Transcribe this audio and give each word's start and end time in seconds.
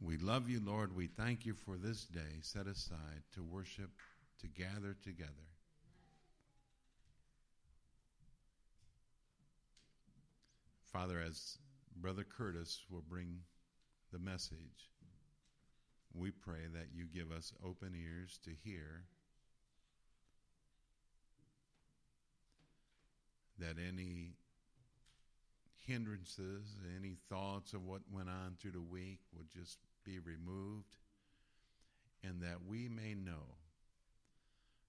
We 0.00 0.18
love 0.18 0.48
you, 0.48 0.60
Lord. 0.64 0.94
We 0.94 1.06
thank 1.06 1.46
you 1.46 1.54
for 1.54 1.76
this 1.76 2.04
day 2.04 2.40
set 2.42 2.66
aside 2.66 3.22
to 3.34 3.42
worship, 3.42 3.90
to 4.40 4.46
gather 4.46 4.94
together. 5.02 5.32
Father, 10.92 11.20
as 11.20 11.58
Brother 11.96 12.24
Curtis 12.24 12.82
will 12.90 13.02
bring 13.06 13.40
the 14.12 14.18
message, 14.18 14.90
we 16.14 16.30
pray 16.30 16.66
that 16.72 16.88
you 16.94 17.06
give 17.06 17.30
us 17.30 17.52
open 17.64 17.94
ears 17.94 18.38
to 18.44 18.50
hear, 18.64 19.04
that 23.58 23.76
any 23.78 24.34
hindrances, 25.86 26.76
any 26.96 27.16
thoughts 27.28 27.72
of 27.72 27.84
what 27.84 28.02
went 28.12 28.28
on 28.28 28.56
through 28.58 28.72
the 28.72 28.80
week 28.80 29.20
would 29.36 29.50
just 29.50 29.78
be 30.04 30.18
removed, 30.18 30.98
and 32.24 32.42
that 32.42 32.64
we 32.66 32.88
may 32.88 33.14
know 33.14 33.56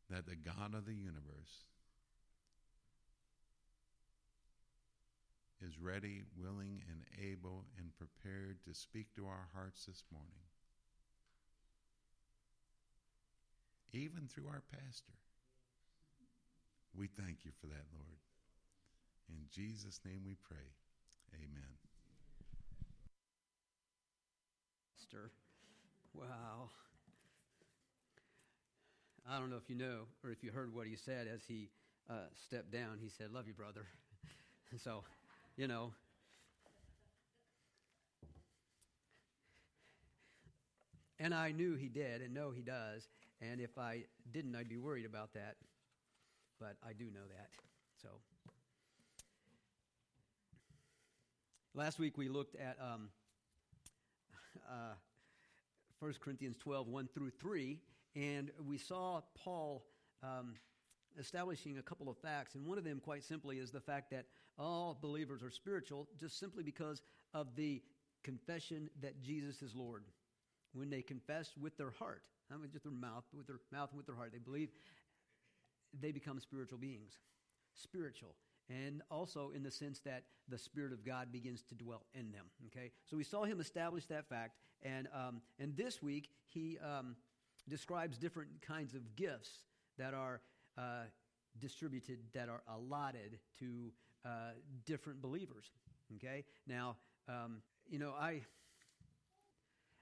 that 0.10 0.26
the 0.26 0.36
God 0.36 0.74
of 0.74 0.86
the 0.86 0.94
universe 0.94 1.66
is 5.66 5.80
ready, 5.80 6.24
willing, 6.40 6.82
and 6.90 7.04
able 7.22 7.66
and 7.78 7.92
prepared 7.98 8.58
to 8.66 8.74
speak 8.74 9.14
to 9.16 9.26
our 9.26 9.48
hearts 9.54 9.86
this 9.86 10.04
morning. 10.12 10.46
Even 13.94 14.28
through 14.28 14.48
our 14.48 14.64
pastor. 14.72 15.14
We 16.96 17.08
thank 17.08 17.46
you 17.46 17.52
for 17.60 17.68
that, 17.68 17.86
Lord. 17.94 18.20
In 19.30 19.46
Jesus' 19.52 20.00
name 20.06 20.22
we 20.26 20.36
pray. 20.36 20.74
Amen. 21.34 21.78
Pastor. 24.96 25.32
Wow. 26.14 26.70
I 29.30 29.40
don't 29.40 29.50
know 29.50 29.58
if 29.58 29.70
you 29.70 29.76
know 29.76 30.04
or 30.24 30.32
if 30.32 30.44
you 30.44 30.52
heard 30.52 30.74
what 30.74 30.88
he 30.88 30.96
said 30.96 31.28
as 31.28 31.42
he 31.48 31.70
uh, 32.10 32.28
stepped 32.46 32.72
down. 32.72 32.98
He 33.02 33.10
said, 33.10 33.32
Love 33.32 33.48
you, 33.48 33.54
brother. 33.54 33.86
so, 34.84 35.04
you 35.58 35.68
know. 35.68 35.92
And 41.20 41.34
I 41.34 41.52
knew 41.52 41.76
he 41.76 41.90
did, 41.90 42.22
and 42.22 42.34
know 42.34 42.52
he 42.52 42.62
does. 42.62 43.08
And 43.42 43.60
if 43.60 43.78
I 43.78 44.04
didn't, 44.32 44.56
I'd 44.56 44.70
be 44.70 44.78
worried 44.78 45.06
about 45.06 45.34
that. 45.34 45.56
But 46.60 46.78
I 46.88 46.94
do 46.94 47.06
know 47.06 47.26
that. 47.30 47.50
So. 48.02 48.10
Last 51.78 52.00
week 52.00 52.18
we 52.18 52.28
looked 52.28 52.56
at 52.56 52.76
um, 52.82 53.10
uh, 54.68 54.96
1 56.00 56.16
Corinthians 56.20 56.58
12, 56.58 56.88
1 56.88 57.10
through 57.14 57.30
3, 57.30 57.80
and 58.16 58.50
we 58.68 58.80
saw 58.80 59.22
Paul 59.36 59.86
um, 60.24 60.56
establishing 61.20 61.78
a 61.78 61.84
couple 61.84 62.10
of 62.10 62.18
facts. 62.18 62.56
And 62.56 62.66
one 62.66 62.80
of 62.80 62.84
them, 62.84 63.00
quite 63.00 63.24
simply, 63.24 63.60
is 63.60 63.70
the 63.70 63.80
fact 63.80 64.10
that 64.10 64.26
all 64.58 64.98
believers 65.00 65.44
are 65.44 65.52
spiritual 65.52 66.08
just 66.20 66.40
simply 66.40 66.64
because 66.64 67.04
of 67.36 67.56
the 67.56 67.84
confession 68.24 68.90
that 69.04 69.22
Jesus 69.22 69.62
is 69.62 69.76
Lord. 69.76 70.06
When 70.74 70.90
they 70.90 71.04
confess 71.04 71.52
with 71.62 71.78
their 71.78 71.92
heart, 71.92 72.24
not 72.50 72.60
mean, 72.60 72.72
just 72.72 72.86
their 72.86 72.92
mouth, 72.92 73.24
but 73.32 73.38
with 73.38 73.46
their 73.46 73.60
mouth 73.72 73.90
and 73.92 73.98
with 73.98 74.08
their 74.08 74.16
heart, 74.16 74.32
they 74.34 74.40
believe 74.40 74.70
they 76.02 76.12
become 76.12 76.40
spiritual 76.40 76.80
beings. 76.80 77.20
Spiritual 77.76 78.34
and 78.70 79.02
also 79.10 79.52
in 79.56 79.64
the 79.64 79.72
sense 79.72 80.00
that 80.00 80.24
the 80.50 80.58
Spirit 80.58 80.94
of 80.94 81.06
God 81.06 81.32
begins 81.32 81.62
to 81.64 81.76
dwell 81.76 82.06
in 82.14 82.32
them. 82.32 82.46
Okay, 82.68 82.92
so 83.06 83.18
we 83.18 83.24
saw 83.24 83.44
him 83.44 83.60
establish 83.60 84.06
that 84.08 84.28
fact, 84.28 84.56
and 84.82 85.08
um, 85.14 85.42
and 85.60 85.76
this 85.76 86.02
week 86.02 86.30
he 86.46 86.78
um, 86.80 87.16
describes 87.70 88.18
different 88.18 88.50
kinds 88.62 88.94
of 88.94 89.16
gifts 89.16 89.50
that 89.98 90.14
are 90.14 90.42
uh, 90.78 91.04
distributed, 91.60 92.20
that 92.34 92.50
are 92.50 92.62
allotted 92.76 93.40
to 93.60 93.92
uh, 94.26 94.52
different 94.86 95.22
believers. 95.22 95.66
Okay, 96.16 96.44
now 96.68 96.98
um, 97.28 97.62
you 97.90 98.00
know 98.00 98.14
I. 98.20 98.42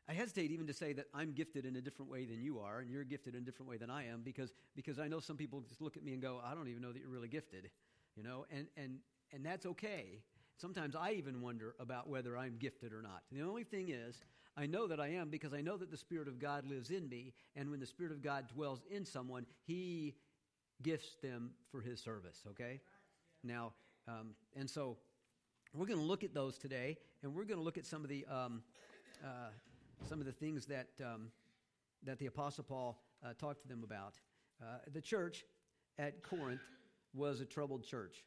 I 0.07 0.13
hesitate 0.13 0.51
even 0.51 0.67
to 0.67 0.73
say 0.73 0.93
that 0.93 1.07
I'm 1.15 1.33
gifted 1.33 1.65
in 1.65 1.75
a 1.77 1.81
different 1.81 2.11
way 2.11 2.25
than 2.25 2.39
you 2.39 2.59
are, 2.59 2.77
and 2.77 2.91
you're 2.91 3.03
gifted 3.03 3.33
in 3.33 3.41
a 3.41 3.43
different 3.43 3.71
way 3.71 3.77
than 3.77 3.89
I 3.89 4.05
am, 4.05 4.21
because, 4.23 4.53
because 4.75 4.99
I 4.99 5.07
know 5.07 5.19
some 5.19 5.35
people 5.35 5.61
just 5.61 5.81
look 5.81 5.97
at 5.97 6.03
me 6.03 6.13
and 6.13 6.21
go, 6.21 6.39
I 6.45 6.53
don't 6.53 6.67
even 6.67 6.83
know 6.83 6.91
that 6.91 6.99
you're 6.99 7.09
really 7.09 7.27
gifted 7.27 7.71
you 8.15 8.23
know, 8.23 8.45
and, 8.51 8.67
and, 8.77 8.99
and 9.33 9.45
that's 9.45 9.65
okay. 9.65 10.21
Sometimes 10.57 10.95
I 10.95 11.11
even 11.11 11.41
wonder 11.41 11.75
about 11.79 12.09
whether 12.09 12.37
I'm 12.37 12.55
gifted 12.57 12.93
or 12.93 13.01
not. 13.01 13.23
The 13.31 13.41
only 13.41 13.63
thing 13.63 13.89
is, 13.89 14.21
I 14.57 14.65
know 14.65 14.87
that 14.87 15.01
I 15.01 15.09
am 15.09 15.29
because 15.29 15.53
I 15.53 15.59
know 15.59 15.75
that 15.77 15.91
the 15.91 15.97
Spirit 15.97 16.29
of 16.29 16.39
God 16.39 16.65
lives 16.65 16.89
in 16.89 17.09
me, 17.09 17.33
and 17.57 17.69
when 17.69 17.81
the 17.81 17.85
Spirit 17.85 18.13
of 18.13 18.21
God 18.21 18.47
dwells 18.47 18.81
in 18.89 19.05
someone, 19.05 19.45
He 19.65 20.15
gifts 20.81 21.17
them 21.21 21.51
for 21.71 21.81
His 21.81 21.99
service, 21.99 22.43
okay? 22.51 22.79
Now, 23.43 23.73
um, 24.07 24.29
and 24.55 24.69
so 24.69 24.97
we're 25.73 25.87
going 25.87 25.99
to 25.99 26.05
look 26.05 26.23
at 26.23 26.33
those 26.33 26.57
today, 26.57 26.97
and 27.21 27.35
we're 27.35 27.43
going 27.43 27.59
to 27.59 27.63
look 27.63 27.77
at 27.77 27.85
some 27.85 28.03
of 28.03 28.09
the, 28.09 28.25
um, 28.31 28.63
uh, 29.23 29.49
some 30.07 30.21
of 30.21 30.25
the 30.25 30.31
things 30.31 30.65
that, 30.67 30.87
um, 31.03 31.27
that 32.03 32.17
the 32.17 32.27
Apostle 32.27 32.63
Paul 32.63 33.01
uh, 33.25 33.33
talked 33.37 33.61
to 33.63 33.67
them 33.67 33.83
about. 33.83 34.13
Uh, 34.61 34.77
the 34.93 35.01
church 35.01 35.43
at 35.99 36.23
Corinth 36.23 36.61
was 37.15 37.41
a 37.41 37.45
troubled 37.45 37.83
church. 37.83 38.23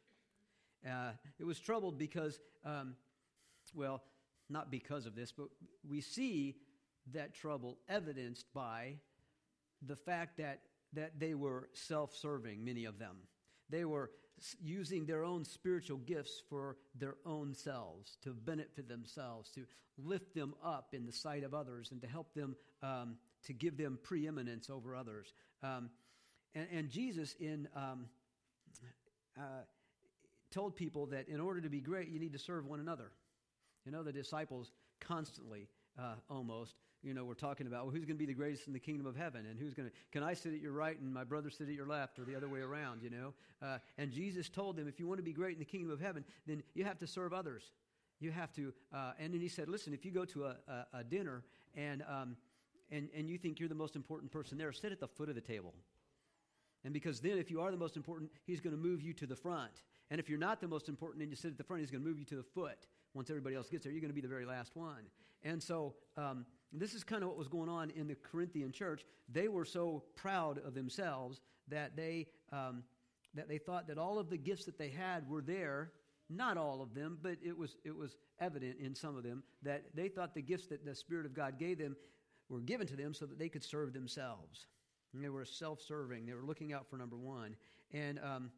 Uh, 0.87 1.10
it 1.38 1.44
was 1.44 1.59
troubled 1.59 1.99
because, 1.99 2.41
um, 2.65 2.94
well, 3.75 4.03
not 4.49 4.71
because 4.71 5.06
of 5.06 5.15
this, 5.15 5.32
but 5.32 5.49
we 5.88 6.00
see 6.00 6.56
that 7.12 7.34
trouble 7.34 7.78
evidenced 7.88 8.47
by 8.54 8.94
the 9.87 9.97
fact 9.97 10.38
that, 10.38 10.60
that 10.93 11.19
they 11.19 11.34
were 11.34 11.69
self 11.72 12.15
serving, 12.15 12.65
many 12.65 12.84
of 12.84 12.98
them. 12.98 13.16
They 13.71 13.84
were 13.84 14.10
using 14.62 15.04
their 15.04 15.25
own 15.25 15.44
spiritual 15.44 15.98
gifts 15.98 16.43
for 16.48 16.77
their 16.94 17.16
own 17.27 17.54
selves, 17.54 18.16
to 18.22 18.31
benefit 18.32 18.88
themselves, 18.88 19.50
to 19.50 19.65
lift 19.98 20.34
them 20.34 20.54
up 20.65 20.88
in 20.93 21.06
the 21.06 21.12
sight 21.12 21.44
of 21.44 21.54
others, 21.54 21.91
and 21.91 22.00
to 22.03 22.09
help 22.09 22.32
them, 22.34 22.56
um, 22.82 23.16
to 23.44 23.53
give 23.53 23.77
them 23.77 23.98
preeminence 24.03 24.71
over 24.71 24.94
others. 24.94 25.32
Um, 25.62 25.91
and, 26.54 26.66
and, 26.72 26.88
Jesus, 26.88 27.34
in 27.38 27.69
um, 27.75 28.06
uh, 29.38 29.62
told 30.50 30.76
people 30.76 31.06
that 31.06 31.28
in 31.28 31.41
order 31.41 31.60
to 31.60 31.69
be 31.69 31.81
great, 31.81 32.09
you 32.09 32.19
need 32.19 32.32
to 32.32 32.38
serve 32.38 32.66
one 32.66 32.81
another. 32.81 33.10
You 33.84 33.93
know, 33.93 34.03
the 34.03 34.12
disciples 34.12 34.72
constantly, 35.00 35.69
uh, 35.99 36.15
almost, 36.28 36.75
you 37.03 37.15
know, 37.15 37.25
we're 37.25 37.34
talking 37.34 37.66
about 37.66 37.84
well, 37.84 37.93
who's 37.94 38.04
going 38.04 38.16
to 38.16 38.27
be 38.27 38.27
the 38.27 38.34
greatest 38.34 38.66
in 38.66 38.72
the 38.72 38.81
kingdom 38.81 39.06
of 39.06 39.15
heaven, 39.15 39.47
and 39.47 39.59
who's 39.59 39.72
going 39.75 39.88
to 39.88 39.94
can 40.10 40.22
I 40.22 40.34
sit 40.34 40.53
at 40.53 40.60
your 40.60 40.72
right 40.72 40.98
and 40.98 41.12
my 41.12 41.25
brother 41.25 41.50
sit 41.50 41.69
at 41.69 41.75
your 41.75 41.87
left, 41.87 42.19
or 42.19 42.25
the 42.25 42.34
other 42.34 42.48
way 42.48 42.60
around, 42.60 43.03
you 43.03 43.10
know? 43.10 43.34
Uh, 43.62 43.78
and 43.97 44.10
Jesus 44.12 44.48
told 44.48 44.77
them, 44.77 44.88
if 44.88 44.98
you 44.98 45.06
want 45.06 45.19
to 45.19 45.25
be 45.25 45.32
great 45.32 45.53
in 45.53 45.59
the 45.59 45.65
kingdom 45.65 45.91
of 45.91 46.00
heaven, 46.00 46.25
then 46.47 46.62
you 46.75 46.84
have 46.84 46.98
to 46.98 47.06
serve 47.06 47.32
others. 47.32 47.62
You 48.21 48.32
have 48.32 48.53
to, 48.54 48.72
uh, 48.93 49.12
and 49.21 49.32
then 49.32 49.41
he 49.41 49.48
said, 49.48 49.69
listen, 49.69 49.94
if 49.94 50.04
you 50.04 50.10
go 50.10 50.25
to 50.25 50.47
a, 50.47 50.56
a, 50.66 50.98
a 50.98 51.04
dinner 51.04 51.44
and 51.77 52.03
um, 52.03 52.37
and 52.91 53.09
and 53.16 53.28
you 53.28 53.38
think 53.38 53.60
you're 53.60 53.69
the 53.69 53.75
most 53.75 53.94
important 53.94 54.32
person 54.32 54.59
there, 54.59 54.72
sit 54.72 54.91
at 54.91 54.98
the 54.98 55.09
foot 55.09 55.28
of 55.28 55.34
the 55.34 55.41
table. 55.41 55.75
And 56.84 56.93
because 56.93 57.21
then, 57.21 57.39
if 57.39 57.50
you 57.50 57.61
are 57.61 57.71
the 57.71 57.77
most 57.77 57.97
important, 57.97 58.31
he's 58.47 58.61
going 58.61 58.75
to 58.75 58.81
move 58.81 59.03
you 59.03 59.12
to 59.15 59.27
the 59.27 59.37
front. 59.37 59.83
And 60.11 60.21
if 60.21 60.28
you're 60.28 60.39
not 60.39 60.61
the 60.61 60.69
most 60.69 60.89
important 60.89 61.22
and 61.22 61.31
you 61.31 61.37
sit 61.37 61.50
at 61.50 61.59
the 61.59 61.65
front, 61.65 61.81
he's 61.81 61.91
going 61.91 62.03
to 62.03 62.09
move 62.09 62.19
you 62.19 62.25
to 62.27 62.37
the 62.37 62.43
foot. 62.43 62.87
Once 63.15 63.31
everybody 63.31 63.56
else 63.56 63.69
gets 63.69 63.84
there, 63.84 63.93
you're 63.93 64.00
going 64.00 64.11
to 64.11 64.15
be 64.15 64.21
the 64.21 64.28
very 64.28 64.47
last 64.47 64.77
one. 64.77 65.05
And 65.43 65.62
so, 65.62 65.94
um, 66.16 66.47
this 66.72 66.94
is 66.94 67.03
kind 67.03 67.22
of 67.22 67.28
what 67.28 67.39
was 67.39 67.49
going 67.49 67.69
on 67.69 67.91
in 67.91 68.06
the 68.06 68.15
Corinthian 68.15 68.72
church. 68.72 69.05
They 69.28 69.49
were 69.49 69.65
so 69.65 70.05
proud 70.15 70.59
of 70.59 70.75
themselves 70.75 71.41
that 71.69 71.97
they, 71.97 72.27
um, 72.53 72.83
that 73.34 73.49
they 73.49 73.59
thought 73.59 73.89
that 73.89 73.99
all 73.99 74.19
of 74.19 74.31
the 74.31 74.37
gifts 74.37 74.65
that 74.66 74.78
they 74.78 74.91
had 74.91 75.28
were 75.28 75.43
there. 75.43 75.93
Not 76.31 76.59
all 76.59 76.83
of 76.83 76.95
them, 76.95 77.19
but 77.22 77.39
it 77.43 77.56
was, 77.56 77.77
it 77.84 77.97
was 77.97 78.16
evident 78.39 78.77
in 78.78 78.95
some 78.95 79.16
of 79.16 79.22
them 79.22 79.43
that 79.62 79.84
they 79.95 80.09
thought 80.09 80.34
the 80.34 80.43
gifts 80.43 80.66
that 80.66 80.84
the 80.84 80.95
Spirit 80.95 81.25
of 81.25 81.33
God 81.33 81.59
gave 81.59 81.78
them 81.78 81.97
were 82.51 82.60
given 82.60 82.86
to 82.86 82.97
them 82.97 83.15
so 83.15 83.25
that 83.25 83.39
they 83.39 83.48
could 83.48 83.65
serve 83.65 83.95
themselves. 83.95 84.66
And 85.18 85.24
they 85.24 85.30
were 85.30 85.44
self-serving. 85.44 86.26
They 86.26 86.32
were 86.32 86.44
looking 86.44 86.72
out 86.72 86.86
for 86.88 86.97
number 86.97 87.16
one. 87.16 87.56
And 87.92 88.20
um, 88.20 88.53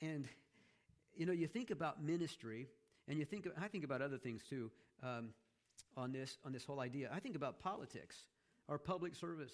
and 0.00 0.24
you 1.16 1.26
know, 1.26 1.32
you 1.32 1.48
think 1.48 1.72
about 1.72 2.00
ministry, 2.00 2.68
and 3.08 3.18
you 3.18 3.24
think 3.24 3.48
I 3.60 3.66
think 3.66 3.82
about 3.82 4.00
other 4.00 4.16
things 4.16 4.42
too 4.48 4.70
um, 5.02 5.30
on 5.96 6.12
this 6.12 6.38
on 6.44 6.52
this 6.52 6.64
whole 6.64 6.78
idea. 6.78 7.10
I 7.12 7.18
think 7.18 7.34
about 7.34 7.58
politics, 7.58 8.14
our 8.68 8.78
public 8.78 9.16
service 9.16 9.50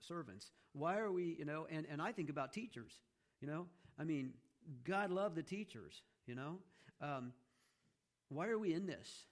servants. 0.00 0.52
Why 0.74 0.98
are 0.98 1.10
we? 1.10 1.34
You 1.36 1.44
know, 1.44 1.66
and 1.68 1.86
and 1.90 2.00
I 2.00 2.12
think 2.12 2.30
about 2.30 2.52
teachers. 2.52 2.92
You 3.40 3.48
know, 3.48 3.66
I 3.98 4.04
mean, 4.04 4.34
God 4.84 5.10
love 5.10 5.34
the 5.34 5.42
teachers. 5.42 6.02
You 6.28 6.36
know, 6.36 6.58
um, 7.00 7.32
why 8.28 8.46
are 8.46 8.58
we 8.60 8.74
in 8.74 8.86
this? 8.86 9.26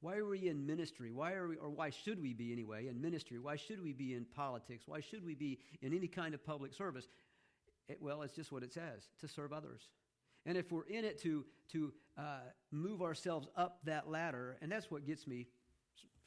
Why 0.00 0.16
are 0.16 0.26
we 0.26 0.48
in 0.48 0.66
ministry? 0.66 1.10
Why 1.10 1.32
are 1.32 1.48
we, 1.48 1.56
or 1.56 1.70
why 1.70 1.90
should 1.90 2.20
we 2.20 2.34
be 2.34 2.52
anyway, 2.52 2.88
in 2.88 3.00
ministry? 3.00 3.38
Why 3.38 3.56
should 3.56 3.82
we 3.82 3.92
be 3.92 4.14
in 4.14 4.24
politics? 4.24 4.84
Why 4.86 5.00
should 5.00 5.24
we 5.24 5.34
be 5.34 5.58
in 5.82 5.94
any 5.94 6.06
kind 6.08 6.34
of 6.34 6.44
public 6.44 6.74
service? 6.74 7.08
It, 7.88 7.98
well, 8.00 8.22
it's 8.22 8.34
just 8.34 8.52
what 8.52 8.62
it 8.62 8.72
says 8.72 9.08
to 9.20 9.28
serve 9.28 9.52
others. 9.52 9.88
And 10.44 10.56
if 10.56 10.70
we're 10.70 10.86
in 10.86 11.04
it 11.04 11.20
to, 11.22 11.44
to 11.72 11.92
uh, 12.18 12.40
move 12.70 13.02
ourselves 13.02 13.48
up 13.56 13.78
that 13.84 14.08
ladder, 14.08 14.58
and 14.60 14.70
that's 14.70 14.90
what 14.90 15.06
gets 15.06 15.26
me 15.26 15.46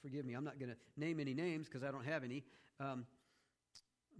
forgive 0.01 0.25
me, 0.25 0.33
I'm 0.33 0.43
not 0.43 0.59
going 0.59 0.71
to 0.71 0.77
name 0.97 1.19
any 1.19 1.33
names 1.33 1.67
because 1.67 1.83
I 1.83 1.91
don't 1.91 2.05
have 2.05 2.23
any. 2.23 2.43
Um, 2.79 3.05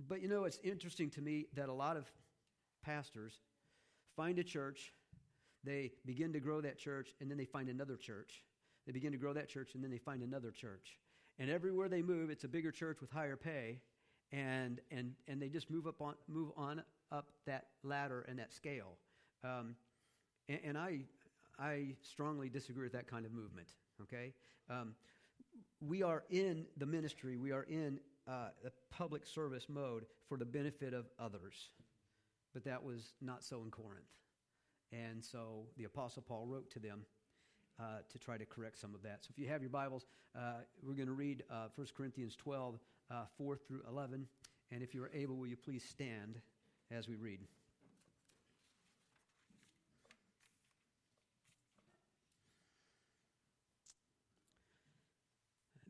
but 0.07 0.22
you 0.22 0.28
know, 0.28 0.45
it's 0.45 0.60
interesting 0.63 1.10
to 1.12 1.22
me 1.22 1.48
that 1.56 1.69
a 1.69 1.74
lot 1.74 1.98
of 1.98 2.06
pastors 2.84 3.34
find 4.16 4.40
a 4.40 4.44
church, 4.44 4.94
they 5.63 5.92
begin 6.06 6.34
to 6.34 6.40
grow 6.40 6.62
that 6.62 6.78
church, 6.78 7.10
and 7.19 7.30
then 7.30 7.38
they 7.38 7.45
find 7.45 7.69
another 7.69 7.98
church. 7.98 8.44
They 8.90 8.94
begin 8.94 9.12
to 9.12 9.20
grow 9.20 9.34
that 9.34 9.48
church, 9.48 9.76
and 9.76 9.84
then 9.84 9.92
they 9.92 10.00
find 10.00 10.24
another 10.24 10.50
church. 10.50 10.98
And 11.38 11.48
everywhere 11.48 11.90
they 11.90 12.02
move, 12.02 12.32
it's 12.32 12.44
a 12.44 12.48
bigger 12.48 12.72
church 12.72 13.02
with 13.02 13.12
higher 13.12 13.36
pay, 13.36 13.82
and 14.32 14.82
and 14.90 15.14
and 15.28 15.40
they 15.40 15.48
just 15.48 15.70
move 15.70 15.86
up 15.86 16.02
on 16.02 16.16
move 16.28 16.50
on 16.58 16.82
up 17.12 17.28
that 17.46 17.68
ladder 17.84 18.26
and 18.28 18.40
that 18.40 18.52
scale. 18.52 18.98
Um, 19.44 19.76
and, 20.48 20.60
and, 20.64 20.76
I 20.76 21.02
I 21.60 21.98
strongly 22.02 22.50
disagree 22.50 22.82
with 22.82 22.94
that 22.94 23.06
kind 23.06 23.28
of 23.28 23.32
movement. 23.32 23.68
Okay, 24.02 24.34
um, 24.72 24.96
we 25.80 26.02
are 26.02 26.24
in 26.32 26.66
the 26.78 26.88
ministry. 26.88 27.38
We 27.38 27.52
are 27.52 27.68
in 27.70 28.00
uh, 28.28 28.48
the 28.64 28.72
public 28.90 29.28
service 29.28 29.68
mode 29.70 30.08
for 30.28 30.36
the 30.36 30.46
benefit 30.46 30.96
of 30.96 31.06
others, 31.20 31.70
but 32.56 32.64
that 32.64 32.84
was 32.84 33.14
not 33.22 33.44
so 33.44 33.62
in 33.62 33.70
Corinth. 33.70 34.10
And 34.92 35.24
so 35.24 35.68
the 35.78 35.84
Apostle 35.84 36.24
Paul 36.28 36.48
wrote 36.48 36.72
to 36.72 36.80
them 36.80 37.02
uh, 37.80 38.00
to 38.10 38.18
try 38.20 38.38
to 38.38 38.46
correct 38.46 38.80
some 38.80 38.94
of 38.94 39.02
that. 39.04 39.20
So 39.22 39.30
if 39.31 39.40
you 39.40 39.48
have 39.48 39.62
your 39.62 39.70
Bibles, 39.70 40.06
uh, 40.36 40.62
we're 40.81 40.96
going 40.96 41.08
to 41.08 41.14
read 41.14 41.44
uh, 41.50 41.68
1 41.76 41.88
Corinthians 41.96 42.36
12, 42.36 42.80
uh, 43.10 43.14
4 43.38 43.58
through 43.58 43.81
11. 43.90 44.28
And 44.72 44.84
if 44.84 44.94
you 44.94 45.04
are 45.04 45.12
able, 45.14 45.36
will 45.36 45.48
you 45.48 45.58
please 45.58 45.84
stand 45.84 46.40
as 46.92 47.08
we 47.08 47.16
read? 47.16 47.40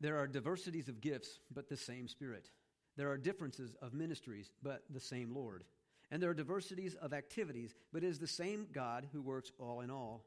There 0.00 0.18
are 0.18 0.26
diversities 0.26 0.88
of 0.88 1.00
gifts, 1.00 1.40
but 1.52 1.68
the 1.68 1.76
same 1.76 2.08
Spirit. 2.08 2.48
There 2.96 3.10
are 3.10 3.18
differences 3.18 3.74
of 3.82 3.92
ministries, 3.92 4.50
but 4.62 4.82
the 4.90 5.00
same 5.00 5.34
Lord. 5.34 5.64
And 6.10 6.22
there 6.22 6.30
are 6.30 6.34
diversities 6.34 6.94
of 6.94 7.12
activities, 7.12 7.74
but 7.92 8.02
it 8.02 8.08
is 8.08 8.18
the 8.18 8.26
same 8.26 8.66
God 8.72 9.06
who 9.12 9.20
works 9.20 9.52
all 9.58 9.80
in 9.80 9.90
all. 9.90 10.24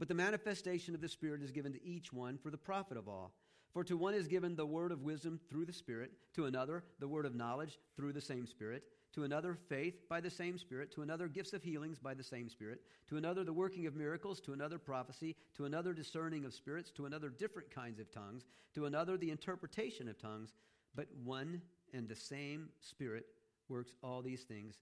But 0.00 0.08
the 0.08 0.14
manifestation 0.14 0.94
of 0.94 1.02
the 1.02 1.10
Spirit 1.10 1.42
is 1.42 1.52
given 1.52 1.74
to 1.74 1.86
each 1.86 2.10
one 2.10 2.38
for 2.38 2.50
the 2.50 2.56
profit 2.56 2.96
of 2.96 3.06
all. 3.06 3.34
For 3.74 3.84
to 3.84 3.98
one 3.98 4.14
is 4.14 4.26
given 4.26 4.56
the 4.56 4.64
word 4.64 4.92
of 4.92 5.02
wisdom 5.02 5.38
through 5.50 5.66
the 5.66 5.74
Spirit, 5.74 6.10
to 6.34 6.46
another 6.46 6.84
the 7.00 7.06
word 7.06 7.26
of 7.26 7.34
knowledge 7.34 7.78
through 7.96 8.14
the 8.14 8.20
same 8.20 8.46
Spirit, 8.46 8.82
to 9.12 9.24
another 9.24 9.58
faith 9.68 10.08
by 10.08 10.18
the 10.18 10.30
same 10.30 10.56
Spirit, 10.56 10.90
to 10.94 11.02
another 11.02 11.28
gifts 11.28 11.52
of 11.52 11.62
healings 11.62 11.98
by 11.98 12.14
the 12.14 12.24
same 12.24 12.48
Spirit, 12.48 12.80
to 13.08 13.18
another 13.18 13.44
the 13.44 13.52
working 13.52 13.84
of 13.84 13.94
miracles, 13.94 14.40
to 14.40 14.54
another 14.54 14.78
prophecy, 14.78 15.36
to 15.54 15.66
another 15.66 15.92
discerning 15.92 16.46
of 16.46 16.54
spirits, 16.54 16.90
to 16.92 17.04
another 17.04 17.28
different 17.28 17.70
kinds 17.70 18.00
of 18.00 18.10
tongues, 18.10 18.46
to 18.74 18.86
another 18.86 19.18
the 19.18 19.30
interpretation 19.30 20.08
of 20.08 20.18
tongues. 20.18 20.54
But 20.94 21.08
one 21.22 21.60
and 21.92 22.08
the 22.08 22.16
same 22.16 22.70
Spirit 22.80 23.26
works 23.68 23.92
all 24.02 24.22
these 24.22 24.44
things, 24.44 24.78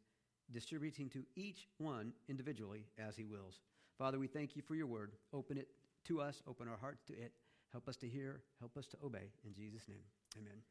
distributing 0.53 1.11
to 1.11 1.25
each 1.35 1.67
one 1.79 2.13
individually 2.29 2.85
as 2.99 3.17
he 3.17 3.25
wills. 3.25 3.59
Father, 3.99 4.19
we 4.19 4.29
thank 4.29 4.55
you 4.55 4.63
for 4.63 4.77
your 4.77 4.87
word. 4.87 5.13
Open 5.33 5.59
it 5.59 5.69
to 6.05 6.21
us, 6.21 6.43
open 6.47 6.69
our 6.69 6.77
hearts 6.77 7.03
to 7.05 7.13
it. 7.15 7.33
Help 7.73 7.89
us 7.89 7.97
to 7.97 8.09
hear, 8.09 8.41
help 8.61 8.77
us 8.77 8.87
to 8.87 8.97
obey. 9.05 9.31
In 9.45 9.53
Jesus' 9.55 9.87
name, 9.89 9.99
amen. 10.39 10.63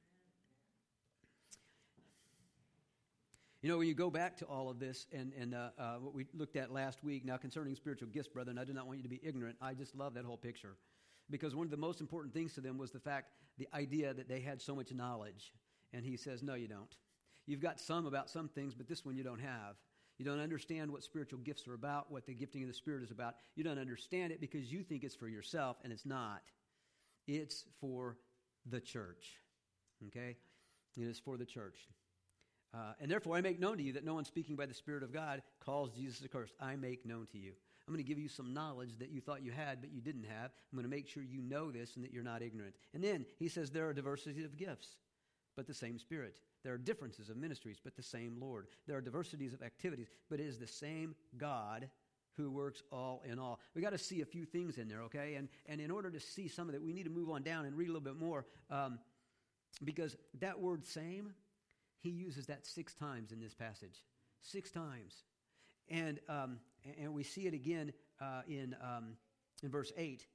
You 3.62 3.70
know, 3.70 3.78
when 3.78 3.88
you 3.88 3.94
go 3.94 4.10
back 4.10 4.38
to 4.38 4.46
all 4.46 4.70
of 4.70 4.80
this 4.80 5.08
and, 5.12 5.34
and 5.40 5.54
uh, 5.54 5.70
uh, 5.78 5.96
what 5.96 6.14
we 6.14 6.26
looked 6.34 6.56
at 6.56 6.72
last 6.72 7.04
week, 7.04 7.26
now 7.26 7.38
concerning 7.38 7.76
spiritual 7.76 8.08
gifts, 8.08 8.28
brethren, 8.28 8.58
I 8.58 8.64
do 8.64 8.74
not 8.74 8.88
want 8.88 8.98
you 9.00 9.04
to 9.04 9.10
be 9.10 9.20
ignorant. 9.22 9.58
I 9.62 9.74
just 9.74 9.96
love 9.96 10.14
that 10.14 10.26
whole 10.26 10.38
picture. 10.38 10.76
Because 11.30 11.56
one 11.56 11.66
of 11.66 11.72
the 11.72 11.78
most 11.78 12.00
important 12.00 12.34
things 12.34 12.54
to 12.54 12.62
them 12.62 12.78
was 12.78 12.92
the 12.92 13.00
fact, 13.00 13.32
the 13.58 13.68
idea 13.74 14.14
that 14.14 14.30
they 14.30 14.40
had 14.40 14.62
so 14.62 14.76
much 14.76 14.94
knowledge. 14.94 15.54
And 15.92 16.06
he 16.06 16.18
says, 16.18 16.42
No, 16.42 16.54
you 16.54 16.68
don't. 16.68 16.96
You've 17.46 17.62
got 17.62 17.80
some 17.80 18.06
about 18.06 18.30
some 18.30 18.48
things, 18.48 18.74
but 18.74 18.88
this 18.88 19.04
one 19.04 19.16
you 19.16 19.24
don't 19.24 19.42
have. 19.42 19.76
You 20.18 20.26
don't 20.26 20.40
understand 20.40 20.92
what 20.92 21.04
spiritual 21.04 21.40
gifts 21.40 21.68
are 21.68 21.74
about, 21.74 22.12
what 22.12 22.26
the 22.26 22.34
gifting 22.34 22.64
of 22.64 22.68
the 22.68 22.74
Spirit 22.74 23.04
is 23.04 23.12
about. 23.12 23.36
You 23.56 23.64
don't 23.64 23.80
understand 23.80 24.32
it 24.32 24.42
because 24.42 24.72
you 24.72 24.84
think 24.84 25.04
it's 25.04 25.16
for 25.16 25.28
yourself, 25.28 25.78
and 25.84 25.94
it's 25.94 26.06
not. 26.06 26.42
It's 27.28 27.66
for 27.80 28.18
the 28.66 28.80
church. 28.80 29.34
Okay? 30.08 30.38
It 30.96 31.04
is 31.04 31.20
for 31.20 31.38
the 31.38 31.46
church. 31.46 31.78
Uh, 32.74 32.94
and 33.00 33.10
therefore, 33.10 33.36
I 33.38 33.42
make 33.42 33.60
known 33.60 33.78
to 33.78 33.84
you 33.84 33.94
that 33.94 34.04
no 34.04 34.16
one 34.16 34.26
speaking 34.26 34.56
by 34.56 34.66
the 34.66 34.74
Spirit 34.74 35.04
of 35.04 35.14
God 35.14 35.42
calls 35.64 35.92
Jesus 35.92 36.24
accursed. 36.24 36.54
I 36.60 36.76
make 36.76 37.06
known 37.06 37.28
to 37.32 37.38
you. 37.38 37.54
I'm 37.88 37.94
going 37.94 38.04
to 38.04 38.08
give 38.08 38.20
you 38.20 38.28
some 38.28 38.54
knowledge 38.54 38.98
that 39.00 39.12
you 39.12 39.22
thought 39.22 39.44
you 39.44 39.52
had, 39.52 39.80
but 39.80 39.94
you 39.94 40.02
didn't 40.02 40.26
have. 40.26 40.52
I'm 40.72 40.78
going 40.78 40.84
to 40.84 40.94
make 40.94 41.08
sure 41.08 41.24
you 41.24 41.42
know 41.42 41.72
this 41.72 41.96
and 41.96 42.04
that 42.04 42.12
you're 42.12 42.24
not 42.24 42.42
ignorant. 42.42 42.76
And 42.94 43.02
then 43.02 43.26
he 43.40 43.48
says 43.48 43.70
there 43.70 43.88
are 43.88 43.94
diversities 43.94 44.44
of 44.44 44.58
gifts, 44.58 44.98
but 45.58 45.68
the 45.68 45.74
same 45.74 46.00
Spirit. 46.00 46.40
There 46.64 46.74
are 46.74 46.78
differences 46.78 47.30
of 47.30 47.36
ministries, 47.36 47.80
but 47.84 47.96
the 47.96 48.04
same 48.04 48.38
Lord. 48.40 48.68
There 48.86 48.96
are 48.96 49.02
diversities 49.02 49.54
of 49.54 49.62
activities, 49.62 50.08
but 50.30 50.40
it 50.40 50.46
is 50.46 50.60
the 50.60 50.68
same 50.68 51.16
God 51.38 51.90
who 52.38 52.52
works 52.52 52.84
all 52.92 53.24
in 53.26 53.40
all. 53.40 53.60
We 53.74 53.82
got 53.82 53.90
to 53.90 53.98
see 53.98 54.22
a 54.22 54.26
few 54.26 54.46
things 54.46 54.78
in 54.78 54.88
there, 54.88 55.02
okay? 55.04 55.36
And 55.36 55.50
and 55.66 55.82
in 55.82 55.92
order 55.92 56.12
to 56.12 56.20
see 56.20 56.48
some 56.48 56.70
of 56.70 56.76
it, 56.76 56.82
we 56.82 56.94
need 56.94 57.06
to 57.06 57.10
move 57.10 57.30
on 57.30 57.42
down 57.42 57.66
and 57.66 57.76
read 57.76 57.90
a 57.90 57.92
little 57.92 58.00
bit 58.02 58.16
more, 58.16 58.46
um, 58.70 59.00
because 59.84 60.16
that 60.40 60.60
word 60.62 60.86
"same," 60.86 61.34
he 62.00 62.10
uses 62.10 62.46
that 62.46 62.66
six 62.66 62.94
times 62.94 63.32
in 63.32 63.40
this 63.40 63.56
passage, 63.56 64.04
six 64.42 64.70
times, 64.70 65.24
and 65.90 66.20
um, 66.30 66.60
and 67.02 67.14
we 67.14 67.24
see 67.24 67.48
it 67.48 67.56
again 67.56 67.92
uh, 68.22 68.42
in 68.48 68.76
um, 68.82 69.18
in 69.64 69.72
verse 69.72 69.92
eight. 69.98 70.28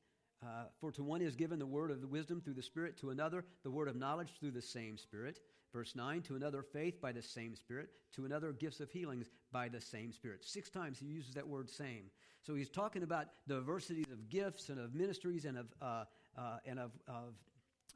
Uh, 0.42 0.64
For 0.80 0.90
to 0.92 1.04
one 1.04 1.22
is 1.22 1.36
given 1.36 1.58
the 1.58 1.66
word 1.66 1.90
of 1.90 2.00
the 2.00 2.06
wisdom 2.06 2.40
through 2.40 2.54
the 2.54 2.62
Spirit, 2.62 2.96
to 2.98 3.10
another 3.10 3.44
the 3.62 3.70
word 3.70 3.88
of 3.88 3.96
knowledge 3.96 4.30
through 4.40 4.50
the 4.50 4.62
same 4.62 4.96
Spirit. 4.98 5.38
Verse 5.72 5.94
9, 5.96 6.20
to 6.22 6.36
another 6.36 6.62
faith 6.62 7.00
by 7.00 7.12
the 7.12 7.22
same 7.22 7.56
Spirit, 7.56 7.90
to 8.14 8.26
another 8.26 8.52
gifts 8.52 8.80
of 8.80 8.90
healings 8.90 9.30
by 9.52 9.68
the 9.68 9.80
same 9.80 10.12
Spirit. 10.12 10.44
Six 10.44 10.68
times 10.68 10.98
he 10.98 11.06
uses 11.06 11.34
that 11.34 11.46
word 11.46 11.70
same. 11.70 12.10
So 12.42 12.54
he's 12.54 12.68
talking 12.68 13.04
about 13.04 13.26
diversities 13.48 14.10
of 14.12 14.28
gifts 14.28 14.68
and 14.68 14.78
of 14.78 14.94
ministries 14.94 15.44
and 15.44 15.56
of, 15.56 15.66
uh, 15.80 16.04
uh, 16.36 16.58
and 16.66 16.78
of, 16.78 16.90
of, 17.06 17.34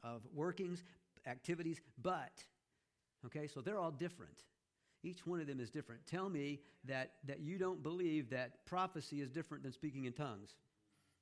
of 0.03 0.21
workings, 0.33 0.83
activities, 1.27 1.81
but, 2.01 2.43
okay, 3.25 3.47
so 3.47 3.61
they're 3.61 3.77
all 3.77 3.91
different. 3.91 4.43
Each 5.03 5.27
one 5.27 5.39
of 5.39 5.47
them 5.47 5.59
is 5.59 5.69
different. 5.69 6.01
Tell 6.07 6.29
me 6.29 6.61
that, 6.85 7.11
that 7.25 7.41
you 7.41 7.57
don't 7.57 7.83
believe 7.83 8.29
that 8.31 8.65
prophecy 8.65 9.21
is 9.21 9.29
different 9.29 9.63
than 9.63 9.71
speaking 9.71 10.05
in 10.05 10.13
tongues. 10.13 10.55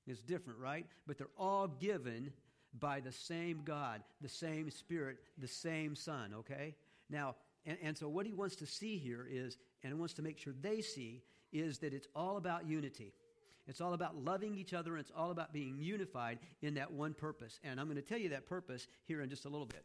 It's 0.07 0.21
different, 0.21 0.59
right? 0.59 0.85
But 1.07 1.17
they're 1.17 1.27
all 1.37 1.67
given 1.67 2.31
by 2.79 2.99
the 2.99 3.11
same 3.11 3.61
God, 3.63 4.01
the 4.21 4.29
same 4.29 4.69
Spirit, 4.69 5.17
the 5.37 5.47
same 5.47 5.95
Son, 5.95 6.33
okay? 6.39 6.75
Now, 7.09 7.35
and, 7.65 7.77
and 7.81 7.97
so 7.97 8.07
what 8.07 8.25
he 8.25 8.33
wants 8.33 8.55
to 8.57 8.65
see 8.65 8.97
here 8.97 9.27
is, 9.29 9.57
and 9.83 9.91
he 9.91 9.97
wants 9.97 10.13
to 10.15 10.21
make 10.21 10.37
sure 10.37 10.53
they 10.61 10.81
see, 10.81 11.23
is 11.51 11.79
that 11.79 11.93
it's 11.93 12.07
all 12.15 12.37
about 12.37 12.67
unity. 12.67 13.13
It's 13.67 13.81
all 13.81 13.93
about 13.93 14.15
loving 14.23 14.55
each 14.55 14.73
other, 14.73 14.91
and 14.91 14.99
it's 14.99 15.11
all 15.15 15.31
about 15.31 15.51
being 15.51 15.77
unified 15.79 16.39
in 16.61 16.75
that 16.75 16.91
one 16.91 17.13
purpose. 17.13 17.59
And 17.63 17.79
I'm 17.79 17.87
going 17.87 17.95
to 17.95 18.03
tell 18.03 18.19
you 18.19 18.29
that 18.29 18.45
purpose 18.45 18.87
here 19.05 19.21
in 19.21 19.29
just 19.29 19.45
a 19.45 19.49
little 19.49 19.65
bit. 19.65 19.83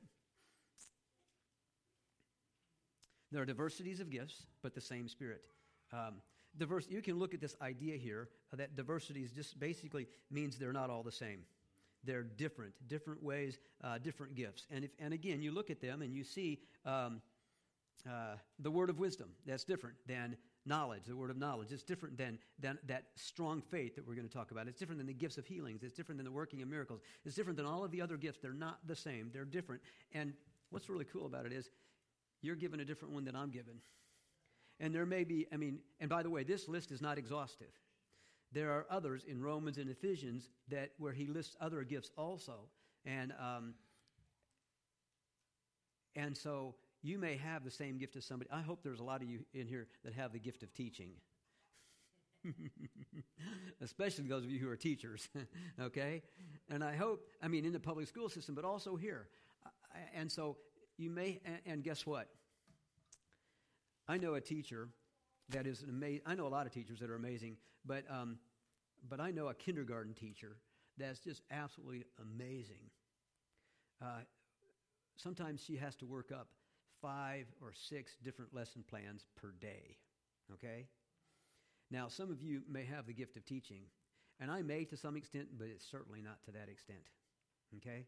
There 3.33 3.41
are 3.41 3.47
diversities 3.47 4.01
of 4.01 4.11
gifts, 4.11 4.43
but 4.63 4.75
the 4.75 4.81
same 4.81 5.09
Spirit. 5.09 5.41
Um, 5.93 6.17
diverse, 6.59 6.87
you 6.89 7.03
can 7.03 7.19
look 7.19 7.35
at 7.35 7.41
this 7.41 7.57
idea 7.63 7.97
here 7.97 8.29
that 8.53 8.77
diversity 8.77 9.23
is 9.23 9.31
just 9.33 9.59
basically 9.59 10.07
means 10.31 10.59
they're 10.59 10.73
not 10.73 10.91
all 10.91 11.03
the 11.03 11.13
same. 11.13 11.41
They're 12.05 12.23
different, 12.23 12.73
different 12.89 13.23
ways, 13.23 13.59
uh, 13.85 13.99
different 13.99 14.35
gifts. 14.35 14.67
And, 14.71 14.85
if, 14.85 14.91
and 14.99 15.13
again, 15.13 15.43
you 15.43 15.53
look 15.53 15.71
at 15.71 15.81
them 15.81 16.03
and 16.03 16.15
you 16.15 16.25
see 16.25 16.61
um, 16.87 17.21
uh, 18.09 18.37
the 18.59 18.71
word 18.71 18.89
of 18.89 18.99
wisdom. 18.99 19.29
That's 19.47 19.65
different 19.65 19.97
than 20.07 20.37
knowledge, 20.67 21.03
the 21.07 21.17
word 21.17 21.31
of 21.31 21.37
knowledge. 21.37 21.73
It's 21.73 21.83
different 21.83 22.17
than, 22.17 22.39
than 22.59 22.79
that 22.87 23.05
strong 23.17 23.61
faith 23.61 23.97
that 23.97 24.07
we're 24.07 24.15
going 24.15 24.29
to 24.29 24.33
talk 24.33 24.51
about. 24.51 24.67
It's 24.69 24.79
different 24.79 24.99
than 24.99 25.07
the 25.07 25.15
gifts 25.15 25.39
of 25.39 25.47
healings. 25.47 25.83
It's 25.83 25.95
different 25.95 26.19
than 26.19 26.25
the 26.25 26.33
working 26.33 26.63
of 26.63 26.69
miracles. 26.69 27.01
It's 27.25 27.35
different 27.35 27.57
than 27.57 27.67
all 27.67 27.85
of 27.85 27.91
the 27.91 28.01
other 28.01 28.17
gifts. 28.17 28.39
They're 28.41 28.53
not 28.53 28.79
the 28.87 28.97
same, 28.97 29.31
they're 29.33 29.45
different. 29.45 29.83
And 30.13 30.33
what's 30.71 30.89
really 30.89 31.07
cool 31.07 31.27
about 31.27 31.47
it 31.47 31.53
is 31.53 31.71
you're 32.43 32.57
given 32.57 32.81
a 32.81 32.85
different 32.85 33.13
one 33.13 33.25
than 33.25 33.37
I'm 33.37 33.51
given. 33.51 33.75
And 34.81 34.95
there 34.95 35.07
may 35.07 35.25
be, 35.25 35.47
I 35.53 35.57
mean, 35.57 35.81
and 36.01 36.09
by 36.09 36.23
the 36.23 36.31
way, 36.31 36.43
this 36.43 36.67
list 36.67 36.91
is 36.91 37.03
not 37.03 37.19
exhaustive. 37.19 37.69
There 38.53 38.73
are 38.73 38.87
others 38.91 39.25
in 39.29 39.41
Romans 39.43 39.79
and 39.79 39.89
Ephesians 39.91 40.49
that 40.69 40.91
where 40.99 41.13
he 41.13 41.27
lists 41.27 41.55
other 41.61 41.85
gifts 41.85 42.11
also, 42.17 42.55
and 43.05 43.33
um, 43.39 43.75
and 46.17 46.37
so 46.37 46.75
you 47.03 47.19
may 47.19 47.37
have 47.37 47.65
the 47.65 47.71
same 47.71 47.99
gift 47.99 48.17
as 48.17 48.25
somebody. 48.25 48.51
I 48.51 48.63
hope 48.63 48.83
there's 48.83 48.99
a 48.99 49.05
lot 49.05 49.23
of 49.23 49.29
you 49.29 49.41
in 49.55 49.69
here 49.69 49.87
that 50.05 50.15
have 50.15 50.33
the 50.33 50.41
gift 50.41 50.63
of 50.63 50.75
teaching. 50.75 51.13
Especially 53.81 54.25
those 54.25 54.45
of 54.45 54.51
you 54.51 54.59
who 54.59 54.69
are 54.69 54.77
teachers, 54.77 55.29
okay? 55.81 56.23
And 56.69 56.83
I 56.83 56.97
hope, 56.97 57.27
I 57.43 57.49
mean, 57.49 57.65
in 57.65 57.73
the 57.73 57.81
public 57.81 58.09
school 58.09 58.29
system, 58.29 58.55
but 58.55 58.65
also 58.65 58.97
here. 58.97 59.29
And 60.15 60.31
so 60.31 60.57
you 60.97 61.11
may, 61.11 61.41
and 61.67 61.85
guess 61.85 62.07
what? 62.07 62.29
I 64.11 64.17
know 64.17 64.35
a 64.35 64.41
teacher 64.41 64.89
that 65.51 65.69
is 65.69 65.83
an 65.83 65.89
amazing. 65.91 66.23
I 66.27 66.35
know 66.35 66.49
a 66.49 66.49
lot 66.49 66.67
of 66.67 66.73
teachers 66.73 66.99
that 66.99 67.11
are 67.11 67.15
amazing, 67.15 67.59
but 67.85 68.03
um, 68.11 68.39
but 69.09 69.21
I 69.21 69.31
know 69.31 69.47
a 69.47 69.55
kindergarten 69.55 70.15
teacher 70.15 70.57
that's 70.99 71.21
just 71.21 71.43
absolutely 71.51 72.05
amazing. 72.21 72.91
uh, 74.03 74.21
sometimes 75.17 75.63
she 75.63 75.77
has 75.77 75.95
to 75.97 76.07
work 76.07 76.33
up 76.33 76.49
five 77.03 77.47
or 77.61 77.73
six 77.73 78.17
different 78.23 78.55
lesson 78.55 78.85
plans 78.89 79.27
per 79.37 79.53
day. 79.61 79.97
Okay? 80.55 80.87
Now, 81.91 82.09
some 82.09 82.31
of 82.31 82.43
you 82.43 82.63
may 82.69 82.85
have 82.85 83.07
the 83.07 83.13
gift 83.13 83.37
of 83.37 83.45
teaching, 83.45 83.83
and 84.41 84.51
I 84.51 84.63
may 84.63 84.85
to 84.87 84.97
some 84.97 85.17
extent, 85.17 85.49
but 85.59 85.69
it's 85.69 85.89
certainly 85.89 86.21
not 86.21 86.43
to 86.45 86.53
that 86.53 86.69
extent. 86.69 87.01
Okay? 87.77 88.07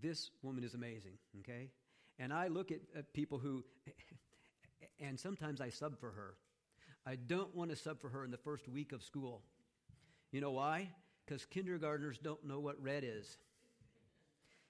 This 0.00 0.30
woman 0.42 0.64
is 0.64 0.74
amazing. 0.74 1.18
Okay? 1.40 1.70
And 2.18 2.32
I 2.32 2.48
look 2.48 2.70
at, 2.70 2.80
at 2.96 3.12
people 3.12 3.38
who, 3.38 3.64
and 5.00 5.18
sometimes 5.18 5.60
I 5.60 5.70
sub 5.70 5.98
for 5.98 6.10
her. 6.10 6.34
I 7.06 7.16
don't 7.16 7.54
want 7.54 7.70
to 7.70 7.76
sub 7.76 8.00
for 8.00 8.08
her 8.08 8.24
in 8.24 8.30
the 8.30 8.36
first 8.36 8.68
week 8.68 8.92
of 8.92 9.02
school. 9.02 9.42
You 10.30 10.40
know 10.40 10.50
why? 10.50 10.90
Because 11.24 11.44
kindergartners 11.46 12.18
don't 12.18 12.44
know 12.44 12.60
what 12.60 12.82
red 12.82 13.04
is. 13.04 13.38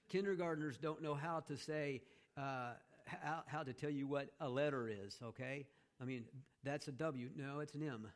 Kindergartners 0.09 0.77
don't 0.77 1.01
know 1.01 1.13
how 1.13 1.41
to 1.41 1.57
say, 1.57 2.01
uh, 2.37 2.71
how, 3.05 3.43
how 3.45 3.63
to 3.63 3.73
tell 3.73 3.89
you 3.89 4.07
what 4.07 4.29
a 4.39 4.49
letter 4.49 4.87
is, 4.87 5.17
okay? 5.23 5.65
I 6.01 6.05
mean, 6.05 6.25
that's 6.63 6.87
a 6.87 6.91
W. 6.91 7.29
No, 7.35 7.59
it's 7.59 7.75
an 7.75 7.83
M. 7.83 8.07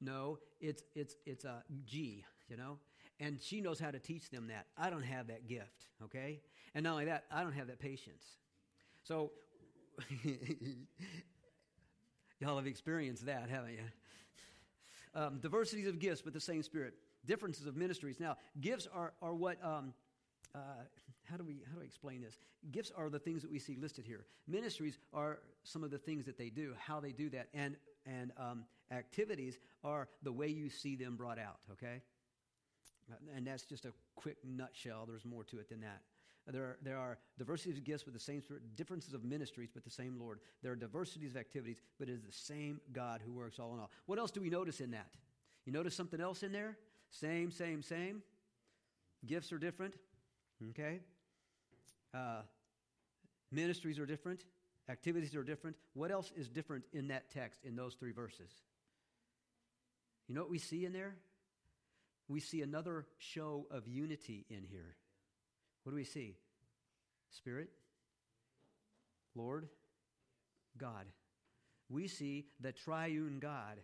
No, 0.00 0.38
it's, 0.60 0.82
it's, 0.94 1.14
it's 1.26 1.44
a 1.44 1.62
G, 1.84 2.24
you 2.48 2.56
know? 2.56 2.78
And 3.18 3.40
she 3.40 3.60
knows 3.60 3.78
how 3.78 3.90
to 3.90 3.98
teach 3.98 4.30
them 4.30 4.48
that. 4.48 4.66
I 4.76 4.90
don't 4.90 5.02
have 5.02 5.28
that 5.28 5.46
gift, 5.46 5.88
okay? 6.04 6.40
And 6.74 6.84
not 6.84 6.92
only 6.92 7.04
that, 7.06 7.24
I 7.30 7.42
don't 7.42 7.52
have 7.52 7.66
that 7.66 7.78
patience. 7.78 8.24
So, 9.02 9.32
y'all 12.40 12.56
have 12.56 12.66
experienced 12.66 13.26
that, 13.26 13.48
haven't 13.50 13.72
you? 13.72 13.84
Um, 15.14 15.38
diversities 15.40 15.86
of 15.86 15.98
gifts, 15.98 16.22
but 16.22 16.32
the 16.32 16.40
same 16.40 16.62
Spirit. 16.62 16.94
Differences 17.26 17.66
of 17.66 17.76
ministries. 17.76 18.18
Now, 18.18 18.36
gifts 18.60 18.88
are, 18.94 19.12
are 19.20 19.34
what 19.34 19.62
um, 19.64 19.92
uh, 20.54 20.58
how 21.30 21.36
do 21.36 21.44
we 21.44 21.62
how 21.68 21.76
do 21.76 21.82
I 21.82 21.84
explain 21.84 22.20
this? 22.20 22.36
Gifts 22.72 22.90
are 22.96 23.08
the 23.08 23.18
things 23.18 23.42
that 23.42 23.50
we 23.50 23.58
see 23.58 23.76
listed 23.76 24.04
here. 24.06 24.24
Ministries 24.48 24.98
are 25.12 25.38
some 25.64 25.84
of 25.84 25.90
the 25.90 25.98
things 25.98 26.24
that 26.26 26.36
they 26.38 26.48
do, 26.48 26.74
how 26.78 27.00
they 27.00 27.12
do 27.12 27.30
that, 27.30 27.48
and 27.54 27.76
and 28.06 28.32
um, 28.36 28.64
activities 28.90 29.58
are 29.84 30.08
the 30.22 30.32
way 30.32 30.48
you 30.48 30.68
see 30.70 30.96
them 30.96 31.16
brought 31.16 31.38
out. 31.38 31.58
Okay, 31.72 32.02
and 33.36 33.46
that's 33.46 33.64
just 33.64 33.84
a 33.84 33.92
quick 34.16 34.38
nutshell. 34.44 35.04
There's 35.06 35.24
more 35.24 35.44
to 35.44 35.58
it 35.58 35.68
than 35.68 35.80
that. 35.82 36.00
There 36.46 36.64
are, 36.64 36.78
there 36.82 36.98
are 36.98 37.18
diversities 37.38 37.78
of 37.78 37.84
gifts 37.84 38.04
with 38.04 38.14
the 38.14 38.20
same 38.20 38.40
spirit, 38.40 38.62
differences 38.74 39.14
of 39.14 39.24
ministries, 39.24 39.70
but 39.72 39.84
the 39.84 39.90
same 39.90 40.18
Lord. 40.18 40.40
There 40.62 40.72
are 40.72 40.76
diversities 40.76 41.32
of 41.32 41.36
activities, 41.36 41.80
but 41.98 42.08
it 42.08 42.12
is 42.12 42.22
the 42.22 42.32
same 42.32 42.80
God 42.92 43.20
who 43.24 43.32
works 43.32 43.58
all 43.58 43.72
in 43.74 43.80
all. 43.80 43.90
What 44.06 44.18
else 44.18 44.30
do 44.30 44.40
we 44.40 44.50
notice 44.50 44.80
in 44.80 44.90
that? 44.92 45.10
You 45.64 45.72
notice 45.72 45.94
something 45.94 46.20
else 46.20 46.42
in 46.42 46.50
there? 46.50 46.76
Same, 47.10 47.50
same, 47.50 47.82
same. 47.82 48.22
Gifts 49.26 49.52
are 49.52 49.58
different. 49.58 49.94
Okay? 50.70 51.00
Uh, 52.12 52.42
ministries 53.52 53.98
are 53.98 54.06
different. 54.06 54.44
Activities 54.88 55.36
are 55.36 55.44
different. 55.44 55.76
What 55.94 56.10
else 56.10 56.32
is 56.36 56.48
different 56.48 56.84
in 56.92 57.08
that 57.08 57.30
text, 57.30 57.64
in 57.64 57.76
those 57.76 57.94
three 57.94 58.12
verses? 58.12 58.50
You 60.26 60.34
know 60.34 60.40
what 60.40 60.50
we 60.50 60.58
see 60.58 60.84
in 60.84 60.92
there? 60.92 61.14
We 62.28 62.40
see 62.40 62.62
another 62.62 63.06
show 63.18 63.66
of 63.70 63.86
unity 63.86 64.46
in 64.48 64.64
here. 64.64 64.96
What 65.84 65.92
do 65.92 65.96
we 65.96 66.04
see? 66.04 66.36
Spirit, 67.30 67.70
Lord, 69.34 69.68
God. 70.78 71.06
We 71.88 72.06
see 72.08 72.46
the 72.60 72.72
triune 72.72 73.38
God. 73.40 73.78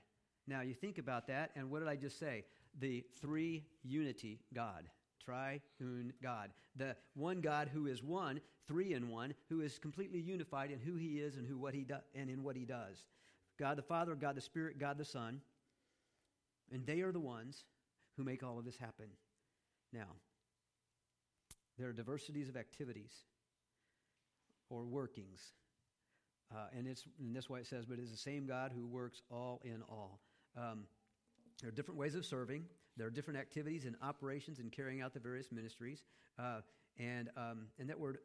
Now, 0.46 0.60
you 0.60 0.74
think 0.74 0.98
about 0.98 1.26
that, 1.28 1.50
and 1.56 1.70
what 1.70 1.80
did 1.80 1.88
I 1.88 1.96
just 1.96 2.18
say? 2.18 2.44
The 2.78 3.04
three 3.20 3.64
unity 3.82 4.40
God 4.54 4.88
triune 5.26 6.12
God. 6.22 6.50
The 6.76 6.96
one 7.14 7.40
God 7.40 7.68
who 7.72 7.86
is 7.86 8.02
one, 8.02 8.40
three 8.68 8.94
in 8.94 9.08
one, 9.08 9.34
who 9.48 9.60
is 9.60 9.78
completely 9.78 10.20
unified 10.20 10.70
in 10.70 10.78
who 10.80 10.94
he 10.94 11.18
is 11.18 11.36
and 11.36 11.46
who 11.46 11.58
what 11.58 11.74
he 11.74 11.82
do, 11.82 11.96
and 12.14 12.30
in 12.30 12.42
what 12.42 12.56
he 12.56 12.64
does. 12.64 13.06
God 13.58 13.76
the 13.76 13.82
Father, 13.82 14.14
God 14.14 14.36
the 14.36 14.40
Spirit, 14.40 14.78
God 14.78 14.98
the 14.98 15.04
Son. 15.04 15.40
And 16.72 16.86
they 16.86 17.00
are 17.00 17.12
the 17.12 17.20
ones 17.20 17.64
who 18.16 18.24
make 18.24 18.42
all 18.42 18.58
of 18.58 18.64
this 18.64 18.76
happen. 18.76 19.06
Now, 19.92 20.08
there 21.78 21.88
are 21.88 21.92
diversities 21.92 22.48
of 22.48 22.56
activities 22.56 23.12
or 24.70 24.84
workings. 24.84 25.40
Uh, 26.54 26.66
and, 26.76 26.86
it's, 26.86 27.04
and 27.18 27.34
that's 27.34 27.50
why 27.50 27.58
it 27.58 27.66
says, 27.66 27.86
but 27.86 27.98
it 27.98 28.02
is 28.02 28.10
the 28.10 28.16
same 28.16 28.46
God 28.46 28.72
who 28.74 28.86
works 28.86 29.22
all 29.30 29.60
in 29.64 29.82
all. 29.88 30.20
Um, 30.56 30.84
there 31.60 31.68
are 31.68 31.72
different 31.72 31.98
ways 31.98 32.14
of 32.14 32.24
serving. 32.24 32.64
There 32.96 33.06
are 33.06 33.10
different 33.10 33.40
activities 33.40 33.84
and 33.84 33.96
operations 34.02 34.58
in 34.58 34.70
carrying 34.70 35.02
out 35.02 35.12
the 35.12 35.20
various 35.20 35.50
ministries. 35.50 36.02
Uh, 36.38 36.60
and, 36.98 37.30
um, 37.36 37.66
and 37.78 37.88
that 37.90 37.98
word 37.98 38.18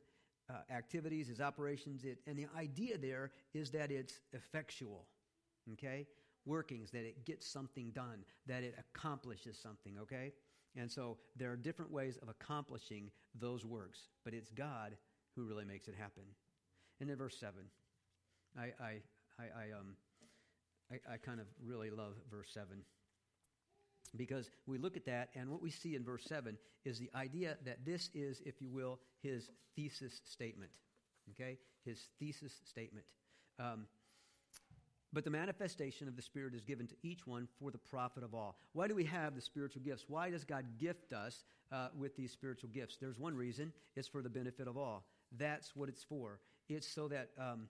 uh, 0.49 0.73
activities 0.73 1.29
is 1.29 1.41
operations. 1.41 2.03
It, 2.03 2.19
and 2.27 2.37
the 2.37 2.47
idea 2.57 2.97
there 2.97 3.31
is 3.53 3.71
that 3.71 3.91
it's 3.91 4.19
effectual, 4.33 5.05
okay? 5.73 6.07
Workings, 6.45 6.91
that 6.91 7.05
it 7.05 7.25
gets 7.25 7.47
something 7.47 7.91
done, 7.91 8.23
that 8.47 8.63
it 8.63 8.75
accomplishes 8.77 9.57
something, 9.57 9.97
okay? 10.01 10.33
And 10.75 10.89
so 10.91 11.17
there 11.35 11.51
are 11.51 11.57
different 11.57 11.91
ways 11.91 12.17
of 12.21 12.29
accomplishing 12.29 13.11
those 13.39 13.65
works, 13.65 13.99
but 14.23 14.33
it's 14.33 14.49
God 14.49 14.95
who 15.35 15.43
really 15.43 15.65
makes 15.65 15.87
it 15.87 15.95
happen. 15.97 16.23
And 16.99 17.09
then 17.09 17.17
verse 17.17 17.37
7, 17.39 17.53
I, 18.57 18.61
I, 18.61 19.01
I, 19.39 19.43
I 19.43 19.79
um, 19.79 19.95
I, 20.91 21.13
I 21.13 21.17
kind 21.17 21.39
of 21.39 21.47
really 21.63 21.89
love 21.89 22.13
verse 22.29 22.49
7 22.53 22.67
because 24.17 24.49
we 24.65 24.77
look 24.77 24.97
at 24.97 25.05
that, 25.05 25.29
and 25.35 25.49
what 25.49 25.61
we 25.61 25.69
see 25.69 25.95
in 25.95 26.03
verse 26.03 26.25
7 26.25 26.57
is 26.83 26.99
the 26.99 27.09
idea 27.15 27.57
that 27.65 27.85
this 27.85 28.09
is, 28.13 28.41
if 28.45 28.61
you 28.61 28.69
will, 28.69 28.99
his 29.21 29.49
thesis 29.75 30.21
statement. 30.25 30.71
Okay? 31.31 31.57
His 31.85 32.09
thesis 32.19 32.59
statement. 32.65 33.05
Um, 33.57 33.85
but 35.13 35.23
the 35.23 35.29
manifestation 35.29 36.07
of 36.07 36.15
the 36.15 36.21
Spirit 36.21 36.53
is 36.53 36.63
given 36.63 36.87
to 36.87 36.95
each 37.03 37.27
one 37.27 37.47
for 37.59 37.71
the 37.71 37.77
profit 37.77 38.23
of 38.23 38.33
all. 38.33 38.57
Why 38.73 38.87
do 38.87 38.95
we 38.95 39.03
have 39.05 39.35
the 39.35 39.41
spiritual 39.41 39.81
gifts? 39.81 40.05
Why 40.07 40.29
does 40.29 40.43
God 40.43 40.65
gift 40.79 41.13
us 41.13 41.43
uh, 41.71 41.89
with 41.97 42.15
these 42.15 42.31
spiritual 42.31 42.69
gifts? 42.69 42.97
There's 42.99 43.19
one 43.19 43.35
reason 43.35 43.73
it's 43.95 44.07
for 44.07 44.21
the 44.21 44.29
benefit 44.29 44.67
of 44.67 44.77
all. 44.77 45.05
That's 45.37 45.75
what 45.75 45.89
it's 45.89 46.03
for. 46.03 46.39
It's 46.69 46.87
so 46.87 47.07
that, 47.09 47.29
um, 47.37 47.67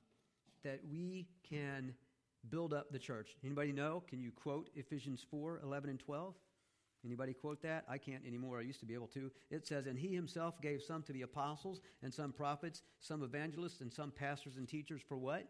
that 0.64 0.82
we 0.92 1.28
can 1.50 1.94
build 2.50 2.74
up 2.74 2.92
the 2.92 3.00
church. 3.00 3.36
Anybody 3.44 3.72
know? 3.72 4.04
Can 4.08 4.22
you 4.22 4.32
quote 4.32 4.70
Ephesians 4.76 5.26
4 5.30 5.62
11 5.64 5.90
and 5.90 6.00
12? 6.00 6.34
Anybody 7.04 7.34
quote 7.34 7.64
that? 7.64 7.86
I 7.90 7.98
can't 7.98 8.24
anymore. 8.28 8.60
I 8.60 8.62
used 8.62 8.80
to 8.82 8.86
be 8.86 8.94
able 8.94 9.08
to. 9.08 9.32
It 9.50 9.66
says, 9.66 9.88
And 9.88 9.98
he 9.98 10.14
himself 10.14 10.62
gave 10.62 10.84
some 10.84 11.02
to 11.04 11.14
the 11.14 11.24
apostles, 11.24 11.82
and 12.04 12.14
some 12.14 12.32
prophets, 12.32 12.84
some 13.00 13.24
evangelists, 13.24 13.82
and 13.82 13.92
some 13.92 14.12
pastors 14.12 14.58
and 14.58 14.68
teachers 14.68 15.02
for 15.08 15.18
what? 15.18 15.48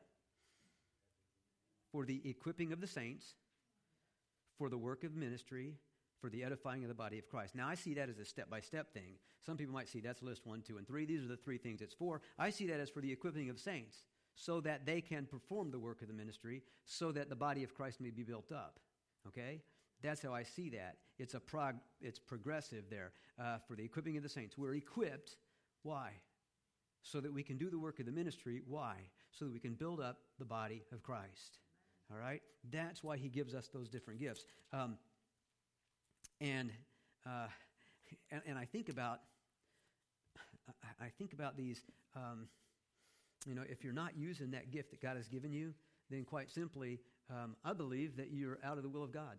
For 1.91 2.05
the 2.05 2.21
equipping 2.29 2.71
of 2.71 2.81
the 2.81 2.87
saints, 2.87 3.35
for 4.57 4.69
the 4.69 4.77
work 4.77 5.03
of 5.03 5.15
ministry, 5.15 5.75
for 6.21 6.29
the 6.29 6.43
edifying 6.43 6.83
of 6.83 6.87
the 6.87 6.93
body 6.93 7.17
of 7.17 7.27
Christ. 7.27 7.55
Now, 7.55 7.67
I 7.67 7.75
see 7.75 7.95
that 7.95 8.09
as 8.09 8.19
a 8.19 8.25
step 8.25 8.49
by 8.49 8.61
step 8.61 8.93
thing. 8.93 9.15
Some 9.43 9.57
people 9.57 9.73
might 9.73 9.89
see 9.89 9.99
that's 9.99 10.21
list 10.21 10.45
one, 10.45 10.61
two, 10.61 10.77
and 10.77 10.87
three. 10.87 11.05
These 11.05 11.23
are 11.23 11.27
the 11.27 11.35
three 11.35 11.57
things 11.57 11.81
it's 11.81 11.95
for. 11.95 12.21
I 12.37 12.51
see 12.51 12.67
that 12.67 12.79
as 12.79 12.89
for 12.89 13.01
the 13.01 13.11
equipping 13.11 13.49
of 13.49 13.59
saints 13.59 14.03
so 14.35 14.61
that 14.61 14.85
they 14.85 15.01
can 15.01 15.25
perform 15.25 15.71
the 15.71 15.79
work 15.79 16.01
of 16.01 16.07
the 16.07 16.13
ministry, 16.13 16.61
so 16.85 17.11
that 17.11 17.29
the 17.29 17.35
body 17.35 17.63
of 17.63 17.73
Christ 17.73 17.99
may 17.99 18.11
be 18.11 18.23
built 18.23 18.51
up. 18.51 18.79
Okay? 19.27 19.61
That's 20.01 20.21
how 20.21 20.33
I 20.33 20.43
see 20.43 20.69
that. 20.69 20.97
It's 21.19 21.33
a 21.33 21.39
prog- 21.39 21.81
it's 21.99 22.19
progressive 22.19 22.85
there 22.89 23.11
uh, 23.39 23.57
for 23.67 23.75
the 23.75 23.83
equipping 23.83 24.17
of 24.17 24.23
the 24.23 24.29
saints. 24.29 24.57
We're 24.57 24.75
equipped. 24.75 25.35
Why? 25.83 26.11
So 27.03 27.19
that 27.19 27.33
we 27.33 27.43
can 27.43 27.57
do 27.57 27.69
the 27.69 27.79
work 27.79 27.99
of 27.99 28.05
the 28.05 28.11
ministry. 28.11 28.61
Why? 28.67 28.95
So 29.31 29.45
that 29.45 29.51
we 29.51 29.59
can 29.59 29.73
build 29.73 29.99
up 29.99 30.19
the 30.39 30.45
body 30.45 30.83
of 30.91 31.03
Christ. 31.03 31.59
All 32.11 32.19
right? 32.19 32.41
That's 32.71 33.03
why 33.03 33.17
he 33.17 33.29
gives 33.29 33.53
us 33.53 33.69
those 33.73 33.89
different 33.89 34.19
gifts. 34.19 34.45
Um, 34.73 34.97
and, 36.39 36.71
uh, 37.25 37.47
and, 38.31 38.41
and 38.45 38.57
I 38.57 38.65
think 38.65 38.89
about 38.89 39.19
I 41.01 41.09
think 41.17 41.33
about 41.33 41.57
these 41.57 41.81
um, 42.15 42.47
you 43.45 43.55
know, 43.55 43.63
if 43.67 43.83
you're 43.83 43.93
not 43.93 44.15
using 44.15 44.51
that 44.51 44.71
gift 44.71 44.91
that 44.91 45.01
God 45.01 45.17
has 45.17 45.27
given 45.27 45.51
you, 45.51 45.73
then 46.09 46.23
quite 46.25 46.51
simply, 46.51 46.99
um, 47.29 47.55
I 47.65 47.73
believe 47.73 48.17
that 48.17 48.31
you're 48.31 48.59
out 48.63 48.77
of 48.77 48.83
the 48.83 48.89
will 48.89 49.03
of 49.03 49.11
God. 49.11 49.37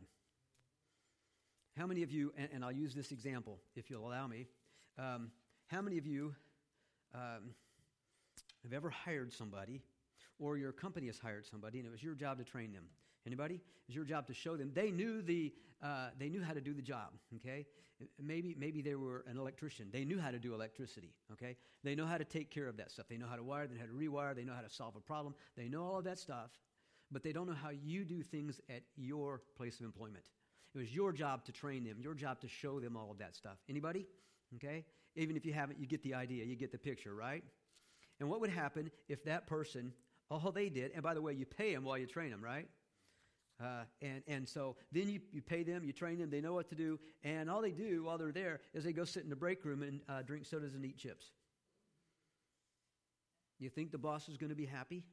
How 1.76 1.86
many 1.86 2.02
of 2.02 2.10
you, 2.10 2.32
and, 2.36 2.48
and 2.52 2.64
I'll 2.64 2.72
use 2.72 2.94
this 2.94 3.12
example 3.12 3.60
if 3.76 3.90
you'll 3.90 4.06
allow 4.06 4.26
me, 4.26 4.48
um, 4.98 5.30
how 5.68 5.80
many 5.80 5.98
of 5.98 6.06
you 6.06 6.34
um, 7.14 7.54
have 8.62 8.72
ever 8.72 8.90
hired 8.90 9.32
somebody 9.32 9.82
or 10.42 10.56
your 10.56 10.72
company 10.72 11.06
has 11.06 11.18
hired 11.18 11.46
somebody 11.46 11.78
and 11.78 11.87
it 11.87 11.90
was 11.90 12.02
your 12.02 12.14
job 12.14 12.38
to 12.38 12.44
train 12.44 12.72
them? 12.72 12.84
Anybody? 13.26 13.61
It's 13.87 13.94
your 13.94 14.04
job 14.04 14.26
to 14.26 14.34
show 14.34 14.56
them. 14.56 14.72
They 14.75 14.90
knew 14.90 15.22
the 15.22 15.52
uh, 15.82 16.11
they 16.18 16.28
knew 16.28 16.42
how 16.42 16.52
to 16.52 16.61
do 16.61 16.75
the 16.75 16.82
job. 16.82 17.11
Okay, 17.37 17.66
maybe 18.20 18.56
maybe 18.58 18.82
they 18.82 18.96
were 18.96 19.25
an 19.28 19.38
electrician. 19.38 19.88
They 19.92 20.04
knew 20.04 20.18
how 20.18 20.32
to 20.32 20.38
do 20.38 20.54
electricity. 20.54 21.14
Okay, 21.32 21.56
they 21.84 21.94
know 21.94 22.06
how 22.06 22.18
to 22.18 22.25
take 22.25 22.50
care 22.50 22.66
of 22.66 22.76
that 22.78 22.90
stuff. 22.90 23.06
They 23.08 23.16
know 23.16 23.28
how 23.28 23.37
to 23.37 23.44
wire. 23.44 23.66
They 23.66 23.75
know 23.75 23.80
how 23.80 23.87
to 23.87 23.92
rewire. 23.92 24.34
They 24.34 24.44
know 24.44 24.54
how 24.54 24.62
to 24.62 24.70
solve 24.70 24.96
a 24.96 25.00
problem. 25.00 25.34
They 25.56 25.68
know 25.68 25.84
all 25.84 25.99
of 25.99 26.04
that 26.04 26.18
stuff, 26.18 26.50
but 27.11 27.22
they 27.22 27.32
don't 27.32 27.46
know 27.46 27.54
how 27.54 27.70
you 27.70 28.04
do 28.04 28.22
things 28.22 28.61
at 28.68 28.82
your 28.96 29.42
place 29.56 29.78
of 29.78 29.87
employment. 29.87 30.25
It 30.75 30.78
was 30.78 30.94
your 30.94 31.12
job 31.12 31.44
to 31.44 31.52
train 31.52 31.84
them. 31.84 31.96
Your 32.00 32.14
job 32.14 32.40
to 32.40 32.49
show 32.49 32.80
them 32.80 32.96
all 32.96 33.11
of 33.11 33.18
that 33.18 33.37
stuff. 33.37 33.58
Anybody? 33.68 34.06
Okay? 34.56 34.84
Even 35.16 35.37
if 35.37 35.44
you 35.44 35.52
haven't, 35.52 35.78
you 35.78 35.87
get 35.87 36.02
the 36.02 36.14
idea, 36.14 36.44
you 36.44 36.56
get 36.56 36.72
the 36.72 36.78
picture, 36.78 37.14
right? 37.14 37.44
And 38.20 38.30
what 38.30 38.40
would 38.40 38.50
happen 38.50 38.90
if 39.08 39.25
that 39.25 39.46
person, 39.46 39.92
all 40.32 40.52
they 40.52 40.68
did, 40.68 40.92
and 40.94 41.02
by 41.02 41.14
the 41.14 41.22
way, 41.22 41.32
you 41.32 41.46
pay 41.46 41.74
them 41.74 41.84
while 41.84 41.98
you 41.98 42.06
train 42.06 42.30
them, 42.30 42.42
right? 42.42 42.68
Uh, 43.62 43.84
and, 44.00 44.22
and 44.26 44.48
so 44.48 44.76
then 44.90 45.08
you, 45.08 45.20
you 45.30 45.40
pay 45.40 45.62
them, 45.62 45.84
you 45.84 45.92
train 45.92 46.18
them, 46.18 46.30
they 46.30 46.40
know 46.40 46.54
what 46.54 46.68
to 46.68 46.74
do, 46.74 46.98
and 47.22 47.48
all 47.48 47.62
they 47.62 47.70
do 47.70 48.04
while 48.04 48.18
they're 48.18 48.32
there 48.32 48.60
is 48.74 48.82
they 48.82 48.92
go 48.92 49.04
sit 49.04 49.22
in 49.22 49.30
the 49.30 49.36
break 49.36 49.64
room 49.64 49.82
and 49.82 50.00
uh, 50.08 50.22
drink 50.22 50.44
sodas 50.46 50.74
and 50.74 50.84
eat 50.84 50.96
chips. 50.96 51.26
You 53.58 53.68
think 53.68 53.92
the 53.92 53.98
boss 53.98 54.28
is 54.28 54.36
going 54.36 54.50
to 54.50 54.56
be 54.56 54.66
happy? 54.66 55.04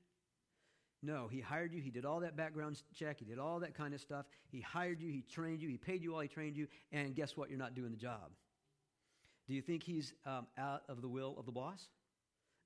No, 1.04 1.28
he 1.28 1.40
hired 1.40 1.74
you, 1.74 1.82
he 1.82 1.92
did 1.92 2.06
all 2.06 2.22
that 2.22 2.36
background 2.36 2.82
check, 2.96 3.20
he 3.20 3.26
did 3.26 3.40
all 3.40 3.60
that 3.60 3.76
kind 3.76 3.94
of 3.94 4.02
stuff. 4.02 4.26
He 4.50 4.62
hired 4.62 5.00
you, 5.00 5.12
he 5.12 5.22
trained 5.22 5.62
you, 5.62 5.70
he 5.70 5.78
paid 5.78 6.02
you 6.02 6.14
while 6.14 6.22
he 6.22 6.28
trained 6.28 6.58
you, 6.58 6.68
and 6.92 7.16
guess 7.16 7.38
what? 7.38 7.50
You're 7.50 7.60
not 7.60 7.76
doing 7.76 7.92
the 7.92 7.98
job. 7.98 8.32
Do 9.48 9.54
you 9.54 9.62
think 9.62 9.84
he's 9.84 10.14
um, 10.26 10.48
out 10.58 10.84
of 10.90 11.02
the 11.02 11.08
will 11.08 11.36
of 11.38 11.46
the 11.46 11.52
boss? 11.52 11.88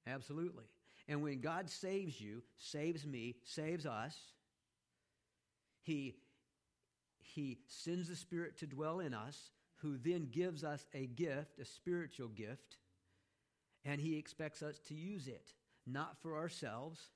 Absolutely. 0.08 0.66
And 1.08 1.22
when 1.22 1.42
God 1.42 1.70
saves 1.70 2.20
you, 2.20 2.44
saves 2.58 3.06
me, 3.06 3.36
saves 3.44 3.86
us, 3.86 4.18
he, 5.82 6.16
he 7.20 7.60
sends 7.68 8.08
the 8.08 8.16
Spirit 8.16 8.58
to 8.60 8.68
dwell 8.68 9.00
in 9.00 9.14
us, 9.14 9.52
who 9.78 9.98
then 9.98 10.30
gives 10.32 10.64
us 10.64 10.86
a 10.94 11.08
gift, 11.08 11.60
a 11.60 11.66
spiritual 11.66 12.30
gift, 12.30 12.78
and 13.84 14.00
He 14.00 14.18
expects 14.18 14.64
us 14.64 14.80
to 14.88 14.94
use 14.94 15.28
it, 15.28 15.52
not 15.86 16.16
for 16.22 16.38
ourselves, 16.38 17.10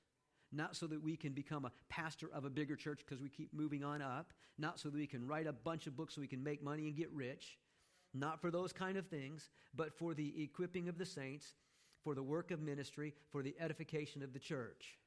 not 0.51 0.75
so 0.75 0.86
that 0.88 1.01
we 1.01 1.15
can 1.15 1.32
become 1.32 1.63
a 1.63 1.72
pastor 1.89 2.29
of 2.34 2.44
a 2.44 2.50
bigger 2.50 2.75
church 2.75 3.00
because 3.06 3.22
we 3.22 3.29
keep 3.29 3.53
moving 3.53 3.86
on 3.86 4.01
up, 4.01 4.34
not 4.58 4.79
so 4.79 4.89
that 4.89 4.98
we 4.98 5.08
can 5.08 5.25
write 5.25 5.48
a 5.48 5.53
bunch 5.53 5.88
of 5.88 5.96
books 5.96 6.15
so 6.15 6.22
we 6.22 6.27
can 6.27 6.44
make 6.44 6.62
money 6.62 6.88
and 6.88 6.98
get 6.98 7.12
rich, 7.13 7.58
not 8.13 8.41
for 8.41 8.51
those 8.51 8.74
kind 8.74 8.98
of 8.98 9.08
things, 9.08 9.50
but 9.74 9.94
for 9.98 10.13
the 10.13 10.44
equipping 10.44 10.89
of 10.89 10.98
the 10.98 11.06
saints, 11.06 11.53
for 12.08 12.16
the 12.16 12.24
work 12.24 12.52
of 12.52 12.62
ministry, 12.62 13.14
for 13.34 13.44
the 13.44 13.54
edification 13.60 14.24
of 14.24 14.32
the 14.32 14.40
church. 14.40 14.98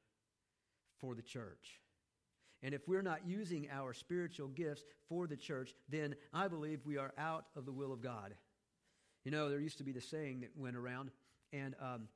For 0.99 1.15
the 1.15 1.23
church. 1.23 1.79
And 2.61 2.75
if 2.75 2.87
we're 2.87 3.01
not 3.01 3.25
using 3.25 3.67
our 3.71 3.91
spiritual 3.91 4.49
gifts 4.49 4.83
for 5.09 5.25
the 5.25 5.35
church, 5.35 5.73
then 5.89 6.13
I 6.31 6.47
believe 6.47 6.81
we 6.85 6.97
are 6.97 7.11
out 7.17 7.45
of 7.55 7.65
the 7.65 7.71
will 7.71 7.91
of 7.91 8.03
God. 8.03 8.35
You 9.23 9.31
know, 9.31 9.49
there 9.49 9.59
used 9.59 9.79
to 9.79 9.83
be 9.83 9.91
the 9.91 9.99
saying 9.99 10.41
that 10.41 10.51
went 10.55 10.75
around, 10.75 11.09
and 11.51 11.73
um, 11.81 12.07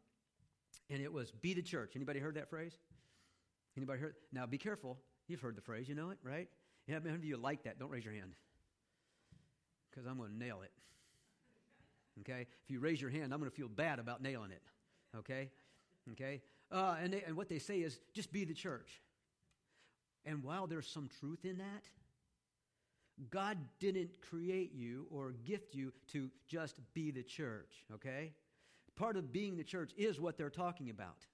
and 0.91 1.01
it 1.01 1.11
was 1.11 1.31
"Be 1.31 1.55
the 1.55 1.63
church." 1.63 1.93
Anybody 1.95 2.19
heard 2.19 2.35
that 2.35 2.51
phrase? 2.51 2.77
Anybody 3.75 3.99
heard? 3.99 4.13
Now, 4.31 4.45
be 4.45 4.59
careful. 4.59 4.99
You've 5.27 5.41
heard 5.41 5.55
the 5.55 5.63
phrase. 5.63 5.89
You 5.89 5.95
know 5.95 6.11
it, 6.11 6.19
right? 6.21 6.47
Yeah, 6.85 6.99
many 6.99 7.15
of 7.15 7.25
you 7.25 7.37
like 7.37 7.63
that? 7.63 7.79
Don't 7.79 7.89
raise 7.89 8.05
your 8.05 8.13
hand, 8.13 8.35
because 9.89 10.05
I'm 10.05 10.19
going 10.19 10.29
to 10.29 10.37
nail 10.37 10.61
it. 10.63 10.71
Okay. 12.19 12.45
If 12.63 12.69
you 12.69 12.79
raise 12.79 13.01
your 13.01 13.09
hand, 13.09 13.33
I'm 13.33 13.39
going 13.39 13.49
to 13.49 13.57
feel 13.57 13.67
bad 13.67 13.97
about 13.97 14.21
nailing 14.21 14.51
it. 14.51 14.61
Okay. 15.17 15.49
Okay. 16.11 16.41
Uh, 16.71 16.95
and 17.01 17.13
they, 17.13 17.23
and 17.23 17.35
what 17.35 17.49
they 17.49 17.59
say 17.59 17.79
is 17.79 17.99
just 18.13 18.31
be 18.31 18.45
the 18.45 18.53
church. 18.53 19.01
And 20.25 20.43
while 20.43 20.67
there's 20.67 20.87
some 20.87 21.09
truth 21.19 21.45
in 21.45 21.59
that, 21.59 21.83
God 23.29 23.57
didn't 23.79 24.19
create 24.21 24.73
you 24.73 25.07
or 25.09 25.31
gift 25.45 25.75
you 25.75 25.93
to 26.11 26.29
just 26.47 26.79
be 26.93 27.11
the 27.11 27.23
church, 27.23 27.85
okay? 27.93 28.33
Part 28.95 29.15
of 29.15 29.31
being 29.31 29.55
the 29.55 29.63
church 29.63 29.91
is 29.95 30.19
what 30.19 30.37
they're 30.37 30.49
talking 30.49 30.89
about, 30.89 31.25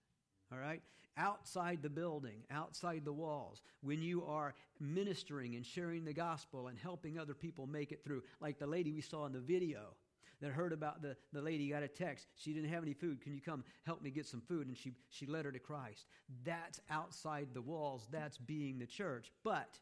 all 0.51 0.59
right? 0.59 0.81
Outside 1.17 1.81
the 1.81 1.89
building, 1.89 2.43
outside 2.51 3.03
the 3.03 3.13
walls, 3.13 3.61
when 3.81 4.01
you 4.01 4.23
are 4.25 4.53
ministering 4.79 5.55
and 5.55 5.65
sharing 5.65 6.05
the 6.05 6.13
gospel 6.13 6.67
and 6.67 6.77
helping 6.77 7.17
other 7.17 7.33
people 7.33 7.65
make 7.65 7.91
it 7.91 8.03
through, 8.03 8.23
like 8.39 8.59
the 8.59 8.67
lady 8.67 8.91
we 8.91 9.01
saw 9.01 9.25
in 9.25 9.33
the 9.33 9.39
video 9.39 9.95
that 10.41 10.51
heard 10.51 10.73
about 10.73 11.01
the, 11.01 11.15
the 11.33 11.41
lady 11.41 11.69
got 11.69 11.83
a 11.83 11.87
text. 11.87 12.27
She 12.35 12.53
didn't 12.53 12.69
have 12.69 12.83
any 12.83 12.93
food. 12.93 13.21
Can 13.21 13.33
you 13.33 13.41
come 13.41 13.63
help 13.85 14.01
me 14.01 14.09
get 14.09 14.25
some 14.25 14.41
food? 14.41 14.67
And 14.67 14.77
she, 14.77 14.93
she 15.09 15.25
led 15.25 15.45
her 15.45 15.51
to 15.51 15.59
Christ. 15.59 16.07
That's 16.43 16.79
outside 16.89 17.49
the 17.53 17.61
walls. 17.61 18.07
That's 18.11 18.37
being 18.37 18.79
the 18.79 18.87
church. 18.87 19.31
But 19.43 19.79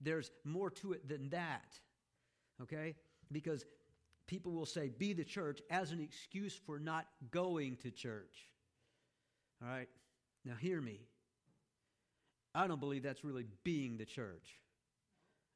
there's 0.00 0.30
more 0.44 0.70
to 0.70 0.92
it 0.92 1.08
than 1.08 1.30
that. 1.30 1.78
Okay? 2.62 2.94
Because 3.32 3.64
people 4.26 4.52
will 4.52 4.66
say, 4.66 4.90
be 4.90 5.12
the 5.12 5.24
church 5.24 5.60
as 5.70 5.92
an 5.92 6.00
excuse 6.00 6.58
for 6.66 6.78
not 6.78 7.06
going 7.30 7.76
to 7.76 7.90
church. 7.90 8.50
All 9.62 9.68
right? 9.68 9.88
Now, 10.44 10.54
hear 10.60 10.80
me. 10.80 11.00
I 12.54 12.66
don't 12.66 12.80
believe 12.80 13.02
that's 13.02 13.24
really 13.24 13.46
being 13.64 13.96
the 13.96 14.04
church. 14.04 14.60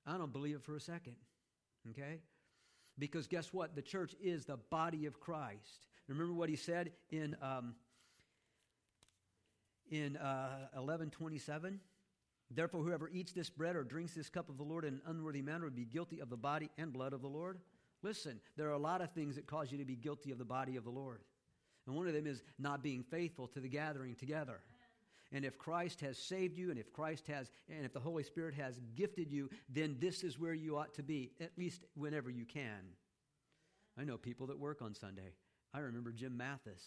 I 0.07 0.17
don't 0.17 0.33
believe 0.33 0.57
it 0.57 0.63
for 0.63 0.77
a 0.77 0.81
second. 0.81 1.17
Okay? 1.91 2.21
Because 3.01 3.27
guess 3.27 3.53
what? 3.53 3.75
The 3.75 3.83
church 3.83 4.15
is 4.23 4.45
the 4.45 4.59
body 4.59 5.07
of 5.07 5.19
Christ. 5.19 5.89
Remember 6.07 6.35
what 6.35 6.49
he 6.49 6.57
said 6.57 6.93
in 7.11 7.37
um, 7.43 7.75
in 9.91 10.17
uh, 10.17 10.69
eleven 10.77 11.11
twenty 11.11 11.39
seven. 11.39 11.81
Therefore, 12.53 12.83
whoever 12.83 13.09
eats 13.09 13.33
this 13.33 13.49
bread 13.49 13.77
or 13.77 13.85
drinks 13.85 14.13
this 14.13 14.29
cup 14.29 14.49
of 14.49 14.59
the 14.59 14.65
Lord 14.65 14.85
in 14.85 14.95
an 14.95 15.03
unworthy 15.07 15.41
manner 15.41 15.65
would 15.65 15.77
be 15.77 15.85
guilty 15.85 16.21
of 16.21 16.31
the 16.31 16.37
body 16.37 16.69
and 16.79 16.93
blood 16.93 17.13
of 17.13 17.23
the 17.23 17.29
Lord. 17.29 17.59
Listen, 18.03 18.41
there 18.57 18.69
are 18.69 18.73
a 18.73 18.79
lot 18.79 19.01
of 19.01 19.13
things 19.13 19.37
that 19.37 19.47
cause 19.47 19.71
you 19.71 19.79
to 19.79 19.85
be 19.85 19.95
guilty 19.95 20.33
of 20.33 20.39
the 20.39 20.45
body 20.45 20.77
of 20.77 20.85
the 20.85 20.91
Lord. 20.91 21.21
And 21.87 21.95
one 21.95 22.09
of 22.09 22.13
them 22.13 22.27
is 22.27 22.43
not 22.59 22.83
being 22.83 23.05
faithful 23.05 23.47
to 23.49 23.61
the 23.61 23.69
gathering 23.69 24.15
together. 24.17 24.61
And 25.33 25.45
if 25.45 25.59
Christ 25.59 26.01
has 26.01 26.19
saved 26.19 26.59
you, 26.59 26.71
and 26.71 26.79
if 26.79 26.93
Christ 26.93 27.27
has, 27.29 27.51
and 27.69 27.85
if 27.85 27.93
the 27.93 28.01
Holy 28.01 28.25
Spirit 28.25 28.55
has 28.55 28.81
gifted 28.97 29.31
you, 29.31 29.49
then 29.69 29.97
this 30.01 30.25
is 30.25 30.39
where 30.39 30.55
you 30.55 30.77
ought 30.77 30.95
to 30.95 31.03
be, 31.03 31.31
at 31.41 31.53
least 31.57 31.85
whenever 31.95 32.31
you 32.31 32.45
can. 32.45 32.95
I 33.99 34.05
know 34.05 34.17
people 34.17 34.49
that 34.49 34.59
work 34.59 34.83
on 34.83 34.95
Sunday. 34.95 35.35
I 35.73 35.81
remember 35.81 36.11
Jim 36.11 36.37
Mathis. 36.37 36.83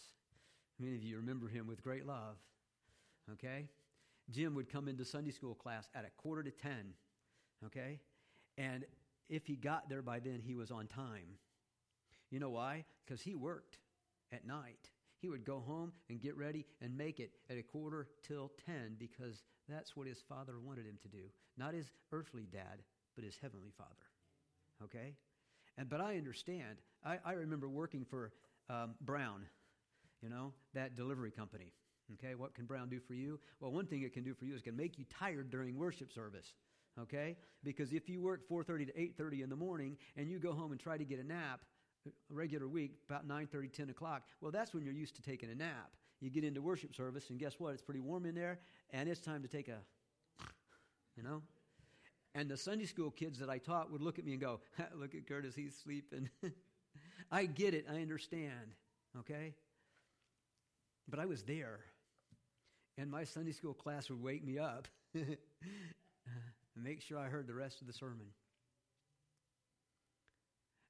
Many 0.79 0.95
of 0.95 1.03
you 1.03 1.17
remember 1.17 1.47
him 1.47 1.67
with 1.67 1.83
great 1.83 2.05
love. 2.05 2.35
Okay? 3.31 3.69
Jim 4.29 4.55
would 4.55 4.69
come 4.69 4.87
into 4.87 5.05
Sunday 5.05 5.31
school 5.31 5.55
class 5.55 5.87
at 5.95 6.05
a 6.05 6.21
quarter 6.21 6.43
to 6.43 6.51
10. 6.51 6.71
Okay? 7.65 7.99
And 8.57 8.83
if 9.29 9.45
he 9.45 9.55
got 9.55 9.89
there 9.89 10.01
by 10.01 10.19
then, 10.19 10.41
he 10.45 10.55
was 10.55 10.71
on 10.71 10.87
time. 10.87 11.37
You 12.29 12.39
know 12.39 12.49
why? 12.49 12.85
Because 13.05 13.21
he 13.21 13.35
worked 13.35 13.77
at 14.31 14.45
night. 14.45 14.89
He 15.23 15.29
would 15.29 15.45
go 15.45 15.63
home 15.65 15.93
and 16.09 16.19
get 16.19 16.35
ready 16.35 16.65
and 16.81 16.97
make 16.97 17.21
it 17.21 17.31
at 17.49 17.57
a 17.57 17.63
quarter 17.63 18.09
till 18.27 18.51
10 18.65 18.97
because 18.99 19.45
that's 19.69 19.95
what 19.95 20.05
his 20.05 20.21
father 20.27 20.59
wanted 20.59 20.85
him 20.85 20.97
to 21.01 21.07
do. 21.07 21.29
Not 21.57 21.73
his 21.73 21.89
earthly 22.11 22.45
dad, 22.51 22.83
but 23.15 23.23
his 23.23 23.37
heavenly 23.41 23.71
father. 23.77 23.89
Okay? 24.83 25.15
And, 25.77 25.89
but 25.89 26.01
I 26.01 26.17
understand. 26.17 26.79
I, 27.05 27.19
I 27.23 27.31
remember 27.33 27.69
working 27.69 28.03
for 28.03 28.33
um, 28.69 28.95
Brown, 28.99 29.45
you 30.21 30.27
know, 30.27 30.51
that 30.73 30.97
delivery 30.97 31.31
company. 31.31 31.71
Okay, 32.15 32.35
what 32.35 32.53
can 32.53 32.65
Brown 32.65 32.89
do 32.89 32.99
for 32.99 33.13
you? 33.13 33.39
Well, 33.61 33.71
one 33.71 33.85
thing 33.85 34.01
it 34.01 34.11
can 34.11 34.25
do 34.25 34.33
for 34.33 34.43
you 34.43 34.55
is 34.55 34.59
it 34.59 34.65
can 34.65 34.75
make 34.75 34.97
you 34.97 35.05
tired 35.05 35.49
during 35.51 35.77
worship 35.77 36.11
service. 36.11 36.53
Okay, 36.99 37.37
because 37.63 37.93
if 37.93 38.09
you 38.09 38.21
work 38.21 38.41
4:30 38.49 38.87
to 38.87 38.93
8:30 39.23 39.43
in 39.43 39.49
the 39.49 39.55
morning 39.55 39.97
and 40.17 40.29
you 40.29 40.37
go 40.37 40.51
home 40.51 40.71
and 40.73 40.79
try 40.79 40.97
to 40.97 41.05
get 41.05 41.19
a 41.19 41.23
nap, 41.23 41.61
regular 42.29 42.67
week, 42.67 42.97
about 43.09 43.27
9.30, 43.27 43.71
10 43.71 43.89
o'clock, 43.89 44.23
well, 44.41 44.51
that's 44.51 44.73
when 44.73 44.83
you're 44.83 44.93
used 44.93 45.15
to 45.15 45.21
taking 45.21 45.49
a 45.49 45.55
nap. 45.55 45.91
You 46.19 46.29
get 46.29 46.43
into 46.43 46.61
worship 46.61 46.95
service, 46.95 47.29
and 47.29 47.39
guess 47.39 47.59
what? 47.59 47.73
It's 47.73 47.81
pretty 47.81 47.99
warm 47.99 48.25
in 48.25 48.35
there, 48.35 48.59
and 48.91 49.09
it's 49.09 49.19
time 49.19 49.41
to 49.41 49.47
take 49.47 49.67
a, 49.67 49.79
you 51.17 51.23
know? 51.23 51.41
And 52.35 52.49
the 52.49 52.57
Sunday 52.57 52.85
school 52.85 53.11
kids 53.11 53.39
that 53.39 53.49
I 53.49 53.57
taught 53.57 53.91
would 53.91 54.01
look 54.01 54.17
at 54.19 54.25
me 54.25 54.31
and 54.31 54.41
go, 54.41 54.59
look 54.95 55.15
at 55.15 55.27
Curtis, 55.27 55.55
he's 55.55 55.75
sleeping. 55.83 56.29
I 57.31 57.45
get 57.45 57.73
it, 57.73 57.85
I 57.91 58.01
understand, 58.01 58.75
okay? 59.19 59.53
But 61.09 61.19
I 61.19 61.25
was 61.25 61.43
there, 61.43 61.79
and 62.97 63.11
my 63.11 63.23
Sunday 63.23 63.51
school 63.51 63.73
class 63.73 64.09
would 64.09 64.21
wake 64.21 64.43
me 64.45 64.57
up 64.57 64.87
and 65.13 65.37
make 66.75 67.01
sure 67.01 67.17
I 67.19 67.25
heard 67.25 67.47
the 67.47 67.53
rest 67.53 67.81
of 67.81 67.87
the 67.87 67.93
sermon. 67.93 68.27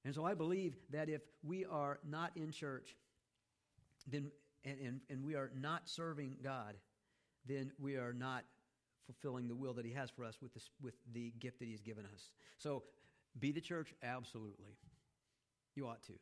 And 0.06 0.14
so 0.14 0.26
I 0.26 0.34
believe 0.34 0.76
that 0.92 1.10
if 1.10 1.22
we 1.44 1.66
are 1.66 2.00
not 2.08 2.32
in 2.36 2.52
church, 2.52 2.96
then 4.08 4.32
and, 4.66 4.80
and, 4.80 5.02
and 5.10 5.24
we 5.26 5.36
are 5.36 5.52
not 5.60 5.88
serving 5.90 6.38
God, 6.44 6.76
then 7.46 7.72
we 7.80 7.96
are 7.96 8.14
not 8.14 8.44
fulfilling 9.06 9.48
the 9.48 9.56
will 9.56 9.74
that 9.74 9.86
He 9.86 9.92
has 9.94 10.10
for 10.10 10.24
us 10.24 10.38
with, 10.42 10.54
this, 10.54 10.70
with 10.82 10.94
the 11.14 11.34
gift 11.40 11.60
that 11.60 11.68
He's 11.68 11.82
given 11.82 12.06
us. 12.14 12.30
So, 12.58 12.84
be 13.40 13.52
the 13.52 13.62
church? 13.62 13.94
Absolutely. 14.04 14.78
You 15.76 15.88
ought 15.88 16.04
to. 16.04 16.14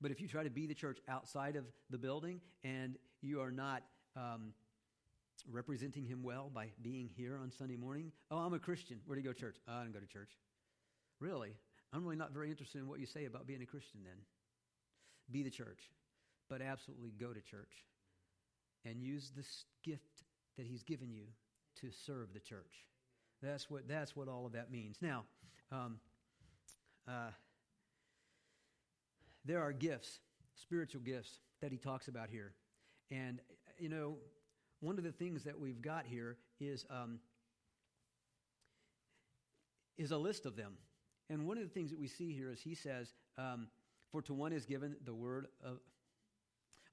But 0.00 0.10
if 0.10 0.20
you 0.20 0.28
try 0.28 0.42
to 0.42 0.50
be 0.50 0.66
the 0.66 0.74
church 0.74 0.98
outside 1.08 1.56
of 1.56 1.64
the 1.90 1.98
building 1.98 2.40
and 2.64 2.96
you 3.20 3.40
are 3.40 3.52
not 3.52 3.82
um, 4.16 4.52
representing 5.50 6.04
Him 6.04 6.22
well 6.22 6.50
by 6.52 6.68
being 6.82 7.10
here 7.16 7.38
on 7.40 7.50
Sunday 7.50 7.76
morning, 7.76 8.10
oh, 8.30 8.38
I'm 8.38 8.54
a 8.54 8.58
Christian. 8.58 8.98
Where 9.06 9.14
do 9.14 9.22
you 9.22 9.28
go 9.28 9.32
to 9.32 9.38
church? 9.38 9.56
Oh, 9.68 9.74
I 9.74 9.82
don't 9.82 9.92
go 9.92 10.00
to 10.00 10.06
church. 10.06 10.30
Really? 11.20 11.54
I'm 11.94 12.02
really 12.02 12.16
not 12.16 12.32
very 12.32 12.50
interested 12.50 12.78
in 12.78 12.88
what 12.88 12.98
you 12.98 13.06
say 13.06 13.26
about 13.26 13.46
being 13.46 13.62
a 13.62 13.66
Christian 13.66 14.00
then. 14.04 14.16
Be 15.30 15.44
the 15.44 15.50
church, 15.50 15.90
but 16.50 16.60
absolutely 16.60 17.12
go 17.18 17.32
to 17.32 17.40
church 17.40 17.84
and 18.84 19.00
use 19.00 19.30
this 19.34 19.64
gift 19.84 20.24
that 20.56 20.66
He's 20.66 20.82
given 20.82 21.12
you 21.12 21.26
to 21.80 21.90
serve 22.04 22.32
the 22.34 22.40
church. 22.40 22.84
That's 23.42 23.70
what, 23.70 23.86
that's 23.88 24.16
what 24.16 24.28
all 24.28 24.44
of 24.44 24.52
that 24.52 24.70
means. 24.70 24.96
Now, 25.00 25.24
um, 25.70 25.98
uh, 27.06 27.30
there 29.44 29.62
are 29.62 29.72
gifts, 29.72 30.18
spiritual 30.54 31.02
gifts, 31.02 31.38
that 31.60 31.70
he 31.70 31.78
talks 31.78 32.08
about 32.08 32.28
here. 32.28 32.54
And, 33.10 33.40
you 33.78 33.88
know, 33.88 34.16
one 34.80 34.98
of 34.98 35.04
the 35.04 35.12
things 35.12 35.44
that 35.44 35.58
we've 35.58 35.80
got 35.80 36.06
here 36.06 36.36
is, 36.60 36.86
um, 36.90 37.20
is 39.96 40.10
a 40.10 40.18
list 40.18 40.46
of 40.46 40.56
them. 40.56 40.74
And 41.30 41.46
one 41.46 41.56
of 41.56 41.64
the 41.64 41.70
things 41.70 41.90
that 41.90 41.98
we 41.98 42.08
see 42.08 42.32
here 42.32 42.50
is 42.50 42.60
he 42.60 42.74
says, 42.74 43.14
um, 43.38 43.68
For 44.10 44.22
to 44.22 44.34
one 44.34 44.52
is 44.52 44.66
given 44.66 44.96
the 45.04 45.14
word 45.14 45.46
of, 45.64 45.78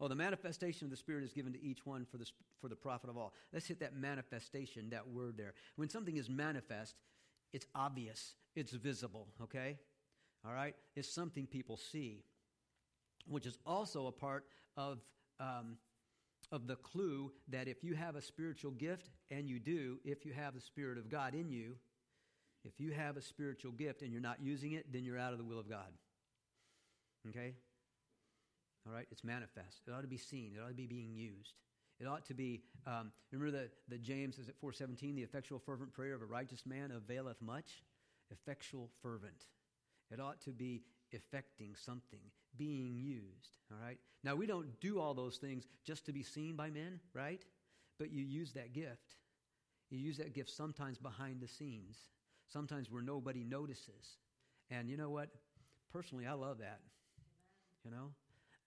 Oh, 0.02 0.08
the 0.08 0.16
manifestation 0.16 0.86
of 0.86 0.92
the 0.92 0.98
Spirit 0.98 1.24
is 1.24 1.32
given 1.32 1.54
to 1.54 1.64
each 1.64 1.86
one 1.86 2.06
for 2.10 2.18
the, 2.18 2.26
for 2.60 2.68
the 2.68 2.76
profit 2.76 3.10
of 3.12 3.18
all. 3.18 3.34
Let's 3.54 3.68
hit 3.68 3.80
that 3.82 3.96
manifestation, 3.96 4.90
that 4.90 5.08
word 5.08 5.38
there. 5.38 5.54
When 5.76 5.90
something 5.90 6.18
is 6.18 6.28
manifest, 6.28 6.96
it's 7.54 7.68
obvious, 7.76 8.34
it's 8.56 8.72
visible, 8.72 9.28
okay? 9.44 9.78
All 10.44 10.54
right? 10.54 10.76
It's 10.96 11.08
something 11.08 11.46
people 11.46 11.78
see, 11.78 12.24
which 13.28 13.46
is 13.46 13.60
also 13.64 14.08
a 14.08 14.12
part 14.12 14.46
of, 14.76 14.98
um, 15.40 15.78
of 16.52 16.66
the 16.66 16.78
clue 16.78 17.32
that 17.50 17.68
if 17.68 17.84
you 17.84 17.94
have 17.94 18.16
a 18.16 18.22
spiritual 18.24 18.72
gift, 18.72 19.12
and 19.30 19.48
you 19.48 19.60
do, 19.60 20.00
if 20.04 20.26
you 20.26 20.34
have 20.34 20.56
the 20.56 20.62
Spirit 20.62 20.98
of 20.98 21.10
God 21.10 21.36
in 21.36 21.52
you, 21.52 21.76
if 22.64 22.80
you 22.80 22.92
have 22.92 23.18
a 23.18 23.22
spiritual 23.22 23.72
gift 23.72 24.02
and 24.02 24.12
you're 24.12 24.22
not 24.22 24.38
using 24.42 24.74
it, 24.74 24.86
then 24.92 25.04
you're 25.04 25.18
out 25.18 25.32
of 25.32 25.40
the 25.40 25.44
will 25.44 25.60
of 25.60 25.70
God. 25.70 25.92
Okay? 27.30 27.56
All 28.86 28.94
right? 28.94 29.08
It's 29.12 29.24
manifest. 29.24 29.82
It 29.88 29.92
ought 29.92 30.02
to 30.02 30.08
be 30.08 30.18
seen. 30.18 30.54
It 30.56 30.62
ought 30.62 30.70
to 30.70 30.74
be 30.74 30.88
being 30.88 31.16
used. 31.16 31.54
It 32.00 32.08
ought 32.08 32.26
to 32.26 32.34
be, 32.34 32.62
um, 32.88 33.12
remember 33.32 33.58
that 33.60 33.72
the 33.88 33.98
James 33.98 34.40
is 34.40 34.50
at 34.50 34.56
417, 34.60 35.16
the 35.16 35.22
effectual 35.22 35.60
fervent 35.60 35.94
prayer 35.94 36.16
of 36.16 36.22
a 36.22 36.26
righteous 36.26 36.66
man 36.66 36.92
availeth 36.92 37.42
much? 37.42 37.84
Effectual 38.32 38.90
fervent. 39.04 39.46
It 40.12 40.20
ought 40.20 40.42
to 40.42 40.52
be 40.52 40.82
effecting 41.12 41.76
something, 41.76 42.20
being 42.58 42.96
used. 42.96 43.58
All 43.72 43.78
right? 43.84 43.98
Now, 44.24 44.36
we 44.36 44.48
don't 44.48 44.80
do 44.80 45.00
all 45.00 45.14
those 45.14 45.38
things 45.38 45.68
just 45.86 46.06
to 46.06 46.14
be 46.14 46.24
seen 46.24 46.56
by 46.56 46.70
men, 46.70 47.00
right? 47.14 47.44
But 48.00 48.12
you 48.12 48.24
use 48.24 48.54
that 48.54 48.74
gift. 48.74 49.16
You 49.92 50.00
use 50.00 50.18
that 50.18 50.34
gift 50.34 50.50
sometimes 50.50 50.98
behind 50.98 51.42
the 51.42 51.48
scenes, 51.48 51.98
sometimes 52.52 52.92
where 52.92 53.02
nobody 53.02 53.44
notices. 53.44 54.18
And 54.70 54.90
you 54.90 54.98
know 54.98 55.10
what? 55.10 55.30
Personally, 55.92 56.26
I 56.26 56.34
love 56.34 56.60
that. 56.60 56.80
You 57.84 57.92
know? 57.92 58.12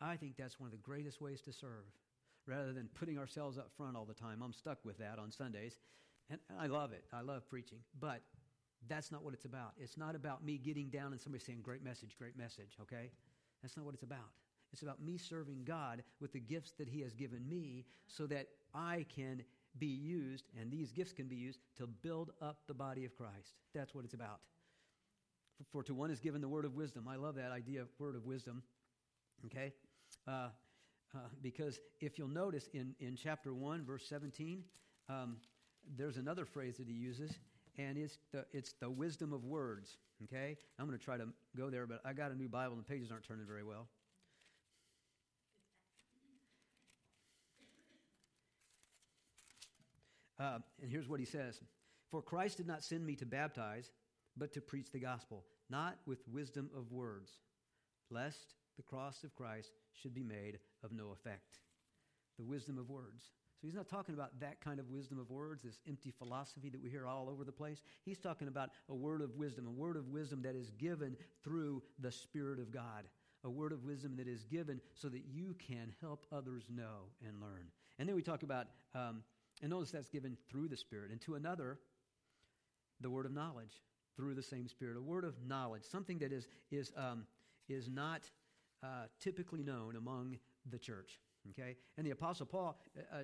I 0.01 0.17
think 0.17 0.37
that's 0.37 0.59
one 0.59 0.67
of 0.67 0.73
the 0.73 0.79
greatest 0.79 1.21
ways 1.21 1.41
to 1.43 1.53
serve 1.53 1.85
rather 2.47 2.73
than 2.73 2.89
putting 2.95 3.19
ourselves 3.19 3.57
up 3.59 3.71
front 3.77 3.97
all 3.97 4.05
the 4.05 4.15
time. 4.15 4.43
I'm 4.43 4.53
stuck 4.53 4.85
with 4.85 4.99
that 4.99 5.19
on 5.19 5.31
Sundays. 5.31 5.79
And 6.31 6.39
I 6.59 6.67
love 6.67 6.93
it. 6.93 7.05
I 7.13 7.21
love 7.21 7.49
preaching. 7.49 7.79
But 8.01 8.21
that's 8.89 9.11
not 9.11 9.23
what 9.23 9.35
it's 9.35 9.45
about. 9.45 9.73
It's 9.79 9.97
not 9.97 10.15
about 10.15 10.45
me 10.45 10.59
getting 10.59 10.89
down 10.89 11.13
and 11.13 11.21
somebody 11.21 11.43
saying, 11.43 11.61
great 11.63 11.83
message, 11.83 12.17
great 12.19 12.37
message, 12.37 12.77
okay? 12.83 13.11
That's 13.63 13.77
not 13.77 13.87
what 13.87 13.95
it's 13.95 14.03
about. 14.03 14.31
It's 14.73 14.83
about 14.83 15.03
me 15.03 15.17
serving 15.17 15.65
God 15.65 16.03
with 16.21 16.33
the 16.33 16.41
gifts 16.41 16.73
that 16.79 16.89
He 16.89 17.01
has 17.01 17.15
given 17.15 17.49
me 17.49 17.87
so 18.09 18.27
that 18.27 18.49
I 18.75 19.07
can 19.15 19.43
be 19.79 19.87
used, 19.87 20.45
and 20.59 20.71
these 20.71 20.93
gifts 20.93 21.13
can 21.13 21.27
be 21.27 21.37
used 21.37 21.59
to 21.79 21.87
build 21.87 22.31
up 22.41 22.59
the 22.67 22.75
body 22.75 23.05
of 23.05 23.17
Christ. 23.17 23.55
That's 23.75 23.95
what 23.95 24.05
it's 24.05 24.15
about. 24.15 24.41
For 25.71 25.83
to 25.85 25.95
one 25.95 26.11
is 26.11 26.21
given 26.21 26.41
the 26.41 26.49
word 26.49 26.65
of 26.65 26.75
wisdom. 26.75 27.07
I 27.09 27.17
love 27.17 27.37
that 27.37 27.53
idea 27.53 27.83
of 27.83 27.89
word 27.99 28.17
of 28.17 28.25
wisdom. 28.25 28.63
Okay? 29.47 29.73
Uh, 30.27 30.49
uh, 31.15 31.19
because 31.43 31.79
if 32.01 32.19
you'll 32.19 32.29
notice 32.29 32.69
in, 32.73 32.95
in 33.01 33.17
chapter 33.17 33.55
1, 33.55 33.85
verse 33.85 34.05
17, 34.09 34.65
um, 35.09 35.37
there's 35.97 36.17
another 36.17 36.45
phrase 36.45 36.77
that 36.79 36.89
he 36.89 36.95
uses, 36.95 37.33
and 37.79 37.99
it's 37.99 38.19
the, 38.33 38.45
it's 38.53 38.73
the 38.81 38.91
wisdom 38.91 39.33
of 39.33 39.45
words. 39.45 39.97
Okay? 40.25 40.57
I'm 40.79 40.87
going 40.87 40.99
to 40.99 41.05
try 41.05 41.17
to 41.17 41.29
go 41.57 41.71
there, 41.71 41.87
but 41.87 42.01
I 42.05 42.13
got 42.13 42.31
a 42.31 42.35
new 42.35 42.49
Bible, 42.49 42.75
and 42.75 42.85
the 42.85 42.89
pages 42.89 43.11
aren't 43.11 43.25
turning 43.25 43.47
very 43.47 43.65
well. 43.65 43.87
Uh, 50.39 50.59
and 50.83 50.91
here's 50.91 51.09
what 51.09 51.21
he 51.21 51.27
says 51.27 51.61
For 52.11 52.23
Christ 52.23 52.57
did 52.57 52.67
not 52.67 52.83
send 52.83 53.05
me 53.07 53.15
to 53.17 53.27
baptize, 53.27 53.91
but 54.37 54.53
to 54.55 54.61
preach 54.61 54.91
the 54.91 54.99
gospel, 54.99 55.45
not 55.71 55.97
with 56.07 56.27
wisdom 56.29 56.71
of 56.77 56.93
words, 56.93 57.33
lest 58.11 58.55
the 58.77 58.83
cross 58.83 59.25
of 59.25 59.35
Christ 59.35 59.73
should 59.93 60.15
be 60.15 60.25
made 60.25 60.59
of 60.83 60.93
no 60.93 61.13
effect. 61.13 61.61
The 62.39 62.45
wisdom 62.45 62.79
of 62.79 62.91
words. 62.91 63.31
So 63.61 63.69
he's 63.69 63.77
not 63.77 63.89
talking 63.89 64.15
about 64.15 64.39
that 64.41 64.61
kind 64.61 64.81
of 64.81 64.91
wisdom 64.91 65.19
of 65.19 65.31
words, 65.31 65.63
this 65.63 65.79
empty 65.89 66.11
philosophy 66.11 66.69
that 66.71 66.83
we 66.83 66.91
hear 66.91 67.07
all 67.07 67.31
over 67.31 67.45
the 67.45 67.53
place. 67.53 67.83
He's 68.05 68.19
talking 68.19 68.49
about 68.49 68.71
a 68.89 68.95
word 68.95 69.23
of 69.23 69.37
wisdom, 69.37 69.67
a 69.67 69.71
word 69.71 69.97
of 69.97 70.09
wisdom 70.09 70.43
that 70.43 70.57
is 70.57 70.71
given 70.73 71.17
through 71.43 71.83
the 72.01 72.11
Spirit 72.11 72.59
of 72.59 72.73
God, 72.73 73.05
a 73.45 73.51
word 73.51 73.73
of 73.73 73.85
wisdom 73.85 74.17
that 74.17 74.27
is 74.27 74.45
given 74.45 74.81
so 74.93 75.09
that 75.09 75.23
you 75.33 75.55
can 75.67 75.95
help 76.01 76.27
others 76.33 76.65
know 76.69 77.09
and 77.27 77.41
learn. 77.41 77.69
And 77.99 78.09
then 78.09 78.17
we 78.17 78.23
talk 78.23 78.43
about, 78.43 78.67
um, 78.95 79.23
and 79.63 79.71
notice 79.71 79.91
that's 79.91 80.09
given 80.09 80.37
through 80.51 80.69
the 80.69 80.77
Spirit. 80.77 81.11
And 81.11 81.21
to 81.23 81.35
another, 81.35 81.79
the 83.01 83.11
word 83.11 83.27
of 83.27 83.33
knowledge 83.33 83.83
through 84.17 84.35
the 84.35 84.43
same 84.43 84.69
Spirit. 84.69 84.97
A 84.97 85.01
word 85.01 85.25
of 85.25 85.35
knowledge, 85.47 85.83
something 85.85 86.19
that 86.19 86.33
is, 86.33 86.49
is, 86.71 86.93
um, 86.97 87.27
is 87.69 87.89
not 87.89 88.23
uh, 88.83 89.07
typically 89.21 89.63
known 89.63 89.97
among 89.97 90.39
the 90.71 90.79
church. 90.79 91.21
Okay? 91.51 91.77
And 91.97 92.07
the 92.07 92.11
Apostle 92.11 92.47
Paul 92.47 92.79
uh, 92.97 93.19
uh, 93.19 93.23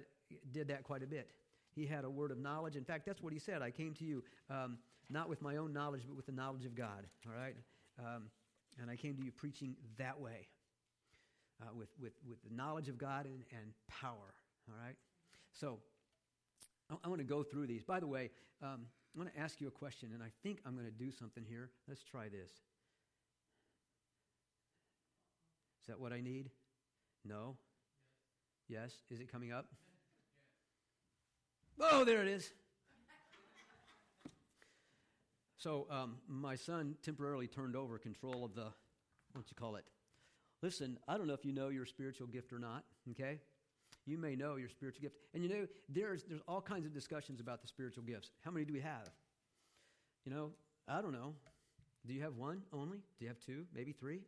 did 0.52 0.68
that 0.68 0.84
quite 0.84 1.02
a 1.02 1.06
bit. 1.06 1.30
He 1.74 1.86
had 1.86 2.04
a 2.04 2.10
word 2.10 2.30
of 2.30 2.38
knowledge. 2.38 2.76
In 2.76 2.84
fact, 2.84 3.06
that's 3.06 3.22
what 3.22 3.32
he 3.32 3.38
said. 3.38 3.62
I 3.62 3.70
came 3.70 3.94
to 3.94 4.04
you 4.04 4.22
um, 4.50 4.78
not 5.08 5.28
with 5.28 5.40
my 5.42 5.56
own 5.56 5.72
knowledge, 5.72 6.02
but 6.06 6.16
with 6.16 6.26
the 6.26 6.32
knowledge 6.32 6.64
of 6.64 6.74
God. 6.74 7.06
All 7.26 7.32
right? 7.32 7.54
Um, 7.98 8.24
and 8.80 8.90
I 8.90 8.96
came 8.96 9.16
to 9.16 9.22
you 9.22 9.30
preaching 9.30 9.76
that 9.98 10.18
way, 10.18 10.48
uh, 11.62 11.66
with, 11.76 11.88
with, 12.00 12.12
with 12.28 12.42
the 12.42 12.54
knowledge 12.54 12.88
of 12.88 12.98
God 12.98 13.26
and, 13.26 13.42
and 13.52 13.72
power. 13.88 14.34
All 14.68 14.74
right? 14.84 14.96
So, 15.52 15.78
I, 16.90 16.94
I 17.04 17.08
want 17.08 17.20
to 17.20 17.26
go 17.26 17.42
through 17.42 17.66
these. 17.66 17.84
By 17.84 18.00
the 18.00 18.06
way, 18.06 18.30
um, 18.62 18.86
I 19.14 19.18
want 19.18 19.34
to 19.34 19.40
ask 19.40 19.60
you 19.60 19.68
a 19.68 19.72
question, 19.72 20.10
and 20.14 20.22
I 20.22 20.30
think 20.42 20.60
I'm 20.66 20.74
going 20.74 20.86
to 20.86 20.92
do 20.92 21.10
something 21.10 21.44
here. 21.48 21.70
Let's 21.88 22.02
try 22.02 22.28
this. 22.28 22.50
Is 25.82 25.86
that 25.88 25.98
what 25.98 26.12
I 26.12 26.20
need? 26.20 26.50
No? 27.24 27.56
Yes? 28.68 28.92
Is 29.10 29.20
it 29.20 29.30
coming 29.30 29.52
up? 29.52 29.66
Oh, 31.80 32.04
there 32.04 32.22
it 32.22 32.28
is. 32.28 32.52
So, 35.56 35.86
um, 35.90 36.16
my 36.26 36.54
son 36.54 36.94
temporarily 37.02 37.46
turned 37.46 37.76
over 37.76 37.98
control 37.98 38.44
of 38.44 38.54
the, 38.54 38.68
what 39.32 39.44
you 39.48 39.56
call 39.58 39.76
it? 39.76 39.84
Listen, 40.62 40.98
I 41.08 41.18
don't 41.18 41.26
know 41.26 41.34
if 41.34 41.44
you 41.44 41.52
know 41.52 41.68
your 41.68 41.84
spiritual 41.84 42.26
gift 42.26 42.52
or 42.52 42.58
not, 42.58 42.84
okay? 43.10 43.40
You 44.06 44.18
may 44.18 44.34
know 44.36 44.56
your 44.56 44.68
spiritual 44.68 45.02
gift. 45.02 45.16
And 45.34 45.42
you 45.42 45.48
know, 45.48 45.66
there's, 45.88 46.24
there's 46.24 46.40
all 46.48 46.60
kinds 46.60 46.86
of 46.86 46.94
discussions 46.94 47.40
about 47.40 47.62
the 47.62 47.68
spiritual 47.68 48.02
gifts. 48.02 48.30
How 48.44 48.50
many 48.50 48.64
do 48.64 48.72
we 48.72 48.80
have? 48.80 49.10
You 50.24 50.32
know, 50.32 50.50
I 50.88 51.00
don't 51.00 51.12
know. 51.12 51.34
Do 52.06 52.14
you 52.14 52.22
have 52.22 52.36
one 52.36 52.62
only? 52.72 52.98
Do 53.18 53.24
you 53.24 53.28
have 53.28 53.38
two? 53.40 53.64
Maybe 53.74 53.92
three? 53.92 54.20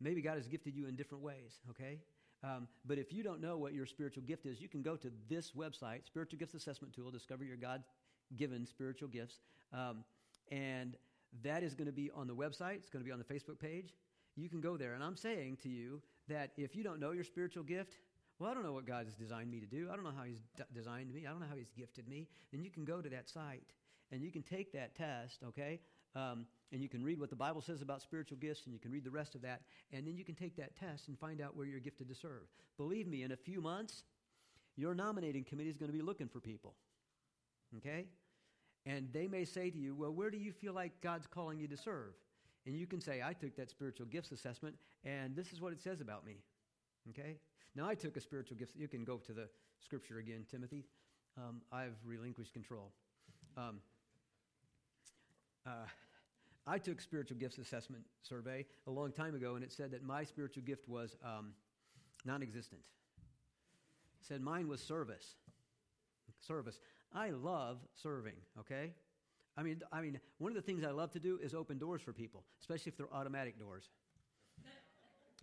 Maybe 0.00 0.20
God 0.20 0.36
has 0.36 0.46
gifted 0.46 0.74
you 0.76 0.86
in 0.86 0.96
different 0.96 1.24
ways, 1.24 1.60
okay? 1.70 1.98
Um, 2.42 2.68
but 2.84 2.98
if 2.98 3.12
you 3.12 3.22
don't 3.22 3.40
know 3.40 3.56
what 3.56 3.72
your 3.72 3.86
spiritual 3.86 4.22
gift 4.24 4.44
is, 4.44 4.60
you 4.60 4.68
can 4.68 4.82
go 4.82 4.96
to 4.96 5.10
this 5.28 5.52
website, 5.52 6.04
Spiritual 6.04 6.38
Gifts 6.38 6.54
Assessment 6.54 6.92
Tool, 6.92 7.10
discover 7.10 7.44
your 7.44 7.56
God 7.56 7.82
given 8.36 8.66
spiritual 8.66 9.08
gifts. 9.08 9.40
Um, 9.72 10.04
and 10.50 10.96
that 11.42 11.62
is 11.62 11.74
going 11.74 11.86
to 11.86 11.92
be 11.92 12.10
on 12.14 12.26
the 12.26 12.34
website, 12.34 12.76
it's 12.76 12.90
going 12.90 13.02
to 13.02 13.06
be 13.06 13.12
on 13.12 13.18
the 13.18 13.24
Facebook 13.24 13.58
page. 13.58 13.94
You 14.36 14.48
can 14.48 14.60
go 14.60 14.76
there. 14.76 14.94
And 14.94 15.02
I'm 15.02 15.16
saying 15.16 15.58
to 15.62 15.68
you 15.68 16.02
that 16.28 16.50
if 16.56 16.74
you 16.74 16.82
don't 16.82 17.00
know 17.00 17.12
your 17.12 17.24
spiritual 17.24 17.62
gift, 17.62 17.94
well, 18.38 18.50
I 18.50 18.54
don't 18.54 18.64
know 18.64 18.72
what 18.72 18.86
God 18.86 19.06
has 19.06 19.14
designed 19.14 19.50
me 19.50 19.60
to 19.60 19.66
do. 19.66 19.88
I 19.92 19.94
don't 19.94 20.04
know 20.04 20.12
how 20.16 20.24
He's 20.24 20.40
d- 20.56 20.64
designed 20.74 21.12
me. 21.12 21.26
I 21.26 21.30
don't 21.30 21.40
know 21.40 21.46
how 21.48 21.56
He's 21.56 21.70
gifted 21.76 22.08
me. 22.08 22.26
Then 22.52 22.62
you 22.62 22.70
can 22.70 22.84
go 22.84 23.00
to 23.00 23.08
that 23.10 23.28
site 23.28 23.72
and 24.10 24.22
you 24.22 24.30
can 24.30 24.42
take 24.42 24.72
that 24.72 24.94
test, 24.94 25.42
okay? 25.48 25.80
Um, 26.14 26.46
and 26.72 26.82
you 26.82 26.88
can 26.88 27.02
read 27.02 27.18
what 27.18 27.30
the 27.30 27.36
Bible 27.36 27.60
says 27.60 27.82
about 27.82 28.02
spiritual 28.02 28.38
gifts, 28.38 28.64
and 28.64 28.72
you 28.72 28.78
can 28.78 28.90
read 28.90 29.04
the 29.04 29.10
rest 29.10 29.34
of 29.34 29.42
that, 29.42 29.62
and 29.92 30.06
then 30.06 30.16
you 30.16 30.24
can 30.24 30.34
take 30.34 30.56
that 30.56 30.76
test 30.76 31.08
and 31.08 31.18
find 31.18 31.40
out 31.40 31.56
where 31.56 31.66
you're 31.66 31.80
gifted 31.80 32.08
to 32.08 32.14
serve. 32.14 32.42
Believe 32.76 33.06
me, 33.06 33.22
in 33.22 33.32
a 33.32 33.36
few 33.36 33.60
months, 33.60 34.04
your 34.76 34.94
nominating 34.94 35.44
committee 35.44 35.70
is 35.70 35.76
going 35.76 35.90
to 35.90 35.96
be 35.96 36.02
looking 36.02 36.28
for 36.28 36.40
people. 36.40 36.74
Okay? 37.78 38.06
And 38.86 39.08
they 39.12 39.26
may 39.26 39.44
say 39.44 39.70
to 39.70 39.78
you, 39.78 39.94
Well, 39.94 40.12
where 40.12 40.30
do 40.30 40.38
you 40.38 40.52
feel 40.52 40.74
like 40.74 41.00
God's 41.00 41.26
calling 41.26 41.58
you 41.58 41.68
to 41.68 41.76
serve? 41.76 42.14
And 42.66 42.76
you 42.76 42.86
can 42.86 43.00
say, 43.00 43.22
I 43.22 43.32
took 43.32 43.56
that 43.56 43.70
spiritual 43.70 44.06
gifts 44.06 44.32
assessment, 44.32 44.76
and 45.04 45.36
this 45.36 45.52
is 45.52 45.60
what 45.60 45.72
it 45.72 45.80
says 45.80 46.00
about 46.00 46.24
me. 46.24 46.38
Okay? 47.10 47.36
Now, 47.74 47.88
I 47.88 47.94
took 47.94 48.16
a 48.16 48.20
spiritual 48.20 48.56
gift. 48.56 48.72
You 48.76 48.88
can 48.88 49.04
go 49.04 49.18
to 49.18 49.32
the 49.32 49.48
scripture 49.80 50.18
again, 50.18 50.44
Timothy. 50.50 50.84
Um, 51.36 51.60
I've 51.72 51.96
relinquished 52.04 52.52
control. 52.52 52.92
Um, 53.56 53.80
uh, 55.66 55.86
I 56.66 56.78
took 56.78 57.00
spiritual 57.00 57.36
gifts 57.36 57.58
assessment 57.58 58.04
survey 58.22 58.64
a 58.86 58.90
long 58.90 59.12
time 59.12 59.34
ago, 59.34 59.54
and 59.54 59.64
it 59.64 59.72
said 59.72 59.90
that 59.90 60.02
my 60.02 60.24
spiritual 60.24 60.62
gift 60.62 60.88
was 60.88 61.16
um, 61.24 61.52
non-existent. 62.24 62.80
It 64.20 64.26
said 64.26 64.40
mine 64.40 64.68
was 64.68 64.80
service. 64.80 65.34
Service. 66.40 66.80
I 67.12 67.30
love 67.30 67.78
serving. 67.94 68.34
Okay. 68.60 68.92
I 69.56 69.62
mean, 69.62 69.82
I 69.92 70.00
mean, 70.00 70.18
one 70.38 70.50
of 70.50 70.56
the 70.56 70.62
things 70.62 70.84
I 70.84 70.90
love 70.90 71.12
to 71.12 71.20
do 71.20 71.38
is 71.42 71.54
open 71.54 71.78
doors 71.78 72.02
for 72.02 72.12
people, 72.12 72.42
especially 72.60 72.90
if 72.90 72.96
they're 72.96 73.12
automatic 73.12 73.58
doors. 73.58 73.88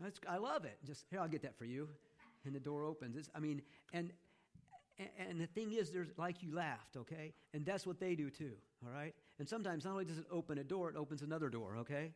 That's, 0.01 0.19
I 0.27 0.37
love 0.37 0.65
it. 0.65 0.77
Just 0.85 1.05
here, 1.09 1.19
I'll 1.19 1.27
get 1.27 1.41
that 1.43 1.57
for 1.57 1.65
you, 1.65 1.87
and 2.45 2.55
the 2.55 2.59
door 2.59 2.83
opens. 2.85 3.15
It's, 3.15 3.29
I 3.35 3.39
mean, 3.39 3.61
and 3.93 4.11
and 5.27 5.39
the 5.39 5.47
thing 5.47 5.71
is, 5.71 5.89
there's 5.91 6.09
like 6.17 6.43
you 6.43 6.53
laughed, 6.53 6.95
okay, 6.95 7.33
and 7.53 7.65
that's 7.65 7.85
what 7.85 7.99
they 7.99 8.15
do 8.15 8.29
too. 8.29 8.53
All 8.85 8.93
right, 8.93 9.13
and 9.39 9.47
sometimes 9.47 9.85
not 9.85 9.91
only 9.91 10.05
does 10.05 10.17
it 10.17 10.25
open 10.31 10.57
a 10.57 10.63
door, 10.63 10.89
it 10.89 10.95
opens 10.95 11.21
another 11.21 11.49
door. 11.49 11.77
Okay, 11.79 12.11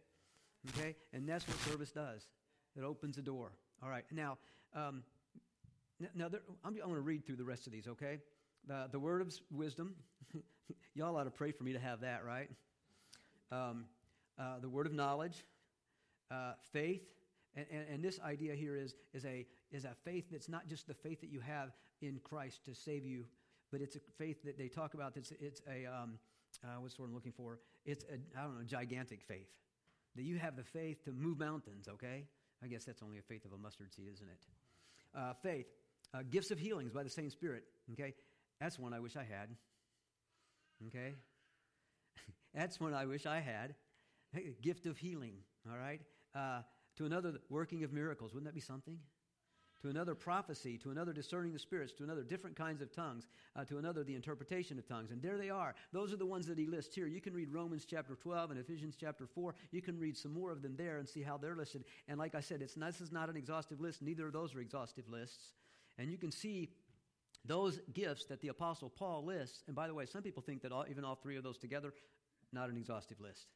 okay, 0.78 0.96
and 1.14 1.28
that's 1.28 1.48
what 1.48 1.58
service 1.60 1.92
does. 1.92 2.28
It 2.76 2.84
opens 2.84 3.18
a 3.18 3.22
door. 3.22 3.52
All 3.84 3.90
right, 3.90 4.06
now. 4.12 4.38
Um, 4.76 5.04
now, 6.14 6.28
there, 6.28 6.42
I'm, 6.64 6.74
I'm 6.74 6.90
going 6.90 6.96
to 6.96 7.02
read 7.02 7.26
through 7.26 7.38
the 7.38 7.46
rest 7.46 7.68
of 7.68 7.74
these, 7.74 7.88
okay? 7.88 8.20
The, 8.68 8.88
the 8.92 9.00
word 9.00 9.22
of 9.22 9.34
wisdom. 9.50 9.96
Y'all 10.96 11.16
ought 11.16 11.24
to 11.24 11.32
pray 11.32 11.52
for 11.52 11.64
me 11.64 11.72
to 11.72 11.80
have 11.80 12.02
that, 12.02 12.26
right? 12.26 12.50
Um, 13.52 13.86
uh, 14.38 14.60
the 14.60 14.68
word 14.68 14.88
of 14.88 14.94
knowledge, 14.94 15.46
uh, 16.32 16.54
faith, 16.74 17.04
and, 17.56 17.66
and, 17.72 17.86
and, 17.90 18.04
this 18.04 18.20
idea 18.20 18.54
here 18.54 18.76
is, 18.76 18.96
is, 19.14 19.26
a, 19.26 19.46
is 19.72 19.86
a 19.86 19.94
faith 20.04 20.26
that's 20.32 20.50
not 20.50 20.68
just 20.68 20.88
the 20.88 20.94
faith 20.94 21.22
that 21.22 21.30
you 21.30 21.40
have 21.40 21.72
in 22.02 22.20
Christ 22.24 22.66
to 22.66 22.76
save 22.76 23.06
you, 23.06 23.26
but 23.72 23.82
it's 23.82 23.96
a 23.96 24.00
faith 24.18 24.44
that 24.44 24.58
they 24.58 24.68
talk 24.68 24.94
about 24.94 25.16
that's 25.16 25.32
it's 25.40 25.62
a, 25.70 25.86
um, 25.86 26.20
uh, 26.64 26.80
what's 26.80 26.96
the 26.96 27.02
word 27.02 27.10
I'm 27.10 27.14
looking 27.14 27.32
for? 27.32 27.60
It's 27.86 28.04
a, 28.06 28.16
I 28.38 28.44
don't 28.44 28.58
know, 28.58 28.64
gigantic 28.66 29.22
faith. 29.22 29.48
That 30.16 30.24
you 30.24 30.38
have 30.38 30.56
the 30.56 30.64
faith 30.64 31.04
to 31.06 31.12
move 31.12 31.40
mountains, 31.40 31.88
okay? 31.88 32.26
I 32.64 32.68
guess 32.68 32.86
that's 32.86 33.02
only 33.02 33.18
a 33.18 33.22
faith 33.22 33.46
of 33.46 33.54
a 33.54 33.58
mustard 33.58 33.94
seed, 33.94 34.08
isn't 34.14 34.28
it? 34.28 34.38
Uh, 35.18 35.34
faith, 35.42 35.68
uh, 36.14 36.20
gifts 36.30 36.52
of 36.52 36.60
healings 36.60 36.92
by 36.92 37.04
the 37.04 37.10
same 37.10 37.30
Spirit, 37.30 37.64
okay? 37.94 38.14
That's 38.60 38.80
one 38.80 38.94
I 38.94 39.00
wish 39.00 39.16
I 39.16 39.24
had, 39.24 39.50
okay? 40.88 41.14
that's 42.54 42.80
one 42.80 42.94
I 42.94 43.06
wish 43.06 43.26
I 43.26 43.40
had. 43.40 43.76
Gift 44.62 44.86
of 44.86 44.98
healing, 44.98 45.36
all 45.70 45.78
right? 45.78 46.02
To 46.98 47.06
another, 47.06 47.34
working 47.50 47.84
of 47.84 47.92
miracles. 47.92 48.34
Wouldn't 48.34 48.46
that 48.46 48.56
be 48.56 48.62
something? 48.62 48.98
To 49.82 49.90
another, 49.90 50.16
prophecy. 50.16 50.78
To 50.80 50.92
another, 50.92 51.14
discerning 51.14 51.52
the 51.52 51.60
spirits. 51.60 51.94
To 51.94 52.04
another, 52.04 52.24
different 52.24 52.56
kinds 52.56 52.82
of 52.82 52.92
tongues. 52.92 53.28
Uh, 53.56 53.66
to 53.66 53.78
another, 53.78 54.04
the 54.04 54.16
interpretation 54.16 54.80
of 54.80 54.88
tongues. 54.88 55.12
And 55.12 55.22
there 55.22 55.38
they 55.38 55.50
are. 55.50 55.76
Those 55.92 56.14
are 56.14 56.18
the 56.18 56.26
ones 56.26 56.48
that 56.48 56.58
he 56.58 56.66
lists 56.66 56.96
here. 56.96 57.08
You 57.08 57.22
can 57.22 57.34
read 57.34 57.52
Romans 57.52 57.86
chapter 57.86 58.16
12 58.16 58.52
and 58.52 58.60
Ephesians 58.60 58.96
chapter 59.00 59.28
4. 59.28 59.54
You 59.72 59.82
can 59.82 60.00
read 60.00 60.18
some 60.18 60.34
more 60.34 60.52
of 60.52 60.62
them 60.62 60.76
there 60.78 60.98
and 60.98 61.08
see 61.08 61.22
how 61.22 61.38
they're 61.38 61.56
listed. 61.56 61.84
And 62.08 62.18
like 62.18 62.34
I 62.34 62.40
said, 62.40 62.62
it's 62.62 62.78
not, 62.78 62.94
this 62.94 63.02
is 63.02 63.12
not 63.12 63.30
an 63.30 63.36
exhaustive 63.36 63.82
list. 63.82 64.02
Neither 64.02 64.28
of 64.28 64.34
those 64.34 64.56
are 64.56 64.62
exhaustive 64.62 65.10
lists. 65.10 65.54
And 65.98 66.10
you 66.10 66.18
can 66.18 66.32
see 66.32 66.72
those 67.44 67.80
gifts 67.94 68.26
that 68.26 68.42
the 68.42 68.48
Apostle 68.48 68.90
Paul 68.90 69.26
lists. 69.26 69.64
And 69.68 69.76
by 69.76 69.88
the 69.88 69.94
way, 69.94 70.06
some 70.06 70.24
people 70.24 70.42
think 70.42 70.62
that 70.64 70.72
all, 70.72 70.86
even 70.90 71.04
all 71.04 71.16
three 71.16 71.38
of 71.38 71.44
those 71.44 71.58
together, 71.58 71.94
not 72.52 72.70
an 72.70 72.78
exhaustive 72.78 73.20
list. 73.20 73.48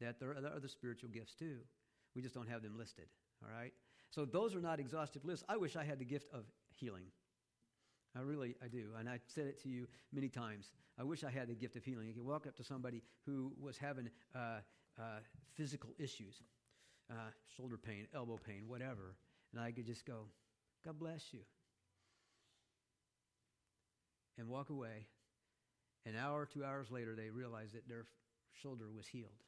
That 0.00 0.20
there 0.20 0.30
are 0.30 0.36
other 0.56 0.68
spiritual 0.68 1.10
gifts 1.10 1.34
too. 1.34 1.58
We 2.16 2.22
just 2.22 2.34
don't 2.34 2.48
have 2.48 2.62
them 2.62 2.78
listed, 2.78 3.04
all 3.44 3.50
right? 3.56 3.72
So 4.10 4.24
those 4.24 4.54
are 4.54 4.60
not 4.60 4.80
exhaustive 4.80 5.24
lists. 5.24 5.44
I 5.48 5.58
wish 5.58 5.76
I 5.76 5.84
had 5.84 5.98
the 5.98 6.04
gift 6.04 6.32
of 6.32 6.44
healing. 6.74 7.04
I 8.16 8.20
really, 8.20 8.56
I 8.64 8.68
do. 8.68 8.92
And 8.98 9.06
I 9.06 9.20
said 9.26 9.46
it 9.46 9.62
to 9.64 9.68
you 9.68 9.86
many 10.12 10.30
times. 10.30 10.70
I 10.98 11.04
wish 11.04 11.22
I 11.24 11.30
had 11.30 11.48
the 11.48 11.54
gift 11.54 11.76
of 11.76 11.84
healing. 11.84 12.08
You 12.08 12.14
can 12.14 12.24
walk 12.24 12.46
up 12.46 12.56
to 12.56 12.64
somebody 12.64 13.02
who 13.26 13.52
was 13.60 13.76
having 13.76 14.08
uh, 14.34 14.60
uh, 14.98 15.18
physical 15.54 15.90
issues, 15.98 16.40
uh, 17.10 17.30
shoulder 17.54 17.76
pain, 17.76 18.06
elbow 18.14 18.38
pain, 18.38 18.62
whatever, 18.66 19.14
and 19.52 19.60
I 19.60 19.70
could 19.72 19.84
just 19.84 20.06
go, 20.06 20.28
God 20.84 20.98
bless 20.98 21.34
you. 21.34 21.40
And 24.38 24.48
walk 24.48 24.70
away. 24.70 25.06
An 26.06 26.14
hour, 26.16 26.46
two 26.46 26.64
hours 26.64 26.90
later, 26.90 27.14
they 27.14 27.28
realize 27.28 27.72
that 27.72 27.88
their 27.88 28.06
shoulder 28.62 28.86
was 28.94 29.06
healed. 29.06 29.42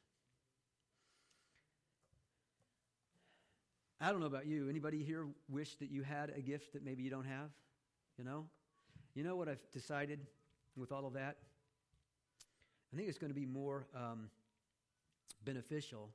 I 4.01 4.11
don't 4.11 4.21
know 4.21 4.27
about 4.27 4.45
you. 4.45 4.69
Anybody 4.69 5.03
here 5.03 5.27
wish 5.49 5.75
that 5.75 5.91
you 5.91 6.03
had 6.03 6.31
a 6.35 6.41
gift 6.41 6.73
that 6.73 6.83
maybe 6.83 7.03
you 7.03 7.09
don't 7.09 7.25
have? 7.25 7.49
You 8.17 8.23
know? 8.23 8.45
You 9.13 9.23
know 9.23 9.35
what 9.35 9.49
I've 9.49 9.61
decided 9.71 10.19
with 10.77 10.91
all 10.91 11.05
of 11.05 11.13
that? 11.13 11.37
I 12.93 12.95
think 12.95 13.09
it's 13.09 13.17
going 13.17 13.31
to 13.31 13.39
be 13.39 13.45
more 13.45 13.87
um, 13.95 14.29
beneficial 15.43 16.09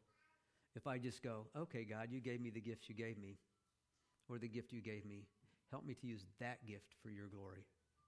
if 0.74 0.86
I 0.86 0.98
just 0.98 1.22
go, 1.22 1.46
okay, 1.56 1.84
God, 1.84 2.08
you 2.10 2.20
gave 2.20 2.40
me 2.40 2.50
the 2.50 2.60
gifts 2.60 2.88
you 2.88 2.94
gave 2.94 3.18
me, 3.18 3.36
or 4.28 4.38
the 4.38 4.48
gift 4.48 4.72
you 4.72 4.80
gave 4.80 5.04
me. 5.04 5.26
Help 5.70 5.84
me 5.84 5.94
to 5.94 6.06
use 6.06 6.24
that 6.40 6.64
gift 6.66 6.94
for 7.02 7.10
your 7.10 7.26
glory 7.28 7.64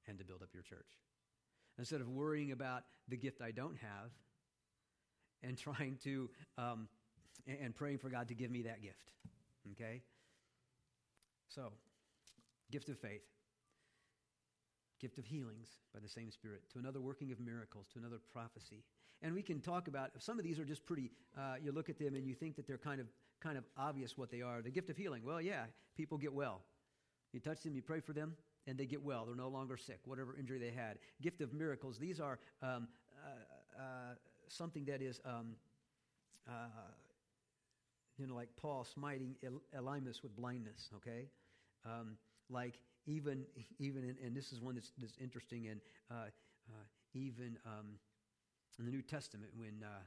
and 0.08 0.18
to 0.18 0.24
build 0.24 0.42
up 0.42 0.48
your 0.52 0.62
church. 0.62 0.88
Instead 1.78 2.00
of 2.00 2.08
worrying 2.08 2.52
about 2.52 2.84
the 3.08 3.16
gift 3.16 3.42
I 3.42 3.50
don't 3.50 3.76
have 3.76 4.10
and 5.42 5.56
trying 5.58 5.98
to, 6.04 6.30
um, 6.58 6.88
and 7.46 7.74
praying 7.74 7.98
for 7.98 8.08
God 8.08 8.28
to 8.28 8.34
give 8.34 8.50
me 8.50 8.62
that 8.62 8.82
gift. 8.82 9.12
Okay? 9.72 10.02
So, 11.48 11.72
gift 12.70 12.88
of 12.88 12.98
faith, 12.98 13.22
gift 15.00 15.18
of 15.18 15.26
healings 15.26 15.68
by 15.94 16.00
the 16.00 16.08
same 16.08 16.30
Spirit, 16.30 16.62
to 16.72 16.78
another 16.78 17.00
working 17.00 17.32
of 17.32 17.40
miracles, 17.40 17.86
to 17.92 17.98
another 17.98 18.18
prophecy. 18.32 18.82
And 19.22 19.34
we 19.34 19.42
can 19.42 19.60
talk 19.60 19.88
about 19.88 20.10
some 20.18 20.38
of 20.38 20.44
these 20.44 20.58
are 20.58 20.64
just 20.64 20.84
pretty. 20.84 21.10
Uh, 21.36 21.54
you 21.62 21.72
look 21.72 21.88
at 21.88 21.98
them 21.98 22.14
and 22.14 22.26
you 22.26 22.34
think 22.34 22.56
that 22.56 22.66
they're 22.66 22.78
kind 22.78 23.00
of 23.00 23.06
kind 23.40 23.58
of 23.58 23.64
obvious 23.76 24.16
what 24.16 24.30
they 24.30 24.42
are. 24.42 24.62
The 24.62 24.70
gift 24.70 24.90
of 24.90 24.96
healing. 24.96 25.22
Well, 25.24 25.40
yeah, 25.40 25.64
people 25.96 26.18
get 26.18 26.32
well. 26.32 26.62
You 27.32 27.40
touch 27.40 27.62
them, 27.62 27.74
you 27.74 27.82
pray 27.82 28.00
for 28.00 28.12
them, 28.12 28.34
and 28.66 28.78
they 28.78 28.86
get 28.86 29.02
well. 29.02 29.24
They're 29.24 29.34
no 29.34 29.48
longer 29.48 29.76
sick, 29.76 30.00
whatever 30.04 30.36
injury 30.38 30.58
they 30.58 30.70
had. 30.70 30.98
Gift 31.20 31.40
of 31.40 31.52
miracles. 31.52 31.98
These 31.98 32.20
are 32.20 32.38
um, 32.62 32.88
uh, 33.24 33.80
uh, 33.80 34.14
something 34.48 34.84
that 34.86 35.02
is 35.02 35.20
um, 35.24 35.54
uh, 36.48 36.68
you 38.18 38.26
know, 38.26 38.34
like 38.34 38.48
Paul 38.56 38.84
smiting 38.84 39.36
Elymas 39.76 40.22
with 40.22 40.34
blindness, 40.36 40.90
okay? 40.96 41.28
Um, 41.84 42.16
like 42.48 42.80
even, 43.06 43.44
even 43.78 44.04
in, 44.04 44.16
and 44.24 44.36
this 44.36 44.52
is 44.52 44.60
one 44.60 44.74
that's, 44.74 44.92
that's 44.98 45.16
interesting, 45.20 45.68
and 45.68 45.80
uh, 46.10 46.28
uh, 46.68 46.84
even 47.14 47.58
um, 47.66 47.98
in 48.78 48.84
the 48.84 48.90
New 48.90 49.02
Testament 49.02 49.50
when, 49.56 49.82
uh, 49.82 50.02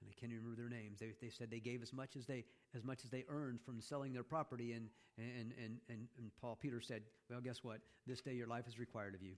and 0.00 0.10
I 0.10 0.14
can't 0.20 0.32
even 0.32 0.44
remember 0.44 0.62
their 0.62 0.70
names, 0.70 0.98
they, 0.98 1.12
they 1.22 1.30
said 1.30 1.50
they 1.50 1.60
gave 1.60 1.82
as 1.82 1.92
much 1.92 2.16
as 2.16 2.26
they, 2.26 2.44
as 2.74 2.84
much 2.84 3.04
as 3.04 3.10
they 3.10 3.24
earned 3.28 3.60
from 3.64 3.80
selling 3.80 4.12
their 4.12 4.24
property, 4.24 4.72
and, 4.72 4.88
and, 5.18 5.52
and, 5.62 5.78
and, 5.88 6.08
and 6.18 6.30
Paul 6.40 6.58
Peter 6.60 6.80
said, 6.80 7.02
well, 7.30 7.40
guess 7.40 7.62
what? 7.62 7.78
This 8.06 8.20
day 8.20 8.32
your 8.32 8.48
life 8.48 8.66
is 8.68 8.78
required 8.78 9.14
of 9.14 9.22
you, 9.22 9.34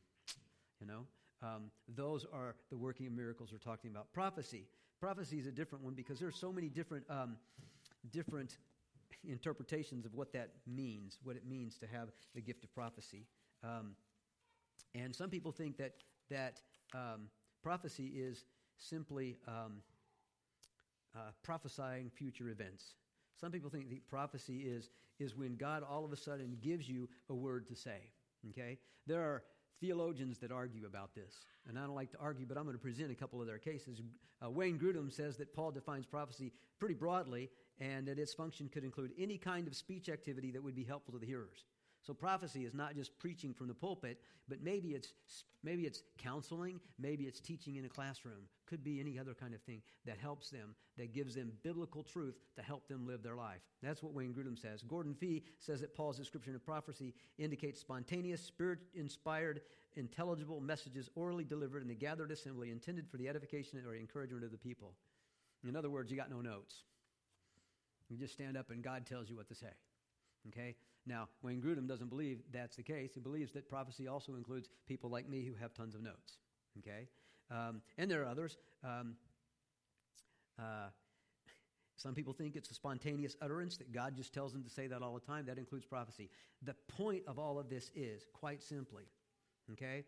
you 0.81 0.87
know? 0.87 1.07
Um, 1.43 1.71
those 1.95 2.25
are 2.33 2.55
the 2.71 2.77
working 2.77 3.07
of 3.07 3.13
miracles 3.13 3.51
we're 3.53 3.59
talking 3.59 3.91
about. 3.91 4.13
Prophecy. 4.13 4.65
Prophecy 5.01 5.39
is 5.39 5.47
a 5.47 5.53
different 5.53 5.85
one 5.85 5.93
because 5.93 6.19
there's 6.19 6.37
so 6.37 6.51
many 6.51 6.69
different 6.69 7.05
um, 7.11 7.37
different 8.13 8.59
interpretations 9.29 10.05
of 10.05 10.15
what 10.15 10.33
that 10.33 10.51
means, 10.67 11.19
what 11.23 11.37
it 11.37 11.47
means 11.47 11.79
to 11.79 11.87
have 11.87 12.09
the 12.35 12.41
gift 12.41 12.65
of 12.65 12.75
prophecy. 12.75 13.27
Um, 13.65 13.95
and 14.95 15.15
some 15.15 15.31
people 15.31 15.53
think 15.53 15.77
that, 15.79 15.95
that 16.31 16.61
um, 16.95 17.29
prophecy 17.63 18.13
is 18.15 18.45
simply 18.79 19.37
um, 19.49 19.83
uh, 21.15 21.31
prophesying 21.43 22.11
future 22.11 22.49
events. 22.49 22.95
Some 23.41 23.53
people 23.53 23.71
think 23.71 23.91
the 23.91 24.01
prophecy 24.09 24.61
is, 24.61 24.91
is 25.19 25.37
when 25.37 25.57
God 25.57 25.83
all 25.83 26.05
of 26.05 26.13
a 26.13 26.17
sudden 26.17 26.57
gives 26.63 26.89
you 26.89 27.09
a 27.29 27.35
word 27.35 27.67
to 27.69 27.77
say. 27.77 28.11
Okay? 28.51 28.79
There 29.07 29.21
are 29.21 29.43
theologians 29.81 30.39
that 30.39 30.51
argue 30.53 30.87
about 30.87 31.15
this. 31.15 31.41
And 31.69 31.79
I 31.79 31.83
don't 31.83 31.95
like 31.95 32.11
to 32.13 32.19
argue, 32.19 32.47
but 32.47 32.57
I'm 32.57 32.65
going 32.65 32.77
to 32.77 32.83
present 32.83 33.11
a 33.11 33.15
couple 33.15 33.41
of 33.41 33.47
their 33.47 33.59
cases. 33.59 34.01
Uh, 34.45 34.51
Wayne 34.51 34.79
Grudem 34.79 35.13
says 35.13 35.37
that 35.37 35.55
Paul 35.55 35.71
defines 35.71 36.07
prophecy 36.07 36.53
pretty 36.79 36.95
broadly 36.95 37.51
and 37.81 38.07
that 38.09 38.19
its 38.19 38.35
function 38.35 38.69
could 38.69 38.85
include 38.85 39.13
any 39.19 39.39
kind 39.39 39.67
of 39.67 39.77
speech 39.77 40.09
activity 40.09 40.51
that 40.53 40.63
would 40.63 40.75
be 40.75 40.85
helpful 40.85 41.13
to 41.13 41.19
the 41.19 41.27
hearers. 41.27 41.65
So 42.03 42.15
prophecy 42.15 42.65
is 42.65 42.73
not 42.73 42.95
just 42.95 43.19
preaching 43.19 43.53
from 43.53 43.67
the 43.67 43.75
pulpit, 43.75 44.21
but 44.49 44.63
maybe 44.63 44.91
it's 44.91 45.13
maybe 45.65 45.83
it's 45.83 46.05
counseling, 46.19 46.79
maybe 47.01 47.25
it's 47.25 47.41
teaching 47.41 47.77
in 47.77 47.85
a 47.85 47.89
classroom. 47.89 48.47
Could 48.67 48.85
be 48.85 49.01
any 49.01 49.19
other 49.19 49.35
kind 49.35 49.55
of 49.55 49.61
thing 49.63 49.83
that 50.05 50.17
helps 50.17 50.49
them, 50.49 50.77
that 50.97 51.13
gives 51.13 51.35
them 51.35 51.53
biblical 51.65 52.05
truth 52.05 52.37
to 52.55 52.63
help 52.63 52.87
them 52.87 53.07
live 53.07 53.25
their 53.25 53.35
life. 53.35 53.61
That's 53.83 54.05
what 54.05 54.15
Wayne 54.15 54.33
Grudem 54.33 54.57
says. 54.57 54.83
Gordon 54.83 55.15
Fee 55.15 55.43
says 55.59 55.81
that 55.81 55.97
Paul's 55.97 56.17
description 56.17 56.55
of 56.55 56.65
prophecy 56.65 57.13
indicates 57.39 57.81
spontaneous, 57.81 58.41
spirit-inspired, 58.41 59.63
intelligible 59.97 60.61
messages 60.61 61.11
orally 61.17 61.45
delivered 61.45 61.83
in 61.83 61.89
the 61.89 61.95
gathered 61.95 62.31
assembly 62.31 62.71
intended 62.71 63.09
for 63.09 63.17
the 63.17 63.29
edification 63.29 63.83
or 63.85 63.97
encouragement 63.97 64.45
of 64.45 64.53
the 64.53 64.59
people. 64.59 64.93
In 65.67 65.75
other 65.75 65.91
words, 65.91 66.11
you 66.11 66.17
got 66.17 66.31
no 66.31 66.41
notes. 66.41 66.85
You 68.09 68.17
just 68.17 68.35
stand 68.35 68.57
up 68.57 68.71
and 68.71 68.83
God 68.83 69.07
tells 69.07 69.29
you 69.29 69.37
what 69.37 69.49
to 69.49 69.55
say. 69.55 69.73
Okay? 70.49 70.77
Now, 71.07 71.29
Wayne 71.43 71.61
Grudem 71.61 71.87
doesn't 71.89 72.09
believe 72.09 72.41
that's 72.53 72.77
the 72.77 72.83
case. 72.83 73.13
He 73.15 73.21
believes 73.21 73.53
that 73.53 73.69
prophecy 73.69 74.09
also 74.09 74.35
includes 74.35 74.69
people 74.87 75.11
like 75.11 75.29
me 75.29 75.45
who 75.45 75.55
have 75.61 75.75
tons 75.75 75.95
of 75.95 76.03
notes. 76.03 76.39
Okay? 76.79 77.09
Um, 77.51 77.81
and 77.99 78.11
there 78.11 78.23
are 78.23 78.27
others. 78.27 78.57
Um, 78.85 79.15
uh, 80.59 80.89
some 81.97 82.15
people 82.15 82.33
think 82.33 82.57
it's 82.57 82.71
a 82.71 82.75
spontaneous 82.75 83.37
utterance 83.41 83.77
that 83.79 83.93
God 83.93 84.17
just 84.17 84.35
tells 84.35 84.53
them 84.53 84.63
to 84.63 84.71
say 84.71 84.87
that 84.87 85.03
all 85.03 85.15
the 85.15 85.21
time. 85.21 85.47
That 85.47 85.59
includes 85.59 85.87
prophecy. 85.87 86.31
The 86.63 86.75
point 86.89 87.23
of 87.27 87.39
all 87.39 87.59
of 87.59 87.71
this 87.71 87.91
is, 87.95 88.27
quite 88.35 88.63
simply, 88.63 89.05
okay, 89.73 90.05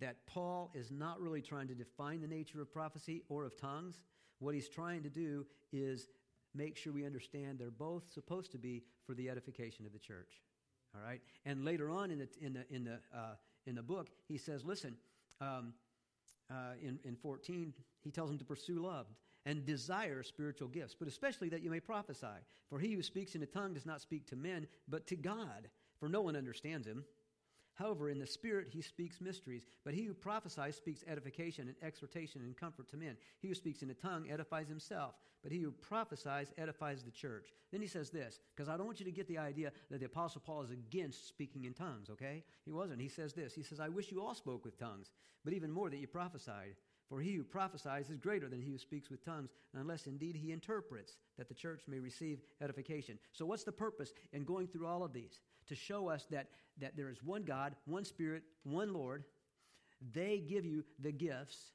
that 0.00 0.26
Paul 0.26 0.70
is 0.74 0.90
not 0.90 1.20
really 1.20 1.42
trying 1.42 1.68
to 1.68 1.74
define 1.74 2.22
the 2.22 2.28
nature 2.28 2.62
of 2.62 2.72
prophecy 2.72 3.22
or 3.28 3.44
of 3.44 3.56
tongues. 3.60 4.00
What 4.38 4.54
he's 4.54 4.68
trying 4.68 5.02
to 5.02 5.10
do 5.10 5.46
is 5.72 6.06
make 6.54 6.76
sure 6.76 6.92
we 6.92 7.06
understand 7.06 7.58
they're 7.58 7.70
both 7.70 8.10
supposed 8.12 8.52
to 8.52 8.58
be 8.58 8.82
for 9.06 9.14
the 9.14 9.30
edification 9.30 9.86
of 9.86 9.92
the 9.92 9.98
church. 9.98 10.42
All 10.94 11.00
right? 11.02 11.20
And 11.44 11.64
later 11.64 11.90
on 11.90 12.10
in 12.10 12.18
the, 12.18 12.28
in 12.40 12.52
the, 12.52 12.64
in 12.70 12.84
the, 12.84 13.00
uh, 13.14 13.34
in 13.66 13.74
the 13.74 13.82
book, 13.82 14.08
he 14.28 14.36
says, 14.36 14.64
listen, 14.64 14.96
um, 15.40 15.72
uh, 16.50 16.74
in, 16.82 16.98
in 17.04 17.16
14, 17.16 17.72
he 18.02 18.10
tells 18.10 18.28
them 18.28 18.38
to 18.38 18.44
pursue 18.44 18.82
love 18.82 19.06
and 19.46 19.64
desire 19.64 20.22
spiritual 20.22 20.68
gifts, 20.68 20.94
but 20.98 21.08
especially 21.08 21.48
that 21.48 21.62
you 21.62 21.70
may 21.70 21.80
prophesy. 21.80 22.26
For 22.68 22.78
he 22.78 22.92
who 22.92 23.02
speaks 23.02 23.34
in 23.34 23.42
a 23.42 23.46
tongue 23.46 23.74
does 23.74 23.86
not 23.86 24.00
speak 24.00 24.26
to 24.28 24.36
men, 24.36 24.66
but 24.88 25.06
to 25.08 25.16
God, 25.16 25.68
for 25.98 26.08
no 26.08 26.20
one 26.20 26.36
understands 26.36 26.86
him. 26.86 27.04
However, 27.74 28.10
in 28.10 28.18
the 28.18 28.26
Spirit 28.26 28.68
he 28.70 28.82
speaks 28.82 29.20
mysteries, 29.20 29.66
but 29.84 29.94
he 29.94 30.04
who 30.04 30.14
prophesies 30.14 30.76
speaks 30.76 31.04
edification 31.08 31.68
and 31.68 31.76
exhortation 31.82 32.42
and 32.42 32.56
comfort 32.56 32.88
to 32.88 32.96
men. 32.96 33.16
He 33.40 33.48
who 33.48 33.54
speaks 33.54 33.82
in 33.82 33.90
a 33.90 33.94
tongue 33.94 34.30
edifies 34.30 34.68
himself, 34.68 35.14
but 35.42 35.52
he 35.52 35.58
who 35.58 35.72
prophesies 35.72 36.52
edifies 36.58 37.02
the 37.02 37.10
church. 37.10 37.48
Then 37.70 37.80
he 37.80 37.86
says 37.86 38.10
this, 38.10 38.40
because 38.54 38.68
I 38.68 38.76
don't 38.76 38.86
want 38.86 39.00
you 39.00 39.06
to 39.06 39.12
get 39.12 39.26
the 39.26 39.38
idea 39.38 39.72
that 39.90 40.00
the 40.00 40.06
Apostle 40.06 40.42
Paul 40.44 40.62
is 40.62 40.70
against 40.70 41.28
speaking 41.28 41.64
in 41.64 41.72
tongues, 41.72 42.10
okay? 42.10 42.44
He 42.64 42.72
wasn't. 42.72 43.00
He 43.00 43.08
says 43.08 43.32
this 43.32 43.54
He 43.54 43.62
says, 43.62 43.80
I 43.80 43.88
wish 43.88 44.12
you 44.12 44.22
all 44.22 44.34
spoke 44.34 44.64
with 44.64 44.78
tongues, 44.78 45.10
but 45.44 45.54
even 45.54 45.70
more 45.70 45.88
that 45.88 45.96
you 45.96 46.06
prophesied. 46.06 46.76
For 47.12 47.20
he 47.20 47.34
who 47.34 47.44
prophesies 47.44 48.08
is 48.08 48.16
greater 48.16 48.48
than 48.48 48.62
he 48.62 48.70
who 48.70 48.78
speaks 48.78 49.10
with 49.10 49.22
tongues, 49.22 49.50
unless 49.74 50.06
indeed 50.06 50.34
he 50.34 50.50
interprets, 50.50 51.18
that 51.36 51.46
the 51.46 51.54
church 51.54 51.82
may 51.86 51.98
receive 51.98 52.40
edification. 52.62 53.18
So, 53.32 53.44
what's 53.44 53.64
the 53.64 53.70
purpose 53.70 54.14
in 54.32 54.44
going 54.44 54.66
through 54.66 54.86
all 54.86 55.04
of 55.04 55.12
these? 55.12 55.40
To 55.68 55.74
show 55.74 56.08
us 56.08 56.24
that, 56.30 56.46
that 56.80 56.96
there 56.96 57.10
is 57.10 57.22
one 57.22 57.42
God, 57.42 57.76
one 57.84 58.06
Spirit, 58.06 58.44
one 58.62 58.94
Lord. 58.94 59.24
They 60.14 60.38
give 60.38 60.64
you 60.64 60.84
the 61.00 61.12
gifts, 61.12 61.72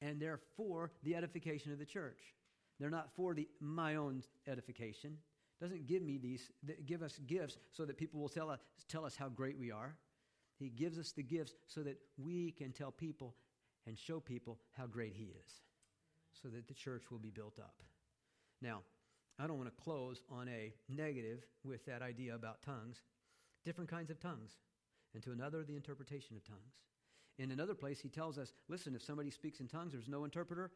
and 0.00 0.20
they're 0.20 0.40
for 0.56 0.90
the 1.04 1.14
edification 1.14 1.70
of 1.70 1.78
the 1.78 1.86
church. 1.86 2.18
They're 2.80 2.90
not 2.90 3.14
for 3.14 3.34
the, 3.34 3.46
my 3.60 3.94
own 3.94 4.24
edification. 4.48 5.16
Doesn't 5.60 5.86
give 5.86 6.02
me 6.02 6.18
these, 6.18 6.50
give 6.86 7.02
us 7.02 7.20
gifts 7.28 7.56
so 7.70 7.84
that 7.84 7.98
people 7.98 8.18
will 8.18 8.28
tell 8.28 8.50
us, 8.50 8.58
tell 8.88 9.04
us 9.04 9.14
how 9.14 9.28
great 9.28 9.56
we 9.56 9.70
are. 9.70 9.94
He 10.58 10.70
gives 10.70 10.98
us 10.98 11.12
the 11.12 11.22
gifts 11.22 11.54
so 11.68 11.82
that 11.82 11.98
we 12.18 12.50
can 12.50 12.72
tell 12.72 12.90
people 12.90 13.36
and 13.86 13.98
show 13.98 14.20
people 14.20 14.58
how 14.76 14.86
great 14.86 15.14
He 15.14 15.24
is 15.24 15.52
so 16.40 16.48
that 16.48 16.68
the 16.68 16.74
church 16.74 17.04
will 17.10 17.18
be 17.18 17.30
built 17.30 17.58
up. 17.58 17.82
Now, 18.60 18.80
I 19.38 19.46
don't 19.46 19.58
want 19.58 19.74
to 19.74 19.82
close 19.82 20.22
on 20.30 20.48
a 20.48 20.72
negative 20.88 21.44
with 21.64 21.84
that 21.86 22.02
idea 22.02 22.34
about 22.34 22.62
tongues. 22.62 23.00
Different 23.64 23.90
kinds 23.90 24.10
of 24.10 24.20
tongues. 24.20 24.52
And 25.14 25.22
to 25.24 25.32
another, 25.32 25.62
the 25.62 25.76
interpretation 25.76 26.36
of 26.36 26.44
tongues. 26.44 26.74
In 27.38 27.50
another 27.50 27.74
place, 27.74 28.00
he 28.00 28.08
tells 28.08 28.38
us 28.38 28.52
listen, 28.68 28.94
if 28.94 29.02
somebody 29.02 29.30
speaks 29.30 29.60
in 29.60 29.68
tongues, 29.68 29.92
there's 29.92 30.08
no 30.08 30.24
interpreter, 30.24 30.70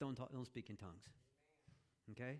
don't, 0.00 0.14
talk, 0.14 0.32
don't 0.32 0.46
speak 0.46 0.70
in 0.70 0.76
tongues. 0.76 1.04
Okay? 2.12 2.38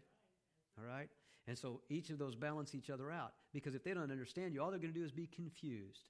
All 0.79 0.85
right? 0.85 1.09
And 1.47 1.59
so 1.59 1.81
each 1.89 2.11
of 2.11 2.19
those 2.19 2.35
balance 2.35 2.75
each 2.75 2.89
other 2.89 3.11
out. 3.11 3.33
Because 3.53 3.75
if 3.75 3.83
they 3.83 3.95
don't 3.95 4.11
understand 4.11 4.55
you, 4.55 4.63
all 4.63 4.71
they're 4.71 4.79
going 4.79 4.93
to 4.93 4.99
do 4.99 5.05
is 5.05 5.13
be 5.13 5.27
confused. 5.27 6.09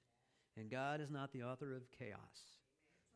And 0.57 0.69
God 0.69 1.01
is 1.01 1.09
not 1.09 1.33
the 1.33 1.43
author 1.43 1.73
of 1.75 1.81
chaos 1.97 2.62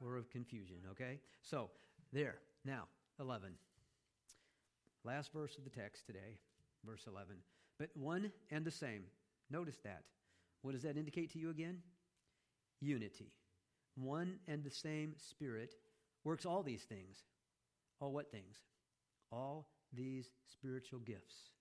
or 0.04 0.18
of 0.18 0.30
confusion, 0.30 0.78
okay? 0.92 1.20
So, 1.42 1.70
there. 2.14 2.36
Now, 2.66 2.84
11. 3.20 3.50
Last 5.04 5.32
verse 5.34 5.58
of 5.58 5.64
the 5.64 5.70
text 5.70 6.06
today, 6.06 6.40
verse 6.86 7.06
11. 7.08 7.36
But 7.80 7.90
one 7.96 8.32
and 8.52 8.66
the 8.66 8.72
same. 8.72 9.04
Notice 9.50 9.78
that. 9.84 10.04
What 10.62 10.74
does 10.74 10.84
that 10.84 10.98
indicate 10.98 11.32
to 11.34 11.40
you 11.40 11.50
again? 11.50 11.80
Unity. 12.82 13.32
One 13.96 14.36
and 14.48 14.64
the 14.64 14.72
same 14.72 15.14
Spirit 15.18 15.74
works 16.24 16.46
all 16.46 16.64
these 16.64 16.84
things. 16.84 17.24
All 18.00 18.12
what 18.12 18.32
things? 18.32 18.58
All 19.32 19.70
these 19.94 20.30
spiritual 20.46 21.00
gifts. 21.00 21.52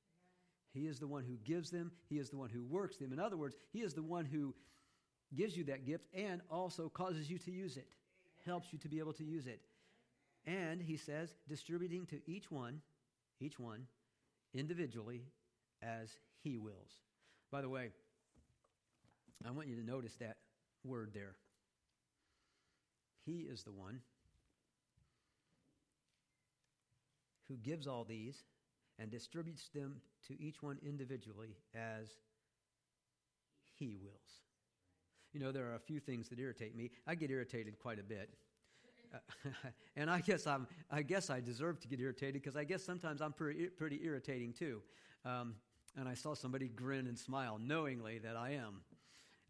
He 0.73 0.87
is 0.87 0.99
the 0.99 1.07
one 1.07 1.25
who 1.25 1.37
gives 1.45 1.71
them, 1.71 1.93
He 2.09 2.19
is 2.19 2.29
the 2.29 2.37
one 2.37 2.51
who 2.51 2.63
works 2.63 2.99
them. 2.99 3.13
In 3.13 3.21
other 3.21 3.37
words, 3.37 3.57
He 3.73 3.81
is 3.81 3.95
the 3.95 4.03
one 4.03 4.27
who 4.27 4.55
gives 5.35 5.57
you 5.57 5.65
that 5.65 5.87
gift 5.87 6.05
and 6.15 6.41
also 6.51 6.89
causes 6.89 7.31
you 7.31 7.39
to 7.39 7.51
use 7.51 7.77
it 7.77 7.87
helps 8.47 8.73
you 8.73 8.79
to 8.79 8.89
be 8.89 8.99
able 8.99 9.13
to 9.15 9.25
use 9.25 9.47
it. 9.47 9.61
And 10.47 10.81
he 10.81 10.97
says, 10.97 11.35
distributing 11.49 12.07
to 12.07 12.21
each 12.31 12.51
one, 12.51 12.81
each 13.41 13.59
one, 13.59 13.87
individually 14.55 15.23
as 15.83 16.09
he 16.43 16.57
wills. 16.57 17.03
By 17.51 17.61
the 17.61 17.69
way, 17.69 17.91
I 19.47 19.51
want 19.51 19.69
you 19.69 19.77
to 19.77 19.85
notice 19.85 20.15
that 20.21 20.37
word 20.85 21.11
there. 21.13 21.35
He 23.25 23.41
is 23.41 23.65
the 23.65 23.73
one 23.73 24.01
who 27.49 27.57
gives 27.57 27.87
all 27.87 28.05
these 28.05 28.37
and 28.99 29.11
distributes 29.11 29.69
them 29.75 29.97
to 30.29 30.41
each 30.41 30.63
one 30.63 30.79
individually 30.87 31.57
as 31.75 32.09
he 33.79 33.97
wills. 34.01 34.46
You 35.37 35.43
know, 35.45 35.53
there 35.53 35.67
are 35.71 35.75
a 35.75 35.79
few 35.79 36.01
things 36.01 36.31
that 36.31 36.39
irritate 36.39 36.75
me. 36.75 36.91
I 37.07 37.15
get 37.15 37.31
irritated 37.31 37.79
quite 37.79 37.99
a 37.99 38.03
bit. 38.03 38.31
Uh, 39.15 39.19
and 39.97 40.09
I 40.09 40.23
guess 40.23 40.47
I'm, 40.47 40.67
I 40.91 41.03
guess 41.03 41.29
I 41.29 41.41
deserve 41.41 41.79
to 41.81 41.89
get 41.89 42.01
irritated 42.01 42.41
because 42.41 42.57
I 42.57 42.65
guess 42.65 42.83
sometimes 42.83 43.21
I'm 43.21 43.35
pretty, 43.35 43.67
pretty 43.67 44.01
irritating 44.03 44.55
too. 44.55 44.81
Um, 45.27 45.57
and 45.95 46.09
I 46.09 46.15
saw 46.15 46.33
somebody 46.33 46.69
grin 46.69 47.07
and 47.07 47.19
smile 47.19 47.61
knowingly 47.63 48.19
that 48.21 48.35
I 48.35 48.53
am. 48.53 48.81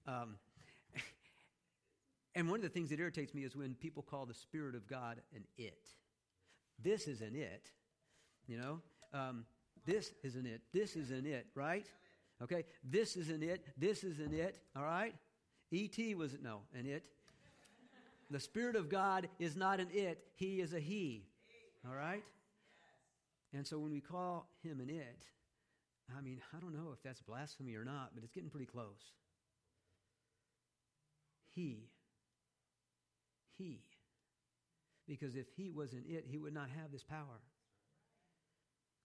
Um, 0.08 0.34
and 2.34 2.50
one 2.50 2.58
of 2.58 2.64
the 2.64 2.68
things 2.68 2.90
that 2.90 2.98
irritates 2.98 3.32
me 3.32 3.44
is 3.44 3.54
when 3.54 3.76
people 3.76 4.02
call 4.02 4.26
the 4.26 4.34
Spirit 4.34 4.74
of 4.74 4.88
God 4.88 5.20
an 5.36 5.44
it. 5.56 5.86
This 6.82 7.06
is 7.06 7.20
an 7.20 7.36
it, 7.36 7.70
you 8.48 8.58
know? 8.58 8.80
Um, 9.14 9.44
this 9.84 10.14
is 10.24 10.34
an 10.34 10.46
it. 10.46 10.62
This 10.72 10.96
is 10.96 11.12
an 11.12 11.26
it, 11.26 11.46
right? 11.54 11.86
Okay? 12.42 12.64
This 12.82 13.16
is 13.16 13.30
an 13.30 13.44
it. 13.44 13.64
This 13.78 14.02
is 14.02 14.18
an 14.18 14.34
it, 14.34 14.58
all 14.74 14.82
right? 14.82 15.14
E.T. 15.72 16.14
was, 16.14 16.36
no, 16.42 16.60
an 16.78 16.86
it. 16.86 17.02
The 18.30 18.40
Spirit 18.40 18.76
of 18.76 18.88
God 18.88 19.28
is 19.38 19.56
not 19.56 19.80
an 19.80 19.88
it, 19.92 20.24
He 20.34 20.60
is 20.60 20.72
a 20.72 20.80
He. 20.80 21.26
All 21.86 21.94
right? 21.94 22.24
And 23.52 23.66
so 23.66 23.78
when 23.78 23.92
we 23.92 24.00
call 24.00 24.48
Him 24.62 24.80
an 24.80 24.90
it, 24.90 25.24
I 26.16 26.20
mean, 26.20 26.40
I 26.54 26.60
don't 26.60 26.72
know 26.72 26.90
if 26.92 27.02
that's 27.02 27.20
blasphemy 27.20 27.74
or 27.74 27.84
not, 27.84 28.10
but 28.14 28.22
it's 28.22 28.32
getting 28.32 28.50
pretty 28.50 28.66
close. 28.66 29.12
He. 31.54 31.88
He. 33.56 33.80
Because 35.08 35.36
if 35.36 35.46
He 35.56 35.70
wasn't 35.70 36.06
it, 36.08 36.26
He 36.28 36.38
would 36.38 36.54
not 36.54 36.68
have 36.70 36.92
this 36.92 37.02
power. 37.02 37.40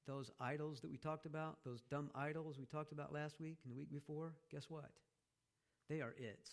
Those 0.07 0.31
idols 0.39 0.81
that 0.81 0.91
we 0.91 0.97
talked 0.97 1.25
about, 1.25 1.57
those 1.63 1.81
dumb 1.89 2.09
idols 2.15 2.57
we 2.57 2.65
talked 2.65 2.91
about 2.91 3.13
last 3.13 3.39
week 3.39 3.57
and 3.63 3.71
the 3.71 3.77
week 3.77 3.91
before, 3.91 4.33
guess 4.51 4.65
what? 4.67 4.89
They 5.89 6.01
are 6.01 6.13
its. 6.17 6.49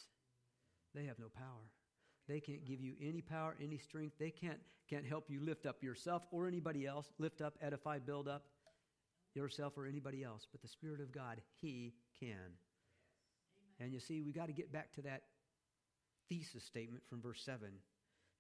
They 0.95 1.05
have 1.05 1.19
no 1.19 1.29
power. 1.29 1.71
They 2.29 2.41
can't 2.41 2.65
give 2.67 2.81
you 2.81 2.95
any 3.01 3.23
power, 3.23 3.57
any 3.63 3.79
strength. 3.79 4.17
They 4.19 4.31
can't, 4.31 4.59
can't 4.89 5.07
help 5.07 5.31
you 5.31 5.41
lift 5.41 5.67
up 5.67 5.83
yourself 5.83 6.23
or 6.31 6.47
anybody 6.47 6.87
else, 6.87 7.07
lift 7.19 7.41
up, 7.41 7.55
edify, 7.63 7.99
build 7.99 8.29
up 8.29 8.45
yourself 9.35 9.75
or 9.77 9.87
anybody 9.87 10.23
else. 10.23 10.47
But 10.51 10.61
the 10.61 10.69
Spirit 10.69 11.01
of 11.01 11.13
God, 11.13 11.41
He 11.61 11.95
can. 12.21 12.57
And 13.81 13.93
you 13.93 14.01
see, 14.01 14.21
we 14.21 14.33
got 14.33 14.47
to 14.47 14.53
get 14.53 14.73
back 14.73 14.93
to 14.95 15.03
that 15.03 15.23
thesis 16.29 16.65
statement 16.65 17.03
from 17.09 17.23
verse 17.23 17.43
7. 17.45 17.69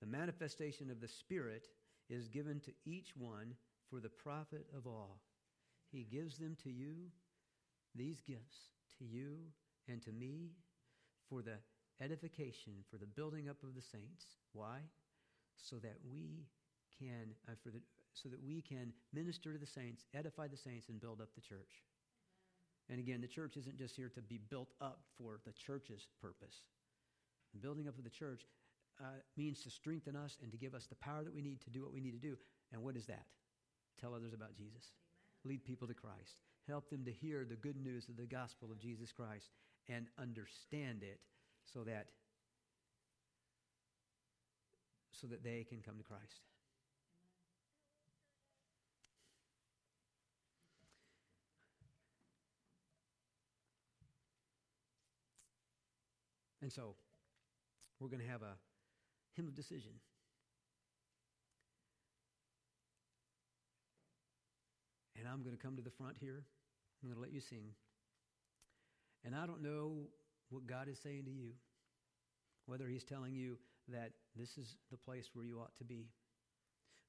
The 0.00 0.06
manifestation 0.06 0.90
of 0.90 1.00
the 1.00 1.08
Spirit 1.08 1.66
is 2.10 2.28
given 2.28 2.60
to 2.60 2.72
each 2.84 3.12
one 3.16 3.54
for 3.90 4.00
the 4.00 4.08
profit 4.08 4.66
of 4.76 4.86
all. 4.86 5.20
He 5.90 6.04
gives 6.04 6.38
them 6.38 6.56
to 6.64 6.70
you, 6.70 6.94
these 7.94 8.20
gifts, 8.20 8.58
to 8.98 9.04
you 9.04 9.36
and 9.88 10.02
to 10.02 10.12
me 10.12 10.50
for 11.28 11.42
the 11.42 11.58
edification, 12.00 12.72
for 12.90 12.96
the 12.96 13.06
building 13.06 13.48
up 13.48 13.62
of 13.62 13.74
the 13.74 13.82
saints. 13.82 14.38
Why? 14.52 14.78
So 15.56 15.76
that 15.76 15.96
we 16.10 16.46
can, 16.98 17.34
uh, 17.48 17.52
for 17.62 17.70
the, 17.70 17.80
so 18.12 18.28
that 18.28 18.42
we 18.44 18.62
can 18.62 18.92
minister 19.12 19.52
to 19.52 19.58
the 19.58 19.66
saints, 19.66 20.04
edify 20.14 20.48
the 20.48 20.56
saints, 20.56 20.88
and 20.88 21.00
build 21.00 21.20
up 21.20 21.34
the 21.34 21.40
church. 21.40 21.82
And 22.90 22.98
again, 22.98 23.20
the 23.20 23.28
church 23.28 23.56
isn't 23.56 23.76
just 23.76 23.96
here 23.96 24.10
to 24.14 24.22
be 24.22 24.38
built 24.48 24.72
up 24.80 25.00
for 25.18 25.40
the 25.44 25.52
church's 25.52 26.06
purpose. 26.20 26.62
The 27.52 27.60
building 27.60 27.88
up 27.88 27.98
of 27.98 28.04
the 28.04 28.10
church 28.10 28.42
uh, 29.00 29.20
means 29.36 29.62
to 29.62 29.70
strengthen 29.70 30.16
us 30.16 30.38
and 30.42 30.50
to 30.50 30.58
give 30.58 30.74
us 30.74 30.86
the 30.86 30.94
power 30.96 31.22
that 31.22 31.34
we 31.34 31.42
need 31.42 31.60
to 31.62 31.70
do 31.70 31.82
what 31.82 31.92
we 31.92 32.00
need 32.00 32.12
to 32.12 32.28
do. 32.28 32.36
And 32.72 32.82
what 32.82 32.96
is 32.96 33.06
that? 33.06 33.26
Tell 34.00 34.14
others 34.14 34.32
about 34.32 34.56
Jesus. 34.56 34.92
Amen. 35.44 35.52
Lead 35.52 35.64
people 35.64 35.86
to 35.86 35.94
Christ. 35.94 36.40
Help 36.66 36.88
them 36.90 37.04
to 37.04 37.12
hear 37.12 37.44
the 37.44 37.56
good 37.56 37.76
news 37.82 38.08
of 38.08 38.16
the 38.16 38.26
gospel 38.26 38.70
of 38.70 38.78
Jesus 38.78 39.12
Christ 39.12 39.50
and 39.88 40.06
understand 40.18 41.02
it 41.02 41.20
so 41.72 41.84
that 41.84 42.06
so 45.12 45.26
that 45.26 45.42
they 45.42 45.64
can 45.68 45.80
come 45.82 45.96
to 45.98 46.04
Christ. 46.04 46.42
And 56.62 56.72
so 56.72 56.94
we're 57.98 58.08
going 58.08 58.22
to 58.22 58.28
have 58.28 58.42
a 58.42 58.54
hymn 59.34 59.48
of 59.48 59.54
decision. 59.54 59.92
And 65.18 65.26
I'm 65.26 65.42
going 65.42 65.56
to 65.56 65.62
come 65.62 65.76
to 65.76 65.82
the 65.82 65.90
front 65.90 66.16
here. 66.20 66.44
I'm 67.02 67.08
going 67.08 67.16
to 67.16 67.22
let 67.22 67.32
you 67.32 67.40
sing. 67.40 67.72
And 69.24 69.34
I 69.34 69.46
don't 69.46 69.62
know 69.62 70.08
what 70.50 70.66
God 70.66 70.88
is 70.88 70.98
saying 70.98 71.24
to 71.24 71.30
you, 71.30 71.50
whether 72.66 72.86
He's 72.86 73.04
telling 73.04 73.34
you 73.34 73.56
that 73.88 74.12
this 74.36 74.56
is 74.58 74.76
the 74.90 74.96
place 74.96 75.30
where 75.34 75.44
you 75.44 75.58
ought 75.58 75.76
to 75.78 75.84
be, 75.84 76.08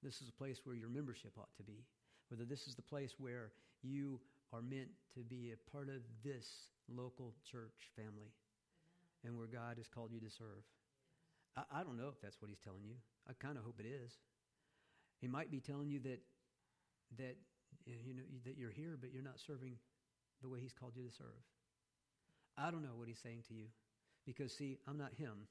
this 0.01 0.21
is 0.21 0.29
a 0.29 0.37
place 0.37 0.61
where 0.63 0.75
your 0.75 0.89
membership 0.89 1.31
ought 1.37 1.55
to 1.57 1.63
be, 1.63 1.83
whether 2.29 2.45
this 2.45 2.67
is 2.67 2.75
the 2.75 2.81
place 2.81 3.15
where 3.19 3.51
you 3.81 4.19
are 4.53 4.61
meant 4.61 4.89
to 5.13 5.21
be 5.21 5.51
a 5.51 5.71
part 5.71 5.89
of 5.89 6.01
this 6.23 6.47
local 6.87 7.33
church 7.49 7.91
family 7.95 8.31
Amen. 8.31 9.25
and 9.25 9.37
where 9.37 9.47
God 9.47 9.77
has 9.77 9.87
called 9.87 10.11
you 10.11 10.19
to 10.19 10.29
serve. 10.29 10.63
I, 11.55 11.81
I 11.81 11.83
don't 11.83 11.97
know 11.97 12.09
if 12.09 12.19
that's 12.21 12.41
what 12.41 12.49
He's 12.49 12.59
telling 12.59 12.83
you. 12.83 12.95
I 13.29 13.33
kind 13.33 13.57
of 13.57 13.63
hope 13.63 13.79
it 13.79 13.85
is. 13.85 14.13
He 15.19 15.27
might 15.27 15.51
be 15.51 15.59
telling 15.59 15.89
you 15.89 15.99
that 15.99 16.19
that 17.17 17.37
you 17.85 18.13
know 18.13 18.23
that 18.45 18.57
you're 18.57 18.71
here, 18.71 18.97
but 18.99 19.11
you're 19.13 19.23
not 19.23 19.39
serving 19.39 19.75
the 20.41 20.49
way 20.49 20.59
He's 20.59 20.73
called 20.73 20.93
you 20.95 21.03
to 21.03 21.13
serve. 21.13 21.43
I 22.59 22.71
don't 22.71 22.83
know 22.83 22.95
what 22.95 23.07
He's 23.07 23.19
saying 23.23 23.43
to 23.47 23.53
you, 23.53 23.65
because 24.25 24.51
see, 24.51 24.77
I'm 24.87 24.97
not 24.97 25.13
Him. 25.17 25.47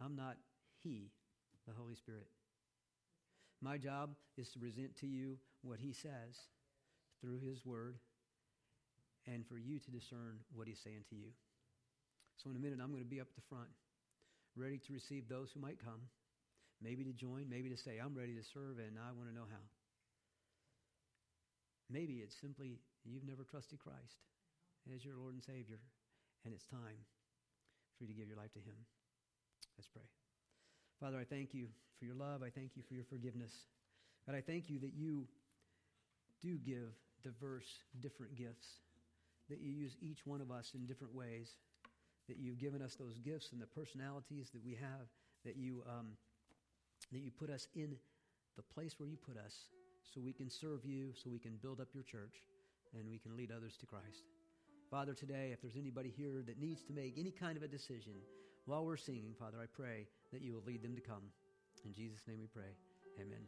I'm 0.00 0.16
not 0.16 0.36
He, 0.82 1.12
the 1.66 1.72
Holy 1.72 1.94
Spirit. 1.94 2.26
My 3.62 3.78
job 3.78 4.10
is 4.36 4.50
to 4.50 4.58
present 4.58 4.96
to 5.00 5.06
you 5.06 5.38
what 5.62 5.78
He 5.78 5.92
says 5.92 6.34
through 7.20 7.38
His 7.38 7.64
Word, 7.64 7.96
and 9.26 9.46
for 9.46 9.56
you 9.56 9.78
to 9.78 9.90
discern 9.90 10.40
what 10.52 10.66
He's 10.66 10.80
saying 10.82 11.04
to 11.10 11.14
you. 11.14 11.30
So, 12.42 12.50
in 12.50 12.56
a 12.56 12.58
minute, 12.58 12.80
I'm 12.82 12.90
going 12.90 13.04
to 13.04 13.08
be 13.08 13.20
up 13.20 13.28
at 13.30 13.36
the 13.36 13.48
front, 13.48 13.70
ready 14.56 14.78
to 14.78 14.92
receive 14.92 15.28
those 15.28 15.50
who 15.54 15.60
might 15.60 15.78
come, 15.78 16.10
maybe 16.82 17.04
to 17.04 17.12
join, 17.12 17.46
maybe 17.48 17.70
to 17.70 17.76
say, 17.76 18.02
I'm 18.02 18.18
ready 18.18 18.34
to 18.34 18.42
serve, 18.52 18.82
and 18.82 18.98
I 18.98 19.14
want 19.14 19.28
to 19.30 19.34
know 19.34 19.46
how. 19.48 19.62
Maybe 21.88 22.14
it's 22.14 22.34
simply 22.40 22.80
you've 23.04 23.24
never 23.24 23.44
trusted 23.44 23.78
Christ 23.78 24.18
as 24.92 25.04
your 25.04 25.16
Lord 25.16 25.34
and 25.34 25.42
Savior, 25.42 25.80
and 26.44 26.52
it's 26.52 26.66
time 26.66 27.00
for 27.96 28.04
you 28.04 28.08
to 28.08 28.14
give 28.14 28.28
your 28.28 28.36
life 28.36 28.52
to 28.52 28.58
Him. 28.60 28.76
Let's 29.78 29.88
pray. 29.88 30.04
Father, 31.00 31.18
I 31.18 31.24
thank 31.24 31.54
you 31.54 31.68
for 31.98 32.04
your 32.04 32.14
love. 32.14 32.42
I 32.42 32.50
thank 32.50 32.76
you 32.76 32.82
for 32.82 32.94
your 32.94 33.04
forgiveness. 33.04 33.52
God, 34.26 34.36
I 34.36 34.40
thank 34.40 34.68
you 34.68 34.78
that 34.80 34.92
you 34.94 35.26
do 36.42 36.58
give 36.58 36.92
diverse, 37.22 37.68
different 38.00 38.36
gifts, 38.36 38.68
that 39.48 39.60
you 39.60 39.70
use 39.70 39.96
each 40.00 40.26
one 40.26 40.40
of 40.40 40.50
us 40.50 40.72
in 40.74 40.86
different 40.86 41.14
ways, 41.14 41.56
that 42.28 42.38
you've 42.38 42.58
given 42.58 42.82
us 42.82 42.94
those 42.94 43.18
gifts 43.18 43.50
and 43.52 43.60
the 43.60 43.66
personalities 43.66 44.50
that 44.50 44.64
we 44.64 44.72
have, 44.72 45.08
that 45.44 45.56
you, 45.56 45.82
um, 45.88 46.12
that 47.12 47.20
you 47.20 47.30
put 47.30 47.50
us 47.50 47.68
in 47.74 47.96
the 48.56 48.62
place 48.62 48.98
where 48.98 49.08
you 49.08 49.16
put 49.16 49.36
us 49.36 49.54
so 50.02 50.20
we 50.20 50.32
can 50.32 50.50
serve 50.50 50.84
you, 50.84 51.12
so 51.14 51.30
we 51.30 51.38
can 51.38 51.56
build 51.62 51.80
up 51.80 51.88
your 51.94 52.04
church, 52.04 52.44
and 52.94 53.10
we 53.10 53.18
can 53.18 53.36
lead 53.36 53.50
others 53.50 53.76
to 53.78 53.86
Christ. 53.86 54.33
Father, 54.94 55.12
today, 55.12 55.50
if 55.52 55.60
there's 55.60 55.74
anybody 55.74 56.14
here 56.16 56.44
that 56.46 56.60
needs 56.60 56.84
to 56.84 56.92
make 56.92 57.18
any 57.18 57.32
kind 57.32 57.56
of 57.56 57.64
a 57.64 57.66
decision 57.66 58.12
while 58.66 58.86
we're 58.86 58.96
singing, 58.96 59.34
Father, 59.36 59.56
I 59.60 59.66
pray 59.66 60.06
that 60.32 60.40
you 60.40 60.52
will 60.52 60.62
lead 60.64 60.84
them 60.84 60.94
to 60.94 61.00
come. 61.00 61.24
In 61.84 61.92
Jesus' 61.92 62.20
name 62.28 62.38
we 62.38 62.46
pray. 62.46 62.70
Amen. 63.20 63.42